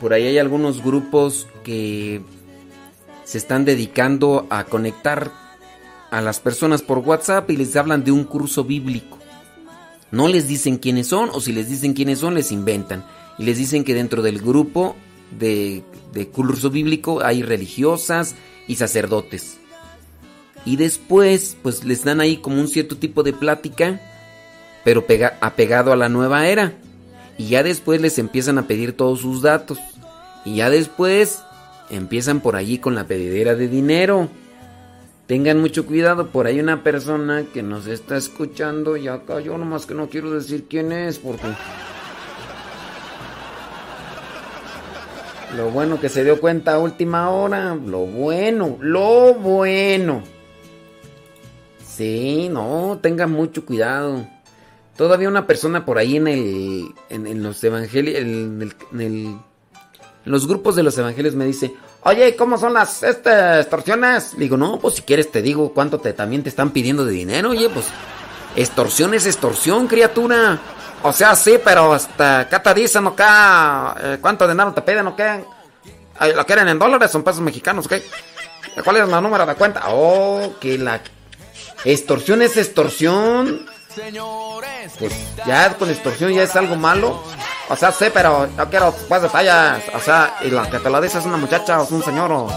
Por 0.00 0.12
ahí 0.12 0.26
hay 0.26 0.38
algunos 0.38 0.82
grupos 0.82 1.46
que 1.64 2.22
se 3.24 3.38
están 3.38 3.64
dedicando 3.64 4.46
a 4.50 4.64
conectar 4.64 5.30
a 6.10 6.20
las 6.20 6.40
personas 6.40 6.82
por 6.82 6.98
WhatsApp 6.98 7.50
y 7.50 7.56
les 7.56 7.76
hablan 7.76 8.04
de 8.04 8.12
un 8.12 8.24
curso 8.24 8.64
bíblico. 8.64 9.18
No 10.10 10.28
les 10.28 10.48
dicen 10.48 10.78
quiénes 10.78 11.06
son 11.06 11.30
o 11.32 11.40
si 11.40 11.52
les 11.52 11.68
dicen 11.68 11.94
quiénes 11.94 12.18
son 12.18 12.34
les 12.34 12.52
inventan. 12.52 13.04
Y 13.38 13.44
les 13.44 13.58
dicen 13.58 13.84
que 13.84 13.94
dentro 13.94 14.22
del 14.22 14.40
grupo 14.40 14.96
de 15.38 15.82
curso 16.32 16.70
bíblico 16.70 17.22
hay 17.24 17.42
religiosas 17.42 18.34
y 18.66 18.76
sacerdotes. 18.76 19.61
Y 20.64 20.76
después 20.76 21.56
pues 21.62 21.84
les 21.84 22.04
dan 22.04 22.20
ahí 22.20 22.36
como 22.36 22.60
un 22.60 22.68
cierto 22.68 22.96
tipo 22.96 23.22
de 23.22 23.32
plática, 23.32 24.00
pero 24.84 25.06
pega, 25.06 25.38
apegado 25.40 25.92
a 25.92 25.96
la 25.96 26.08
nueva 26.08 26.46
era. 26.46 26.72
Y 27.38 27.48
ya 27.48 27.62
después 27.62 28.00
les 28.00 28.18
empiezan 28.18 28.58
a 28.58 28.66
pedir 28.66 28.96
todos 28.96 29.20
sus 29.20 29.42
datos. 29.42 29.78
Y 30.44 30.56
ya 30.56 30.70
después 30.70 31.42
empiezan 31.90 32.40
por 32.40 32.56
allí 32.56 32.78
con 32.78 32.94
la 32.94 33.06
pedidera 33.06 33.54
de 33.54 33.68
dinero. 33.68 34.28
Tengan 35.26 35.60
mucho 35.60 35.86
cuidado, 35.86 36.28
por 36.28 36.46
ahí 36.46 36.60
una 36.60 36.82
persona 36.82 37.44
que 37.52 37.62
nos 37.62 37.86
está 37.86 38.16
escuchando 38.16 38.96
y 38.96 39.08
acá 39.08 39.40
yo 39.40 39.56
nomás 39.56 39.86
que 39.86 39.94
no 39.94 40.08
quiero 40.08 40.32
decir 40.32 40.66
quién 40.68 40.92
es 40.92 41.18
porque... 41.18 41.46
Lo 45.56 45.70
bueno 45.70 46.00
que 46.00 46.08
se 46.08 46.24
dio 46.24 46.40
cuenta 46.40 46.74
a 46.74 46.78
última 46.78 47.28
hora, 47.28 47.74
lo 47.74 48.00
bueno, 48.00 48.78
lo 48.80 49.34
bueno. 49.34 50.22
Sí, 51.96 52.48
no, 52.50 52.98
tengan 53.02 53.30
mucho 53.30 53.64
cuidado. 53.66 54.26
Todavía 54.96 55.28
una 55.28 55.46
persona 55.46 55.84
por 55.84 55.98
ahí 55.98 56.16
en 56.16 56.28
el 56.28 56.94
en, 57.10 57.42
los 57.42 57.62
evangelios 57.64 58.18
en, 58.18 58.62
el- 58.62 59.00
en 59.00 59.40
los 60.24 60.46
grupos 60.46 60.76
de 60.76 60.82
los 60.82 60.96
evangelios 60.96 61.34
me 61.34 61.44
dice, 61.44 61.74
"Oye, 62.04 62.36
¿cómo 62.36 62.56
son 62.58 62.74
las 62.74 63.02
estas 63.02 63.60
extorsiones?" 63.62 64.34
Le 64.34 64.40
digo, 64.40 64.56
"No, 64.56 64.78
pues 64.78 64.94
si 64.94 65.02
quieres 65.02 65.30
te 65.30 65.42
digo 65.42 65.72
cuánto 65.74 65.98
te 65.98 66.12
también 66.12 66.42
te 66.42 66.48
están 66.48 66.70
pidiendo 66.70 67.04
de 67.04 67.12
dinero, 67.12 67.50
oye, 67.50 67.68
pues 67.68 67.86
Extorsión 68.54 69.14
es 69.14 69.24
extorsión, 69.26 69.86
criatura. 69.86 70.60
O 71.02 71.10
sea, 71.14 71.34
sí, 71.34 71.58
pero 71.64 71.94
hasta 71.94 72.40
acá 72.40 72.62
te 72.62 72.74
dicen. 72.74 73.06
Acá, 73.06 73.96
eh, 73.98 74.18
¿cuánto 74.20 74.46
dinero 74.46 74.74
te 74.74 74.82
piden, 74.82 75.06
o 75.06 75.16
qué? 75.16 75.42
¿Lo 76.36 76.44
quieren 76.44 76.68
en 76.68 76.78
dólares 76.78 77.14
o 77.14 77.18
en 77.18 77.24
pesos 77.24 77.40
mexicanos, 77.40 77.88
qué? 77.88 78.02
¿Cuál 78.84 78.96
es 78.98 79.02
el 79.04 79.10
número 79.22 79.46
de 79.46 79.54
cuenta? 79.54 79.84
Oh, 79.88 80.52
que 80.60 80.76
la... 80.76 81.00
Extorsión 81.84 82.42
es 82.42 82.56
extorsión. 82.56 83.66
Pues 84.98 85.12
ya 85.46 85.74
con 85.74 85.90
extorsión 85.90 86.32
ya 86.32 86.44
es 86.44 86.54
algo 86.56 86.76
malo. 86.76 87.22
O 87.68 87.76
sea, 87.76 87.92
sí, 87.92 88.06
pero 88.12 88.48
yo 88.56 88.70
quiero 88.70 88.94
pues 89.08 89.22
detalles. 89.22 89.84
O 89.94 90.00
sea, 90.00 90.36
y 90.42 90.50
la 90.50 90.68
que 90.70 90.78
te 90.78 90.90
la 90.90 91.00
dice 91.00 91.18
es 91.18 91.24
una 91.24 91.36
muchacha 91.36 91.80
o 91.80 91.84
es 91.84 91.90
un 91.90 92.02
señor 92.02 92.30
o... 92.32 92.48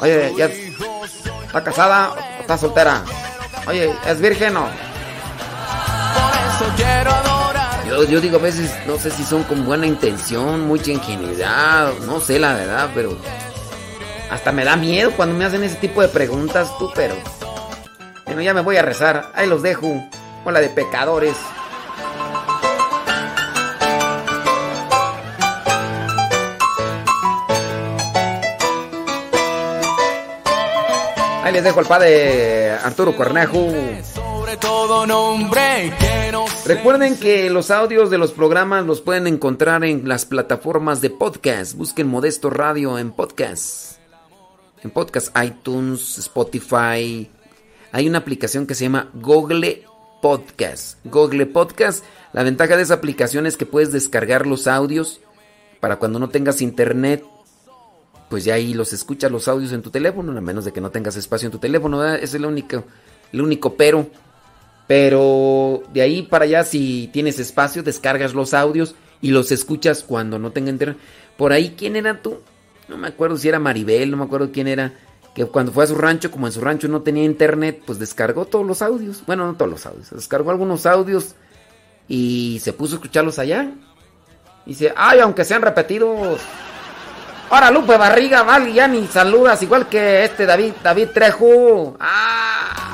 Oye, 0.00 0.32
ya 0.36 0.46
está 0.46 1.62
casada 1.62 2.12
o 2.12 2.40
está 2.40 2.58
soltera. 2.58 3.02
Oye, 3.66 3.94
¿es 4.06 4.20
virgen 4.20 4.56
o...? 4.56 4.68
Yo, 7.88 8.04
yo 8.04 8.20
digo 8.20 8.38
a 8.38 8.42
veces, 8.42 8.70
no 8.86 8.98
sé 8.98 9.10
si 9.10 9.24
son 9.24 9.44
con 9.44 9.64
buena 9.64 9.86
intención, 9.86 10.66
mucha 10.66 10.90
ingenuidad, 10.90 11.92
no 12.06 12.20
sé 12.20 12.38
la 12.38 12.54
verdad, 12.54 12.90
pero... 12.94 13.16
Hasta 14.30 14.50
me 14.52 14.64
da 14.64 14.76
miedo 14.76 15.12
cuando 15.12 15.36
me 15.36 15.44
hacen 15.44 15.62
ese 15.62 15.76
tipo 15.76 16.00
de 16.00 16.08
preguntas, 16.08 16.68
tú, 16.78 16.90
pero... 16.94 17.14
Bueno, 18.34 18.46
ya 18.46 18.52
me 18.52 18.62
voy 18.62 18.76
a 18.76 18.82
rezar. 18.82 19.30
Ahí 19.36 19.48
los 19.48 19.62
dejo. 19.62 20.08
Hola 20.44 20.60
de 20.60 20.68
pecadores. 20.68 21.36
Ahí 31.44 31.52
les 31.52 31.62
dejo 31.62 31.78
al 31.78 31.86
padre 31.86 32.72
Arturo 32.72 33.14
Cornejo. 33.14 33.68
Recuerden 36.66 37.16
que 37.16 37.50
los 37.50 37.70
audios 37.70 38.10
de 38.10 38.18
los 38.18 38.32
programas 38.32 38.84
los 38.84 39.00
pueden 39.00 39.28
encontrar 39.28 39.84
en 39.84 40.08
las 40.08 40.26
plataformas 40.26 41.00
de 41.00 41.10
podcast. 41.10 41.76
Busquen 41.76 42.08
Modesto 42.08 42.50
Radio 42.50 42.98
en 42.98 43.12
podcast. 43.12 43.98
En 44.82 44.90
podcast, 44.90 45.28
iTunes, 45.40 46.18
Spotify. 46.18 47.30
Hay 47.94 48.08
una 48.08 48.18
aplicación 48.18 48.66
que 48.66 48.74
se 48.74 48.86
llama 48.86 49.08
Google 49.14 49.84
Podcast. 50.20 50.98
Google 51.04 51.46
Podcast. 51.46 52.04
La 52.32 52.42
ventaja 52.42 52.76
de 52.76 52.82
esa 52.82 52.94
aplicación 52.94 53.46
es 53.46 53.56
que 53.56 53.66
puedes 53.66 53.92
descargar 53.92 54.48
los 54.48 54.66
audios 54.66 55.20
para 55.78 56.00
cuando 56.00 56.18
no 56.18 56.28
tengas 56.28 56.60
internet. 56.60 57.24
Pues 58.28 58.42
ya 58.42 58.54
ahí 58.54 58.74
los 58.74 58.92
escuchas 58.92 59.30
los 59.30 59.46
audios 59.46 59.70
en 59.70 59.82
tu 59.82 59.90
teléfono, 59.90 60.36
a 60.36 60.40
menos 60.40 60.64
de 60.64 60.72
que 60.72 60.80
no 60.80 60.90
tengas 60.90 61.14
espacio 61.14 61.46
en 61.46 61.52
tu 61.52 61.60
teléfono. 61.60 62.04
es 62.04 62.34
el 62.34 62.44
único, 62.44 62.82
el 63.32 63.40
único 63.40 63.76
pero. 63.76 64.08
Pero 64.88 65.84
de 65.92 66.02
ahí 66.02 66.22
para 66.22 66.46
allá, 66.46 66.64
si 66.64 67.08
tienes 67.12 67.38
espacio, 67.38 67.84
descargas 67.84 68.34
los 68.34 68.54
audios 68.54 68.96
y 69.22 69.30
los 69.30 69.52
escuchas 69.52 70.02
cuando 70.02 70.40
no 70.40 70.50
tenga 70.50 70.70
internet. 70.70 70.98
Por 71.36 71.52
ahí, 71.52 71.76
¿quién 71.78 71.94
era 71.94 72.20
tú? 72.20 72.40
No 72.88 72.96
me 72.96 73.06
acuerdo 73.06 73.36
si 73.36 73.46
era 73.46 73.60
Maribel, 73.60 74.10
no 74.10 74.16
me 74.16 74.24
acuerdo 74.24 74.50
quién 74.50 74.66
era. 74.66 74.94
Que 75.34 75.46
cuando 75.46 75.72
fue 75.72 75.84
a 75.84 75.86
su 75.88 75.96
rancho, 75.96 76.30
como 76.30 76.46
en 76.46 76.52
su 76.52 76.60
rancho 76.60 76.86
no 76.88 77.02
tenía 77.02 77.24
internet, 77.24 77.82
pues 77.84 77.98
descargó 77.98 78.44
todos 78.44 78.64
los 78.64 78.82
audios. 78.82 79.24
Bueno, 79.26 79.46
no 79.46 79.54
todos 79.54 79.70
los 79.70 79.86
audios, 79.86 80.10
descargó 80.10 80.50
algunos 80.50 80.86
audios 80.86 81.34
y 82.08 82.60
se 82.62 82.72
puso 82.72 82.94
a 82.94 82.96
escucharlos 82.96 83.38
allá. 83.38 83.72
Y 84.66 84.70
dice, 84.70 84.92
ay, 84.96 85.20
aunque 85.20 85.44
sean 85.44 85.62
repetidos. 85.62 86.40
Ahora 87.50 87.70
Lupe 87.70 87.96
Barriga, 87.96 88.42
vale, 88.42 88.72
ya 88.72 88.88
ni 88.88 89.06
saludas, 89.06 89.62
igual 89.62 89.88
que 89.88 90.24
este 90.24 90.46
David, 90.46 90.72
David 90.82 91.08
Trejo. 91.12 91.96
Ah, 92.00 92.93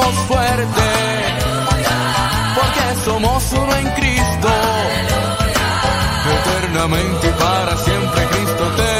Por 0.00 0.08
eso 0.08 0.12
cantemos 0.12 0.14
fuerte. 0.26 0.80
Porque 2.54 3.04
somos 3.04 3.52
uno 3.52 3.76
en 3.76 3.90
Cristo. 3.92 4.48
Eternamente 6.30 7.26
y 7.26 7.42
para 7.42 7.76
siempre 7.76 8.26
Cristo 8.26 8.64
te 8.76 8.99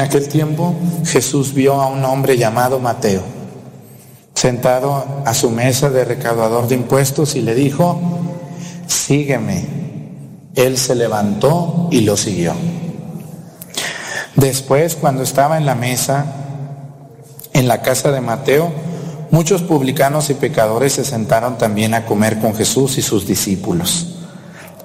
En 0.00 0.06
aquel 0.06 0.28
tiempo 0.28 0.74
Jesús 1.04 1.52
vio 1.52 1.74
a 1.74 1.86
un 1.88 2.02
hombre 2.06 2.38
llamado 2.38 2.80
Mateo, 2.80 3.20
sentado 4.34 5.22
a 5.26 5.34
su 5.34 5.50
mesa 5.50 5.90
de 5.90 6.06
recaudador 6.06 6.68
de 6.68 6.76
impuestos 6.76 7.36
y 7.36 7.42
le 7.42 7.54
dijo, 7.54 8.00
sígueme. 8.86 9.66
Él 10.54 10.78
se 10.78 10.94
levantó 10.94 11.88
y 11.90 12.00
lo 12.00 12.16
siguió. 12.16 12.54
Después, 14.36 14.96
cuando 14.96 15.22
estaba 15.22 15.58
en 15.58 15.66
la 15.66 15.74
mesa, 15.74 16.24
en 17.52 17.68
la 17.68 17.82
casa 17.82 18.10
de 18.10 18.22
Mateo, 18.22 18.72
muchos 19.30 19.60
publicanos 19.60 20.30
y 20.30 20.34
pecadores 20.34 20.94
se 20.94 21.04
sentaron 21.04 21.58
también 21.58 21.92
a 21.92 22.06
comer 22.06 22.38
con 22.38 22.54
Jesús 22.54 22.96
y 22.96 23.02
sus 23.02 23.26
discípulos. 23.26 24.19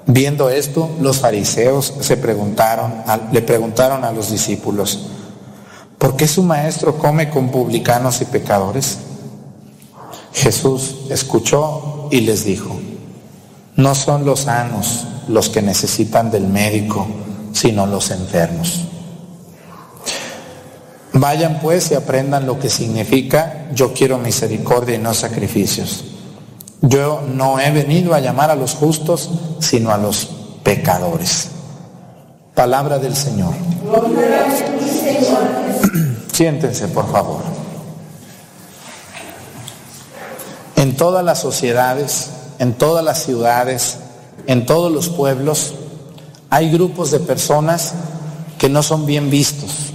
Viendo 0.06 0.50
esto, 0.50 0.88
los 1.00 1.18
fariseos 1.18 1.94
se 2.00 2.16
preguntaron, 2.16 3.02
le 3.32 3.42
preguntaron 3.42 4.04
a 4.04 4.12
los 4.12 4.30
discípulos, 4.30 5.08
¿por 5.98 6.16
qué 6.16 6.28
su 6.28 6.44
maestro 6.44 6.96
come 6.96 7.28
con 7.28 7.50
publicanos 7.50 8.20
y 8.20 8.26
pecadores? 8.26 8.98
Jesús 10.32 11.06
escuchó 11.10 12.08
y 12.12 12.20
les 12.20 12.44
dijo, 12.44 12.78
no 13.74 13.94
son 13.96 14.24
los 14.24 14.40
sanos 14.40 15.06
los 15.28 15.48
que 15.48 15.60
necesitan 15.60 16.30
del 16.30 16.46
médico, 16.46 17.06
sino 17.52 17.86
los 17.86 18.10
enfermos. 18.10 18.82
Vayan 21.14 21.60
pues 21.60 21.90
y 21.90 21.94
aprendan 21.94 22.46
lo 22.46 22.58
que 22.58 22.68
significa 22.68 23.68
yo 23.74 23.92
quiero 23.92 24.18
misericordia 24.18 24.94
y 24.94 24.98
no 24.98 25.14
sacrificios. 25.14 26.04
Yo 26.82 27.22
no 27.26 27.58
he 27.58 27.70
venido 27.70 28.14
a 28.14 28.20
llamar 28.20 28.50
a 28.50 28.56
los 28.56 28.74
justos, 28.74 29.30
sino 29.60 29.90
a 29.90 29.98
los 29.98 30.28
pecadores. 30.62 31.48
Palabra 32.54 32.98
del 32.98 33.16
Señor. 33.16 33.54
Siéntense, 36.32 36.88
por 36.88 37.10
favor. 37.10 37.42
En 40.76 40.96
todas 40.96 41.24
las 41.24 41.40
sociedades, 41.40 42.30
en 42.58 42.74
todas 42.74 43.04
las 43.04 43.22
ciudades, 43.24 43.98
en 44.46 44.66
todos 44.66 44.92
los 44.92 45.08
pueblos, 45.08 45.74
hay 46.50 46.70
grupos 46.70 47.10
de 47.10 47.20
personas 47.20 47.94
que 48.58 48.68
no 48.68 48.82
son 48.82 49.06
bien 49.06 49.30
vistos, 49.30 49.92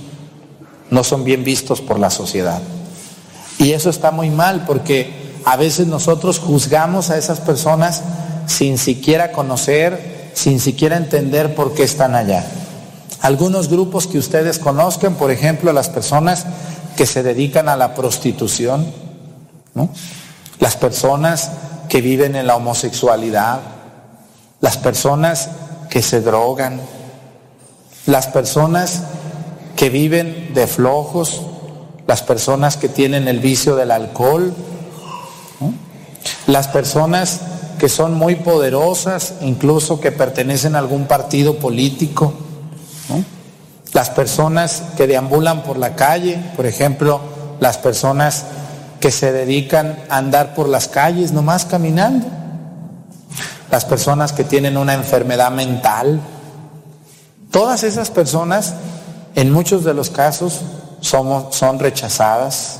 no 0.90 1.04
son 1.04 1.24
bien 1.24 1.44
vistos 1.44 1.82
por 1.82 2.00
la 2.00 2.10
sociedad. 2.10 2.62
Y 3.58 3.72
eso 3.72 3.90
está 3.90 4.12
muy 4.12 4.30
mal 4.30 4.66
porque 4.66 5.21
a 5.46 5.58
veces 5.58 5.88
nosotros 5.88 6.40
juzgamos 6.40 7.10
a 7.10 7.18
esas 7.18 7.40
personas 7.40 8.02
sin 8.48 8.78
siquiera 8.78 9.32
conocer, 9.32 10.32
sin 10.34 10.60
siquiera 10.60 10.98
entender 10.98 11.56
por 11.56 11.74
qué 11.74 11.84
están 11.84 12.16
allá. 12.16 12.46
Algunos 13.22 13.70
grupos 13.70 14.08
que 14.08 14.18
ustedes 14.18 14.60
conozcan, 14.60 15.16
por 15.16 15.32
ejemplo, 15.32 15.74
las 15.74 15.90
personas 15.90 16.46
que 16.96 17.06
se 17.06 17.24
dedican 17.24 17.70
a 17.70 17.78
la 17.78 17.94
prostitución, 17.94 18.86
las 20.60 20.76
personas 20.76 21.52
que 21.88 22.02
viven 22.02 22.36
en 22.36 22.48
la 22.48 22.56
homosexualidad, 22.56 23.60
las 24.60 24.78
personas 24.78 25.50
que 25.90 26.02
se 26.02 26.22
drogan, 26.22 26.82
las 28.06 28.28
personas 28.28 29.04
que 29.76 29.90
viven 29.90 30.54
de 30.54 30.68
flojos, 30.68 31.42
las 32.08 32.24
personas 32.24 32.78
que 32.78 32.90
tienen 32.90 33.28
el 33.28 33.40
vicio 33.40 33.76
del 33.76 33.92
alcohol, 33.92 34.54
las 36.48 36.68
personas 36.68 37.42
que 37.80 37.90
son 37.90 38.14
muy 38.14 38.36
poderosas, 38.36 39.34
incluso 39.42 40.00
que 40.00 40.12
pertenecen 40.12 40.76
a 40.76 40.80
algún 40.80 41.06
partido 41.06 41.58
político, 41.58 42.34
las 43.94 44.10
personas 44.10 44.84
que 44.96 45.08
deambulan 45.08 45.64
por 45.64 45.78
la 45.78 45.96
calle, 45.96 46.40
por 46.56 46.66
ejemplo, 46.66 47.20
las 47.60 47.78
personas 47.78 48.46
que 49.00 49.12
se 49.12 49.32
dedican 49.32 49.98
a 50.10 50.18
andar 50.18 50.54
por 50.54 50.70
las 50.70 50.88
calles 50.88 51.32
nomás 51.32 51.66
caminando, 51.66 52.28
las 53.72 53.86
personas 53.86 54.32
que 54.32 54.44
tienen 54.44 54.78
una 54.78 54.94
enfermedad 54.94 55.52
mental, 55.52 56.22
todas 57.50 57.84
esas 57.84 58.12
personas 58.12 58.76
en 59.36 59.52
muchos 59.52 59.84
de 59.84 59.94
los 59.94 60.10
casos 60.10 60.62
somos, 61.00 61.56
son 61.56 61.80
rechazadas 61.80 62.80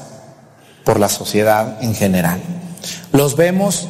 por 0.86 1.00
la 1.00 1.10
sociedad 1.10 1.82
en 1.82 1.96
general. 1.96 2.40
Los 3.12 3.36
vemos 3.36 3.88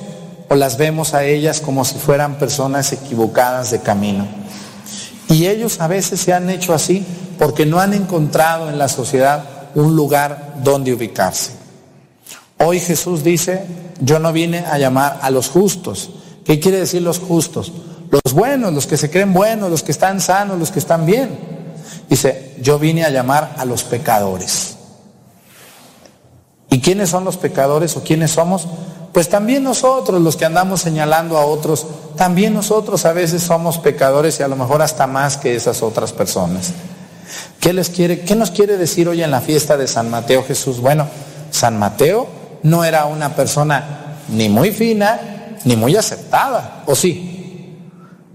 o 0.49 0.55
las 0.55 0.77
vemos 0.77 1.13
a 1.13 1.23
ellas 1.23 1.61
como 1.61 1.85
si 1.85 1.95
fueran 1.95 2.37
personas 2.37 2.91
equivocadas 2.91 3.71
de 3.71 3.79
camino. 3.79 4.27
Y 5.29 5.47
ellos 5.47 5.79
a 5.79 5.87
veces 5.87 6.19
se 6.19 6.33
han 6.33 6.49
hecho 6.49 6.73
así 6.73 7.05
porque 7.39 7.65
no 7.65 7.79
han 7.79 7.93
encontrado 7.93 8.69
en 8.69 8.77
la 8.77 8.89
sociedad 8.89 9.45
un 9.75 9.95
lugar 9.95 10.55
donde 10.63 10.93
ubicarse. 10.93 11.51
Hoy 12.57 12.79
Jesús 12.79 13.23
dice, 13.23 13.65
yo 14.01 14.19
no 14.19 14.33
vine 14.33 14.59
a 14.59 14.77
llamar 14.77 15.19
a 15.21 15.29
los 15.31 15.49
justos. 15.49 16.11
¿Qué 16.45 16.59
quiere 16.59 16.79
decir 16.79 17.01
los 17.01 17.19
justos? 17.19 17.71
Los 18.11 18.33
buenos, 18.33 18.73
los 18.73 18.87
que 18.87 18.97
se 18.97 19.09
creen 19.09 19.33
buenos, 19.33 19.71
los 19.71 19.83
que 19.83 19.91
están 19.91 20.19
sanos, 20.19 20.59
los 20.59 20.69
que 20.69 20.79
están 20.79 21.05
bien. 21.05 21.29
Dice, 22.09 22.55
yo 22.61 22.77
vine 22.77 23.05
a 23.05 23.09
llamar 23.09 23.55
a 23.57 23.63
los 23.63 23.83
pecadores. 23.83 24.70
¿Y 26.71 26.79
quiénes 26.79 27.09
son 27.09 27.25
los 27.25 27.35
pecadores 27.35 27.97
o 27.97 28.03
quiénes 28.03 28.31
somos? 28.31 28.65
Pues 29.11 29.27
también 29.27 29.61
nosotros, 29.61 30.21
los 30.21 30.37
que 30.37 30.45
andamos 30.45 30.79
señalando 30.79 31.37
a 31.37 31.45
otros, 31.45 31.85
también 32.15 32.53
nosotros 32.53 33.05
a 33.05 33.11
veces 33.11 33.43
somos 33.43 33.77
pecadores 33.77 34.39
y 34.39 34.43
a 34.43 34.47
lo 34.47 34.55
mejor 34.55 34.81
hasta 34.81 35.05
más 35.05 35.35
que 35.35 35.53
esas 35.53 35.83
otras 35.83 36.13
personas. 36.13 36.71
¿Qué 37.59 37.73
les 37.73 37.89
quiere, 37.89 38.21
qué 38.21 38.35
nos 38.35 38.51
quiere 38.51 38.77
decir 38.77 39.09
hoy 39.09 39.21
en 39.21 39.31
la 39.31 39.41
fiesta 39.41 39.75
de 39.75 39.85
San 39.85 40.09
Mateo 40.09 40.45
Jesús? 40.45 40.79
Bueno, 40.79 41.07
San 41.51 41.77
Mateo 41.77 42.27
no 42.63 42.85
era 42.85 43.05
una 43.05 43.35
persona 43.35 44.17
ni 44.29 44.47
muy 44.47 44.71
fina 44.71 45.57
ni 45.65 45.75
muy 45.75 45.97
aceptada, 45.97 46.83
¿o 46.85 46.95
sí? 46.95 47.77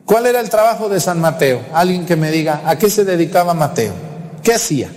¿Cuál 0.05 0.27
era 0.27 0.41
el 0.41 0.51
trabajo 0.51 0.91
de 0.91 1.01
San 1.01 1.21
Mateo? 1.21 1.63
Alguien 1.73 2.05
que 2.05 2.17
me 2.17 2.31
diga, 2.31 2.61
¿a 2.67 2.77
qué 2.77 2.91
se 2.91 3.05
dedicaba 3.05 3.55
Mateo? 3.55 3.95
¿Qué 4.43 4.55
hacía? 4.55 4.91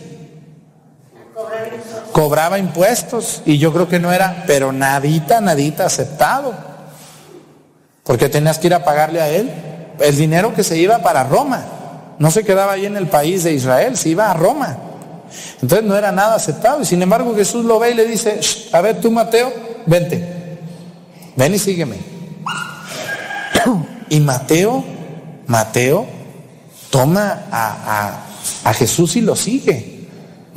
Cobraba 2.19 2.59
impuestos 2.59 3.41
y 3.45 3.59
yo 3.59 3.71
creo 3.71 3.87
que 3.87 3.97
no 3.97 4.11
era, 4.11 4.43
pero 4.45 4.73
nadita, 4.73 5.39
nadita 5.39 5.85
aceptado. 5.85 6.53
Porque 8.03 8.27
tenías 8.27 8.59
que 8.59 8.67
ir 8.67 8.73
a 8.73 8.83
pagarle 8.83 9.21
a 9.21 9.29
él 9.29 9.49
el 10.01 10.17
dinero 10.17 10.53
que 10.53 10.65
se 10.65 10.77
iba 10.77 10.97
para 10.97 11.23
Roma. 11.23 11.63
No 12.17 12.29
se 12.29 12.43
quedaba 12.43 12.73
ahí 12.73 12.85
en 12.85 12.97
el 12.97 13.07
país 13.07 13.45
de 13.45 13.53
Israel, 13.53 13.95
se 13.95 14.09
iba 14.09 14.29
a 14.29 14.33
Roma. 14.33 14.77
Entonces 15.61 15.87
no 15.87 15.95
era 15.95 16.11
nada 16.11 16.35
aceptado. 16.35 16.81
Y 16.81 16.85
sin 16.85 17.01
embargo 17.01 17.33
Jesús 17.37 17.63
lo 17.63 17.79
ve 17.79 17.91
y 17.91 17.93
le 17.93 18.05
dice, 18.05 18.41
a 18.73 18.81
ver 18.81 18.99
tú 18.99 19.11
Mateo, 19.11 19.53
vente. 19.85 20.57
Ven 21.37 21.55
y 21.55 21.57
sígueme. 21.57 21.95
Y 24.09 24.19
Mateo, 24.19 24.83
Mateo 25.47 26.05
toma 26.89 27.43
a, 27.49 28.23
a 28.65 28.73
Jesús 28.73 29.15
y 29.15 29.21
lo 29.21 29.37
sigue. 29.37 29.98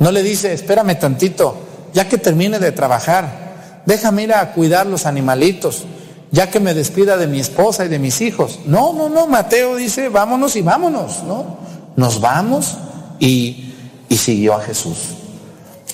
No 0.03 0.11
le 0.11 0.21
dice, 0.21 0.51
espérame 0.51 0.99
tantito, 0.99 1.55
ya 1.93 2.09
que 2.09 2.17
termine 2.17 2.59
de 2.59 2.73
trabajar, 2.73 3.83
déjame 3.85 4.23
ir 4.23 4.33
a 4.33 4.51
cuidar 4.51 4.85
los 4.85 5.05
animalitos, 5.05 5.85
ya 6.29 6.49
que 6.49 6.59
me 6.59 6.73
despida 6.73 7.15
de 7.15 7.25
mi 7.25 7.39
esposa 7.39 7.85
y 7.85 7.87
de 7.87 7.99
mis 7.99 8.19
hijos. 8.19 8.59
No, 8.65 8.91
no, 8.91 9.07
no, 9.07 9.27
Mateo 9.27 9.77
dice, 9.77 10.09
vámonos 10.09 10.57
y 10.57 10.61
vámonos, 10.61 11.23
¿no? 11.23 11.57
Nos 11.95 12.19
vamos 12.19 12.77
y, 13.17 13.73
y 14.09 14.17
siguió 14.17 14.55
a 14.55 14.59
Jesús. 14.59 14.97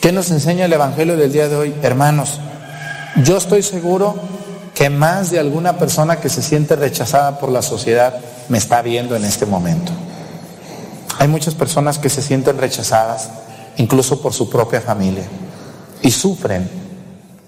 ¿Qué 0.02 0.12
nos 0.12 0.32
enseña 0.32 0.66
el 0.66 0.74
Evangelio 0.74 1.16
del 1.16 1.32
día 1.32 1.48
de 1.48 1.56
hoy? 1.56 1.76
Hermanos, 1.84 2.40
yo 3.24 3.38
estoy 3.38 3.62
seguro 3.62 4.16
que 4.74 4.90
más 4.90 5.30
de 5.30 5.38
alguna 5.38 5.78
persona 5.78 6.20
que 6.20 6.30
se 6.30 6.42
siente 6.42 6.76
rechazada 6.76 7.38
por 7.38 7.52
la 7.52 7.62
sociedad 7.62 8.16
me 8.48 8.58
está 8.58 8.82
viendo 8.82 9.16
en 9.16 9.24
este 9.24 9.46
momento. 9.46 9.92
Hay 11.20 11.28
muchas 11.28 11.54
personas 11.54 12.00
que 12.00 12.10
se 12.10 12.24
sienten 12.24 12.58
rechazadas 12.58 13.30
incluso 13.80 14.22
por 14.22 14.34
su 14.34 14.50
propia 14.50 14.82
familia. 14.82 15.24
Y 16.02 16.12
sufren, 16.12 16.70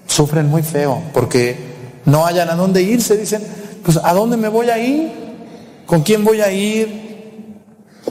sufren 0.07 0.49
muy 0.49 0.63
feo, 0.63 1.01
porque 1.13 2.01
no 2.05 2.25
hayan 2.25 2.49
a 2.49 2.55
dónde 2.55 2.81
irse, 2.81 3.17
dicen, 3.17 3.43
pues 3.83 3.99
¿a 4.01 4.13
dónde 4.13 4.37
me 4.37 4.47
voy 4.47 4.69
a 4.69 4.79
ir? 4.79 5.11
¿Con 5.85 6.01
quién 6.01 6.23
voy 6.23 6.41
a 6.41 6.51
ir? 6.51 7.59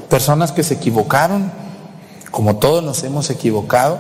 Personas 0.09 0.53
que 0.53 0.63
se 0.63 0.75
equivocaron, 0.75 1.51
como 2.31 2.57
todos 2.57 2.85
nos 2.85 3.03
hemos 3.05 3.31
equivocado, 3.31 3.99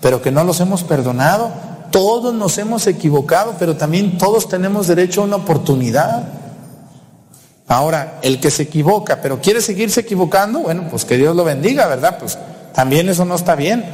pero 0.00 0.22
que 0.22 0.30
no 0.30 0.44
los 0.44 0.60
hemos 0.60 0.84
perdonado. 0.84 1.50
Todos 1.90 2.34
nos 2.34 2.58
hemos 2.58 2.86
equivocado, 2.86 3.54
pero 3.58 3.76
también 3.76 4.18
todos 4.18 4.48
tenemos 4.48 4.86
derecho 4.86 5.22
a 5.22 5.24
una 5.24 5.36
oportunidad. 5.36 6.28
Ahora, 7.66 8.18
el 8.22 8.40
que 8.40 8.50
se 8.50 8.64
equivoca, 8.64 9.20
pero 9.20 9.40
quiere 9.40 9.60
seguirse 9.60 10.00
equivocando, 10.00 10.60
bueno, 10.60 10.86
pues 10.90 11.04
que 11.04 11.16
Dios 11.16 11.34
lo 11.34 11.44
bendiga, 11.44 11.86
¿verdad? 11.86 12.18
Pues 12.18 12.38
también 12.78 13.08
eso 13.08 13.24
no 13.24 13.34
está 13.34 13.56
bien. 13.56 13.84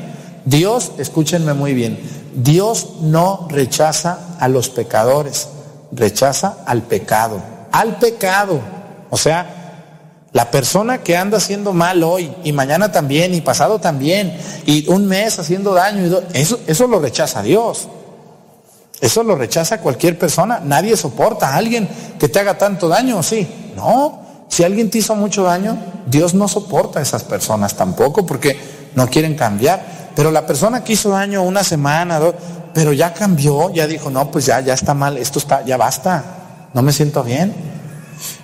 Dios, 0.44 0.92
escúchenme 0.98 1.54
muy 1.54 1.72
bien, 1.72 1.98
Dios 2.34 2.96
no 3.00 3.48
rechaza 3.50 4.36
a 4.38 4.46
los 4.46 4.68
pecadores, 4.68 5.48
rechaza 5.90 6.58
al 6.66 6.82
pecado, 6.82 7.40
al 7.72 7.96
pecado. 7.96 8.60
O 9.08 9.16
sea, 9.16 10.26
la 10.32 10.50
persona 10.50 10.98
que 10.98 11.16
anda 11.16 11.38
haciendo 11.38 11.72
mal 11.72 12.02
hoy 12.02 12.30
y 12.44 12.52
mañana 12.52 12.92
también 12.92 13.32
y 13.32 13.40
pasado 13.40 13.78
también 13.78 14.36
y 14.66 14.86
un 14.90 15.06
mes 15.06 15.38
haciendo 15.38 15.72
daño, 15.72 16.20
eso, 16.34 16.60
eso 16.66 16.86
lo 16.86 17.00
rechaza 17.00 17.42
Dios. 17.42 17.88
Eso 19.00 19.22
lo 19.22 19.34
rechaza 19.34 19.80
cualquier 19.80 20.18
persona. 20.18 20.60
Nadie 20.62 20.94
soporta 20.98 21.48
a 21.48 21.56
alguien 21.56 21.88
que 22.18 22.28
te 22.28 22.38
haga 22.38 22.58
tanto 22.58 22.88
daño, 22.88 23.22
¿sí? 23.22 23.48
No. 23.76 24.24
Si 24.48 24.62
alguien 24.62 24.90
te 24.90 24.98
hizo 24.98 25.16
mucho 25.16 25.44
daño, 25.44 25.78
Dios 26.06 26.34
no 26.34 26.48
soporta 26.48 26.98
a 26.98 27.02
esas 27.02 27.24
personas 27.24 27.74
tampoco 27.76 28.26
porque 28.26 28.73
no 28.94 29.08
quieren 29.08 29.34
cambiar. 29.34 30.12
Pero 30.14 30.30
la 30.30 30.46
persona 30.46 30.84
que 30.84 30.92
hizo 30.92 31.10
daño 31.10 31.42
una 31.42 31.64
semana, 31.64 32.18
dos, 32.18 32.34
pero 32.72 32.92
ya 32.92 33.14
cambió, 33.14 33.72
ya 33.72 33.86
dijo, 33.86 34.10
no, 34.10 34.30
pues 34.30 34.46
ya, 34.46 34.60
ya 34.60 34.74
está 34.74 34.94
mal, 34.94 35.16
esto 35.16 35.38
está, 35.38 35.64
ya 35.64 35.76
basta, 35.76 36.24
no 36.74 36.82
me 36.82 36.92
siento 36.92 37.22
bien. 37.22 37.54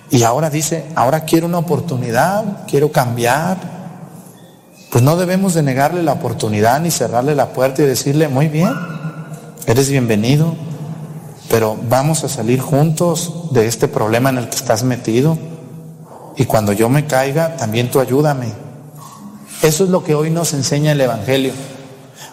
Y 0.09 0.23
ahora 0.23 0.49
dice, 0.49 0.85
ahora 0.95 1.21
quiero 1.21 1.47
una 1.47 1.59
oportunidad, 1.59 2.65
quiero 2.67 2.91
cambiar. 2.91 3.57
Pues 4.89 5.03
no 5.03 5.15
debemos 5.15 5.53
de 5.53 5.63
negarle 5.63 6.03
la 6.03 6.13
oportunidad 6.13 6.81
ni 6.81 6.91
cerrarle 6.91 7.35
la 7.35 7.49
puerta 7.53 7.81
y 7.81 7.85
decirle, 7.85 8.27
muy 8.27 8.49
bien, 8.49 8.73
eres 9.65 9.89
bienvenido, 9.89 10.53
pero 11.49 11.77
vamos 11.89 12.25
a 12.25 12.29
salir 12.29 12.59
juntos 12.59 13.51
de 13.51 13.67
este 13.67 13.87
problema 13.87 14.29
en 14.29 14.39
el 14.39 14.49
que 14.49 14.57
estás 14.57 14.83
metido. 14.83 15.37
Y 16.35 16.45
cuando 16.45 16.73
yo 16.73 16.89
me 16.89 17.05
caiga, 17.05 17.55
también 17.55 17.89
tú 17.89 17.99
ayúdame. 18.01 18.60
Eso 19.61 19.83
es 19.83 19.89
lo 19.89 20.03
que 20.03 20.15
hoy 20.15 20.29
nos 20.29 20.53
enseña 20.53 20.91
el 20.93 21.01
Evangelio. 21.01 21.53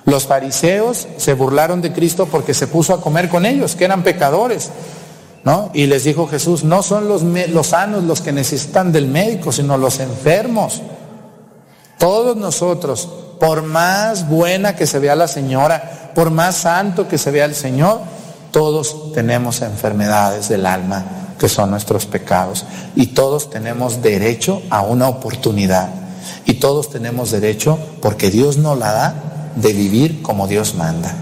Los 0.05 0.27
fariseos 0.27 1.07
se 1.19 1.35
burlaron 1.35 1.83
de 1.83 1.93
Cristo 1.93 2.27
porque 2.31 2.55
se 2.55 2.67
puso 2.67 2.95
a 2.95 3.01
comer 3.01 3.29
con 3.29 3.45
ellos, 3.45 3.77
que 3.77 3.85
eran 3.85 4.03
pecadores. 4.03 4.71
¿no? 5.45 5.71
Y 5.75 5.87
les 5.87 6.05
dijo 6.05 6.27
Jesús, 6.27 6.65
no 6.65 6.83
son 6.83 7.09
los, 7.09 7.23
los 7.23 7.67
sanos 7.69 8.05
los 8.05 8.21
que 8.21 8.33
necesitan 8.33 8.93
del 8.93 9.07
médico, 9.07 9.53
sino 9.53 9.77
los 9.77 10.01
enfermos. 10.01 10.83
Todos 11.99 12.37
nosotros, 12.37 13.09
por 13.39 13.63
más 13.63 14.29
buena 14.29 14.77
que 14.77 14.87
se 14.87 14.99
vea 14.99 15.17
la 15.17 15.29
señora, 15.29 16.13
por 16.15 16.31
más 16.31 16.57
santo 16.57 17.09
que 17.09 17.19
se 17.19 17.31
vea 17.31 17.45
el 17.45 17.55
Señor, 17.55 18.01
todos 18.51 19.13
tenemos 19.13 19.63
enfermedades 19.63 20.49
del 20.49 20.67
alma, 20.67 21.05
que 21.39 21.49
son 21.49 21.71
nuestros 21.71 22.07
pecados. 22.07 22.65
Y 22.95 23.09
todos 23.09 23.51
tenemos 23.51 24.01
derecho 24.01 24.63
a 24.71 24.83
una 24.83 25.09
oportunidad. 25.09 25.98
Y 26.45 26.55
todos 26.55 26.91
tenemos 26.91 27.31
derecho, 27.31 27.79
porque 28.01 28.31
Dios 28.31 28.57
nos 28.57 28.79
la 28.79 28.93
da, 28.93 29.53
de 29.57 29.73
vivir 29.73 30.23
como 30.23 30.47
Dios 30.47 30.75
manda. 30.75 31.15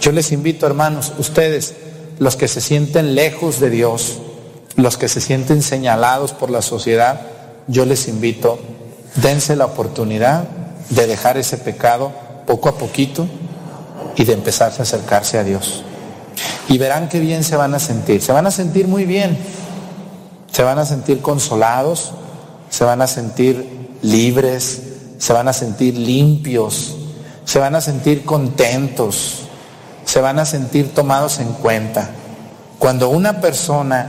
Yo 0.00 0.12
les 0.12 0.32
invito, 0.32 0.66
hermanos, 0.66 1.12
ustedes, 1.18 1.74
los 2.18 2.36
que 2.36 2.48
se 2.48 2.60
sienten 2.60 3.14
lejos 3.14 3.60
de 3.60 3.70
Dios, 3.70 4.18
los 4.76 4.96
que 4.96 5.08
se 5.08 5.20
sienten 5.20 5.62
señalados 5.62 6.32
por 6.32 6.50
la 6.50 6.62
sociedad, 6.62 7.22
yo 7.66 7.84
les 7.86 8.08
invito, 8.08 8.58
dense 9.16 9.56
la 9.56 9.64
oportunidad 9.64 10.44
de 10.90 11.06
dejar 11.06 11.38
ese 11.38 11.56
pecado 11.56 12.12
poco 12.46 12.68
a 12.68 12.78
poquito 12.78 13.26
y 14.16 14.24
de 14.24 14.34
empezarse 14.34 14.80
a 14.80 14.84
acercarse 14.84 15.38
a 15.38 15.44
Dios. 15.44 15.82
Y 16.68 16.78
verán 16.78 17.08
qué 17.08 17.20
bien 17.20 17.44
se 17.44 17.56
van 17.56 17.74
a 17.74 17.78
sentir. 17.78 18.22
Se 18.22 18.32
van 18.32 18.46
a 18.46 18.50
sentir 18.50 18.88
muy 18.88 19.04
bien. 19.04 19.38
Se 20.52 20.62
van 20.62 20.78
a 20.78 20.84
sentir 20.86 21.20
consolados, 21.20 22.12
se 22.70 22.84
van 22.84 23.02
a 23.02 23.06
sentir 23.06 23.75
libres, 24.02 24.82
se 25.18 25.32
van 25.32 25.48
a 25.48 25.52
sentir 25.52 25.96
limpios, 25.96 26.96
se 27.44 27.58
van 27.58 27.74
a 27.74 27.80
sentir 27.80 28.24
contentos, 28.24 29.42
se 30.04 30.20
van 30.20 30.38
a 30.38 30.46
sentir 30.46 30.94
tomados 30.94 31.38
en 31.38 31.52
cuenta. 31.54 32.10
Cuando 32.78 33.08
una 33.08 33.40
persona 33.40 34.08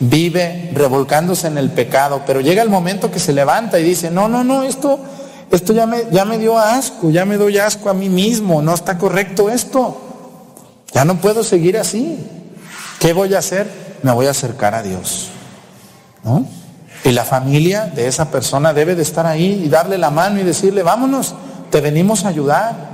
vive 0.00 0.70
revolcándose 0.74 1.46
en 1.46 1.58
el 1.58 1.70
pecado, 1.70 2.22
pero 2.26 2.40
llega 2.40 2.62
el 2.62 2.70
momento 2.70 3.10
que 3.10 3.18
se 3.18 3.32
levanta 3.32 3.78
y 3.78 3.84
dice, 3.84 4.10
no, 4.10 4.28
no, 4.28 4.44
no, 4.44 4.62
esto, 4.62 4.98
esto 5.50 5.72
ya 5.72 5.86
me, 5.86 6.04
ya 6.10 6.24
me 6.24 6.38
dio 6.38 6.58
asco, 6.58 7.10
ya 7.10 7.26
me 7.26 7.36
doy 7.36 7.58
asco 7.58 7.90
a 7.90 7.94
mí 7.94 8.08
mismo, 8.08 8.62
no 8.62 8.74
está 8.74 8.96
correcto 8.96 9.50
esto, 9.50 10.00
ya 10.92 11.04
no 11.04 11.20
puedo 11.20 11.44
seguir 11.44 11.76
así. 11.76 12.18
¿Qué 12.98 13.12
voy 13.12 13.34
a 13.34 13.38
hacer? 13.38 13.66
Me 14.02 14.12
voy 14.12 14.26
a 14.26 14.30
acercar 14.30 14.74
a 14.74 14.82
Dios. 14.82 15.28
¿No? 16.22 16.46
Y 17.04 17.12
la 17.12 17.24
familia 17.24 17.86
de 17.86 18.06
esa 18.06 18.30
persona 18.30 18.74
debe 18.74 18.94
de 18.94 19.02
estar 19.02 19.26
ahí 19.26 19.62
y 19.64 19.68
darle 19.68 19.96
la 19.96 20.10
mano 20.10 20.38
y 20.38 20.42
decirle, 20.42 20.82
vámonos, 20.82 21.34
te 21.70 21.80
venimos 21.80 22.24
a 22.24 22.28
ayudar. 22.28 22.90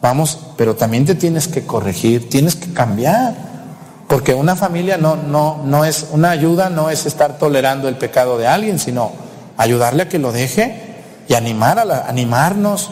Vamos, 0.00 0.38
pero 0.56 0.74
también 0.76 1.04
te 1.04 1.14
tienes 1.14 1.48
que 1.48 1.64
corregir, 1.66 2.28
tienes 2.28 2.56
que 2.56 2.72
cambiar. 2.72 3.34
Porque 4.08 4.34
una 4.34 4.56
familia 4.56 4.96
no, 4.96 5.16
no, 5.16 5.62
no 5.64 5.84
es, 5.84 6.06
una 6.12 6.30
ayuda 6.30 6.70
no 6.70 6.90
es 6.90 7.06
estar 7.06 7.38
tolerando 7.38 7.88
el 7.88 7.96
pecado 7.96 8.38
de 8.38 8.46
alguien, 8.46 8.78
sino 8.78 9.12
ayudarle 9.56 10.04
a 10.04 10.08
que 10.08 10.18
lo 10.18 10.32
deje 10.32 10.82
y 11.28 11.34
animar 11.34 11.78
a 11.78 11.84
la, 11.84 12.00
animarnos. 12.06 12.90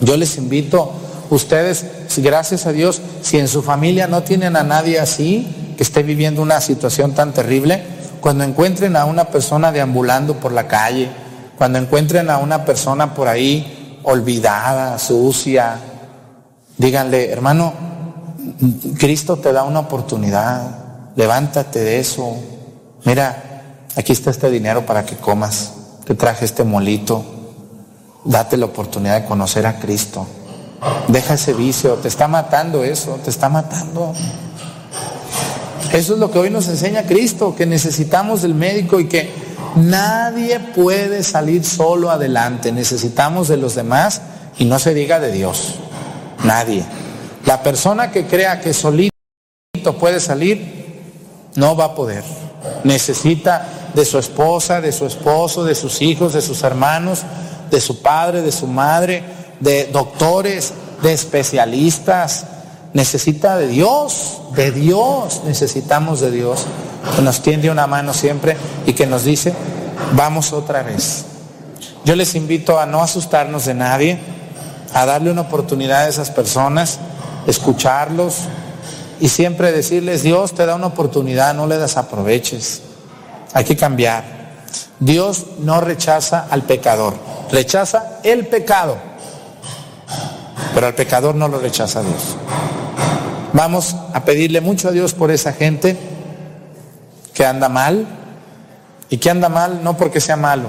Yo 0.00 0.16
les 0.16 0.36
invito, 0.36 0.92
ustedes, 1.30 1.86
gracias 2.18 2.66
a 2.66 2.72
Dios, 2.72 3.00
si 3.22 3.38
en 3.38 3.48
su 3.48 3.62
familia 3.62 4.06
no 4.06 4.22
tienen 4.22 4.56
a 4.56 4.62
nadie 4.62 4.98
así, 4.98 5.74
que 5.76 5.82
esté 5.82 6.02
viviendo 6.02 6.42
una 6.42 6.60
situación 6.60 7.12
tan 7.12 7.32
terrible, 7.32 7.82
cuando 8.20 8.44
encuentren 8.44 8.96
a 8.96 9.04
una 9.04 9.24
persona 9.24 9.72
deambulando 9.72 10.34
por 10.34 10.52
la 10.52 10.66
calle, 10.68 11.10
cuando 11.56 11.78
encuentren 11.78 12.30
a 12.30 12.38
una 12.38 12.64
persona 12.64 13.14
por 13.14 13.28
ahí 13.28 13.98
olvidada, 14.02 14.98
sucia, 14.98 15.78
díganle, 16.78 17.30
hermano, 17.30 17.72
Cristo 18.98 19.36
te 19.36 19.52
da 19.52 19.64
una 19.64 19.80
oportunidad, 19.80 21.12
levántate 21.16 21.80
de 21.80 21.98
eso. 21.98 22.36
Mira, 23.04 23.84
aquí 23.96 24.12
está 24.12 24.30
este 24.30 24.50
dinero 24.50 24.86
para 24.86 25.04
que 25.04 25.16
comas, 25.16 25.72
te 26.04 26.14
traje 26.14 26.44
este 26.44 26.64
molito, 26.64 27.24
date 28.24 28.56
la 28.56 28.66
oportunidad 28.66 29.20
de 29.20 29.26
conocer 29.26 29.66
a 29.66 29.78
Cristo. 29.78 30.26
Deja 31.08 31.34
ese 31.34 31.52
vicio, 31.52 31.94
te 31.96 32.08
está 32.08 32.26
matando 32.26 32.84
eso, 32.84 33.18
te 33.22 33.30
está 33.30 33.48
matando. 33.48 34.14
Eso 35.92 36.14
es 36.14 36.20
lo 36.20 36.30
que 36.30 36.38
hoy 36.38 36.50
nos 36.50 36.68
enseña 36.68 37.02
Cristo, 37.02 37.54
que 37.56 37.66
necesitamos 37.66 38.42
del 38.42 38.54
médico 38.54 39.00
y 39.00 39.08
que 39.08 39.30
nadie 39.74 40.60
puede 40.60 41.24
salir 41.24 41.64
solo 41.64 42.10
adelante. 42.10 42.70
Necesitamos 42.70 43.48
de 43.48 43.56
los 43.56 43.74
demás 43.74 44.22
y 44.58 44.66
no 44.66 44.78
se 44.78 44.94
diga 44.94 45.18
de 45.18 45.32
Dios. 45.32 45.74
Nadie. 46.44 46.84
La 47.44 47.62
persona 47.62 48.12
que 48.12 48.26
crea 48.26 48.60
que 48.60 48.72
solito 48.72 49.10
puede 49.98 50.20
salir, 50.20 50.80
no 51.56 51.74
va 51.74 51.86
a 51.86 51.94
poder. 51.94 52.22
Necesita 52.84 53.90
de 53.92 54.04
su 54.04 54.18
esposa, 54.18 54.80
de 54.80 54.92
su 54.92 55.06
esposo, 55.06 55.64
de 55.64 55.74
sus 55.74 56.02
hijos, 56.02 56.32
de 56.32 56.42
sus 56.42 56.62
hermanos, 56.62 57.22
de 57.70 57.80
su 57.80 58.00
padre, 58.00 58.42
de 58.42 58.52
su 58.52 58.68
madre, 58.68 59.24
de 59.58 59.86
doctores, 59.86 60.72
de 61.02 61.12
especialistas, 61.12 62.46
necesita 62.92 63.56
de 63.56 63.68
Dios, 63.68 64.40
de 64.54 64.72
Dios, 64.72 65.42
necesitamos 65.44 66.20
de 66.20 66.30
Dios, 66.30 66.66
que 67.14 67.22
nos 67.22 67.42
tiende 67.42 67.70
una 67.70 67.86
mano 67.86 68.12
siempre 68.12 68.56
y 68.86 68.92
que 68.92 69.06
nos 69.06 69.24
dice, 69.24 69.54
vamos 70.12 70.52
otra 70.52 70.82
vez. 70.82 71.24
Yo 72.04 72.16
les 72.16 72.34
invito 72.34 72.78
a 72.78 72.86
no 72.86 73.02
asustarnos 73.02 73.66
de 73.66 73.74
nadie, 73.74 74.18
a 74.94 75.06
darle 75.06 75.30
una 75.30 75.42
oportunidad 75.42 76.02
a 76.04 76.08
esas 76.08 76.30
personas, 76.30 76.98
escucharlos 77.46 78.36
y 79.20 79.28
siempre 79.28 79.72
decirles, 79.72 80.22
Dios 80.22 80.54
te 80.54 80.66
da 80.66 80.74
una 80.74 80.86
oportunidad, 80.86 81.54
no 81.54 81.66
le 81.66 81.78
desaproveches. 81.78 82.82
Hay 83.52 83.64
que 83.64 83.76
cambiar. 83.76 84.40
Dios 84.98 85.46
no 85.60 85.80
rechaza 85.80 86.46
al 86.50 86.62
pecador, 86.62 87.14
rechaza 87.50 88.20
el 88.22 88.46
pecado, 88.46 88.98
pero 90.74 90.86
al 90.86 90.94
pecador 90.94 91.34
no 91.34 91.48
lo 91.48 91.58
rechaza 91.58 92.02
Dios. 92.02 92.36
Vamos 93.52 93.96
a 94.14 94.24
pedirle 94.24 94.60
mucho 94.60 94.88
a 94.88 94.92
Dios 94.92 95.14
por 95.14 95.30
esa 95.30 95.52
gente 95.52 95.96
que 97.34 97.44
anda 97.44 97.68
mal 97.68 98.06
y 99.08 99.18
que 99.18 99.30
anda 99.30 99.48
mal 99.48 99.82
no 99.82 99.96
porque 99.96 100.20
sea 100.20 100.36
malo, 100.36 100.68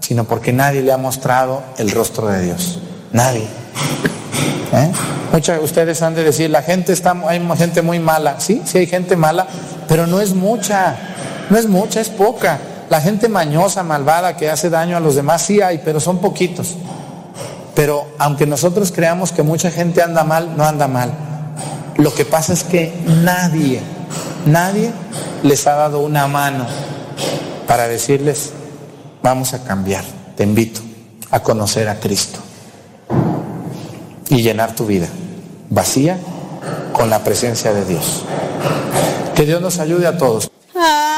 sino 0.00 0.24
porque 0.24 0.52
nadie 0.52 0.82
le 0.82 0.92
ha 0.92 0.96
mostrado 0.96 1.62
el 1.78 1.90
rostro 1.90 2.26
de 2.26 2.42
Dios. 2.42 2.80
Nadie. 3.12 3.46
¿Eh? 4.72 4.92
Muchos 5.32 5.58
de 5.58 5.64
ustedes 5.64 6.02
han 6.02 6.14
de 6.14 6.24
decir, 6.24 6.50
la 6.50 6.62
gente 6.62 6.92
está, 6.92 7.14
hay 7.26 7.40
gente 7.56 7.82
muy 7.82 8.00
mala. 8.00 8.40
Sí, 8.40 8.62
sí 8.64 8.78
hay 8.78 8.86
gente 8.86 9.16
mala, 9.16 9.46
pero 9.86 10.06
no 10.06 10.20
es 10.20 10.34
mucha, 10.34 10.96
no 11.50 11.58
es 11.58 11.68
mucha, 11.68 12.00
es 12.00 12.08
poca. 12.08 12.58
La 12.90 13.00
gente 13.00 13.28
mañosa, 13.28 13.82
malvada, 13.82 14.36
que 14.36 14.50
hace 14.50 14.70
daño 14.70 14.96
a 14.96 15.00
los 15.00 15.14
demás, 15.14 15.42
sí 15.42 15.60
hay, 15.60 15.80
pero 15.84 16.00
son 16.00 16.18
poquitos. 16.18 16.74
Pero 17.78 18.08
aunque 18.18 18.44
nosotros 18.44 18.90
creamos 18.90 19.30
que 19.30 19.44
mucha 19.44 19.70
gente 19.70 20.02
anda 20.02 20.24
mal, 20.24 20.56
no 20.56 20.64
anda 20.64 20.88
mal. 20.88 21.12
Lo 21.96 22.12
que 22.12 22.24
pasa 22.24 22.52
es 22.52 22.64
que 22.64 22.92
nadie, 23.22 23.80
nadie 24.46 24.90
les 25.44 25.64
ha 25.68 25.74
dado 25.74 26.00
una 26.00 26.26
mano 26.26 26.66
para 27.68 27.86
decirles, 27.86 28.50
vamos 29.22 29.54
a 29.54 29.62
cambiar. 29.62 30.02
Te 30.36 30.42
invito 30.42 30.80
a 31.30 31.38
conocer 31.38 31.88
a 31.88 32.00
Cristo 32.00 32.40
y 34.28 34.42
llenar 34.42 34.74
tu 34.74 34.84
vida 34.84 35.06
vacía 35.70 36.18
con 36.92 37.08
la 37.08 37.22
presencia 37.22 37.72
de 37.72 37.84
Dios. 37.84 38.24
Que 39.36 39.46
Dios 39.46 39.62
nos 39.62 39.78
ayude 39.78 40.08
a 40.08 40.18
todos. 40.18 40.50
Ah. 40.74 41.17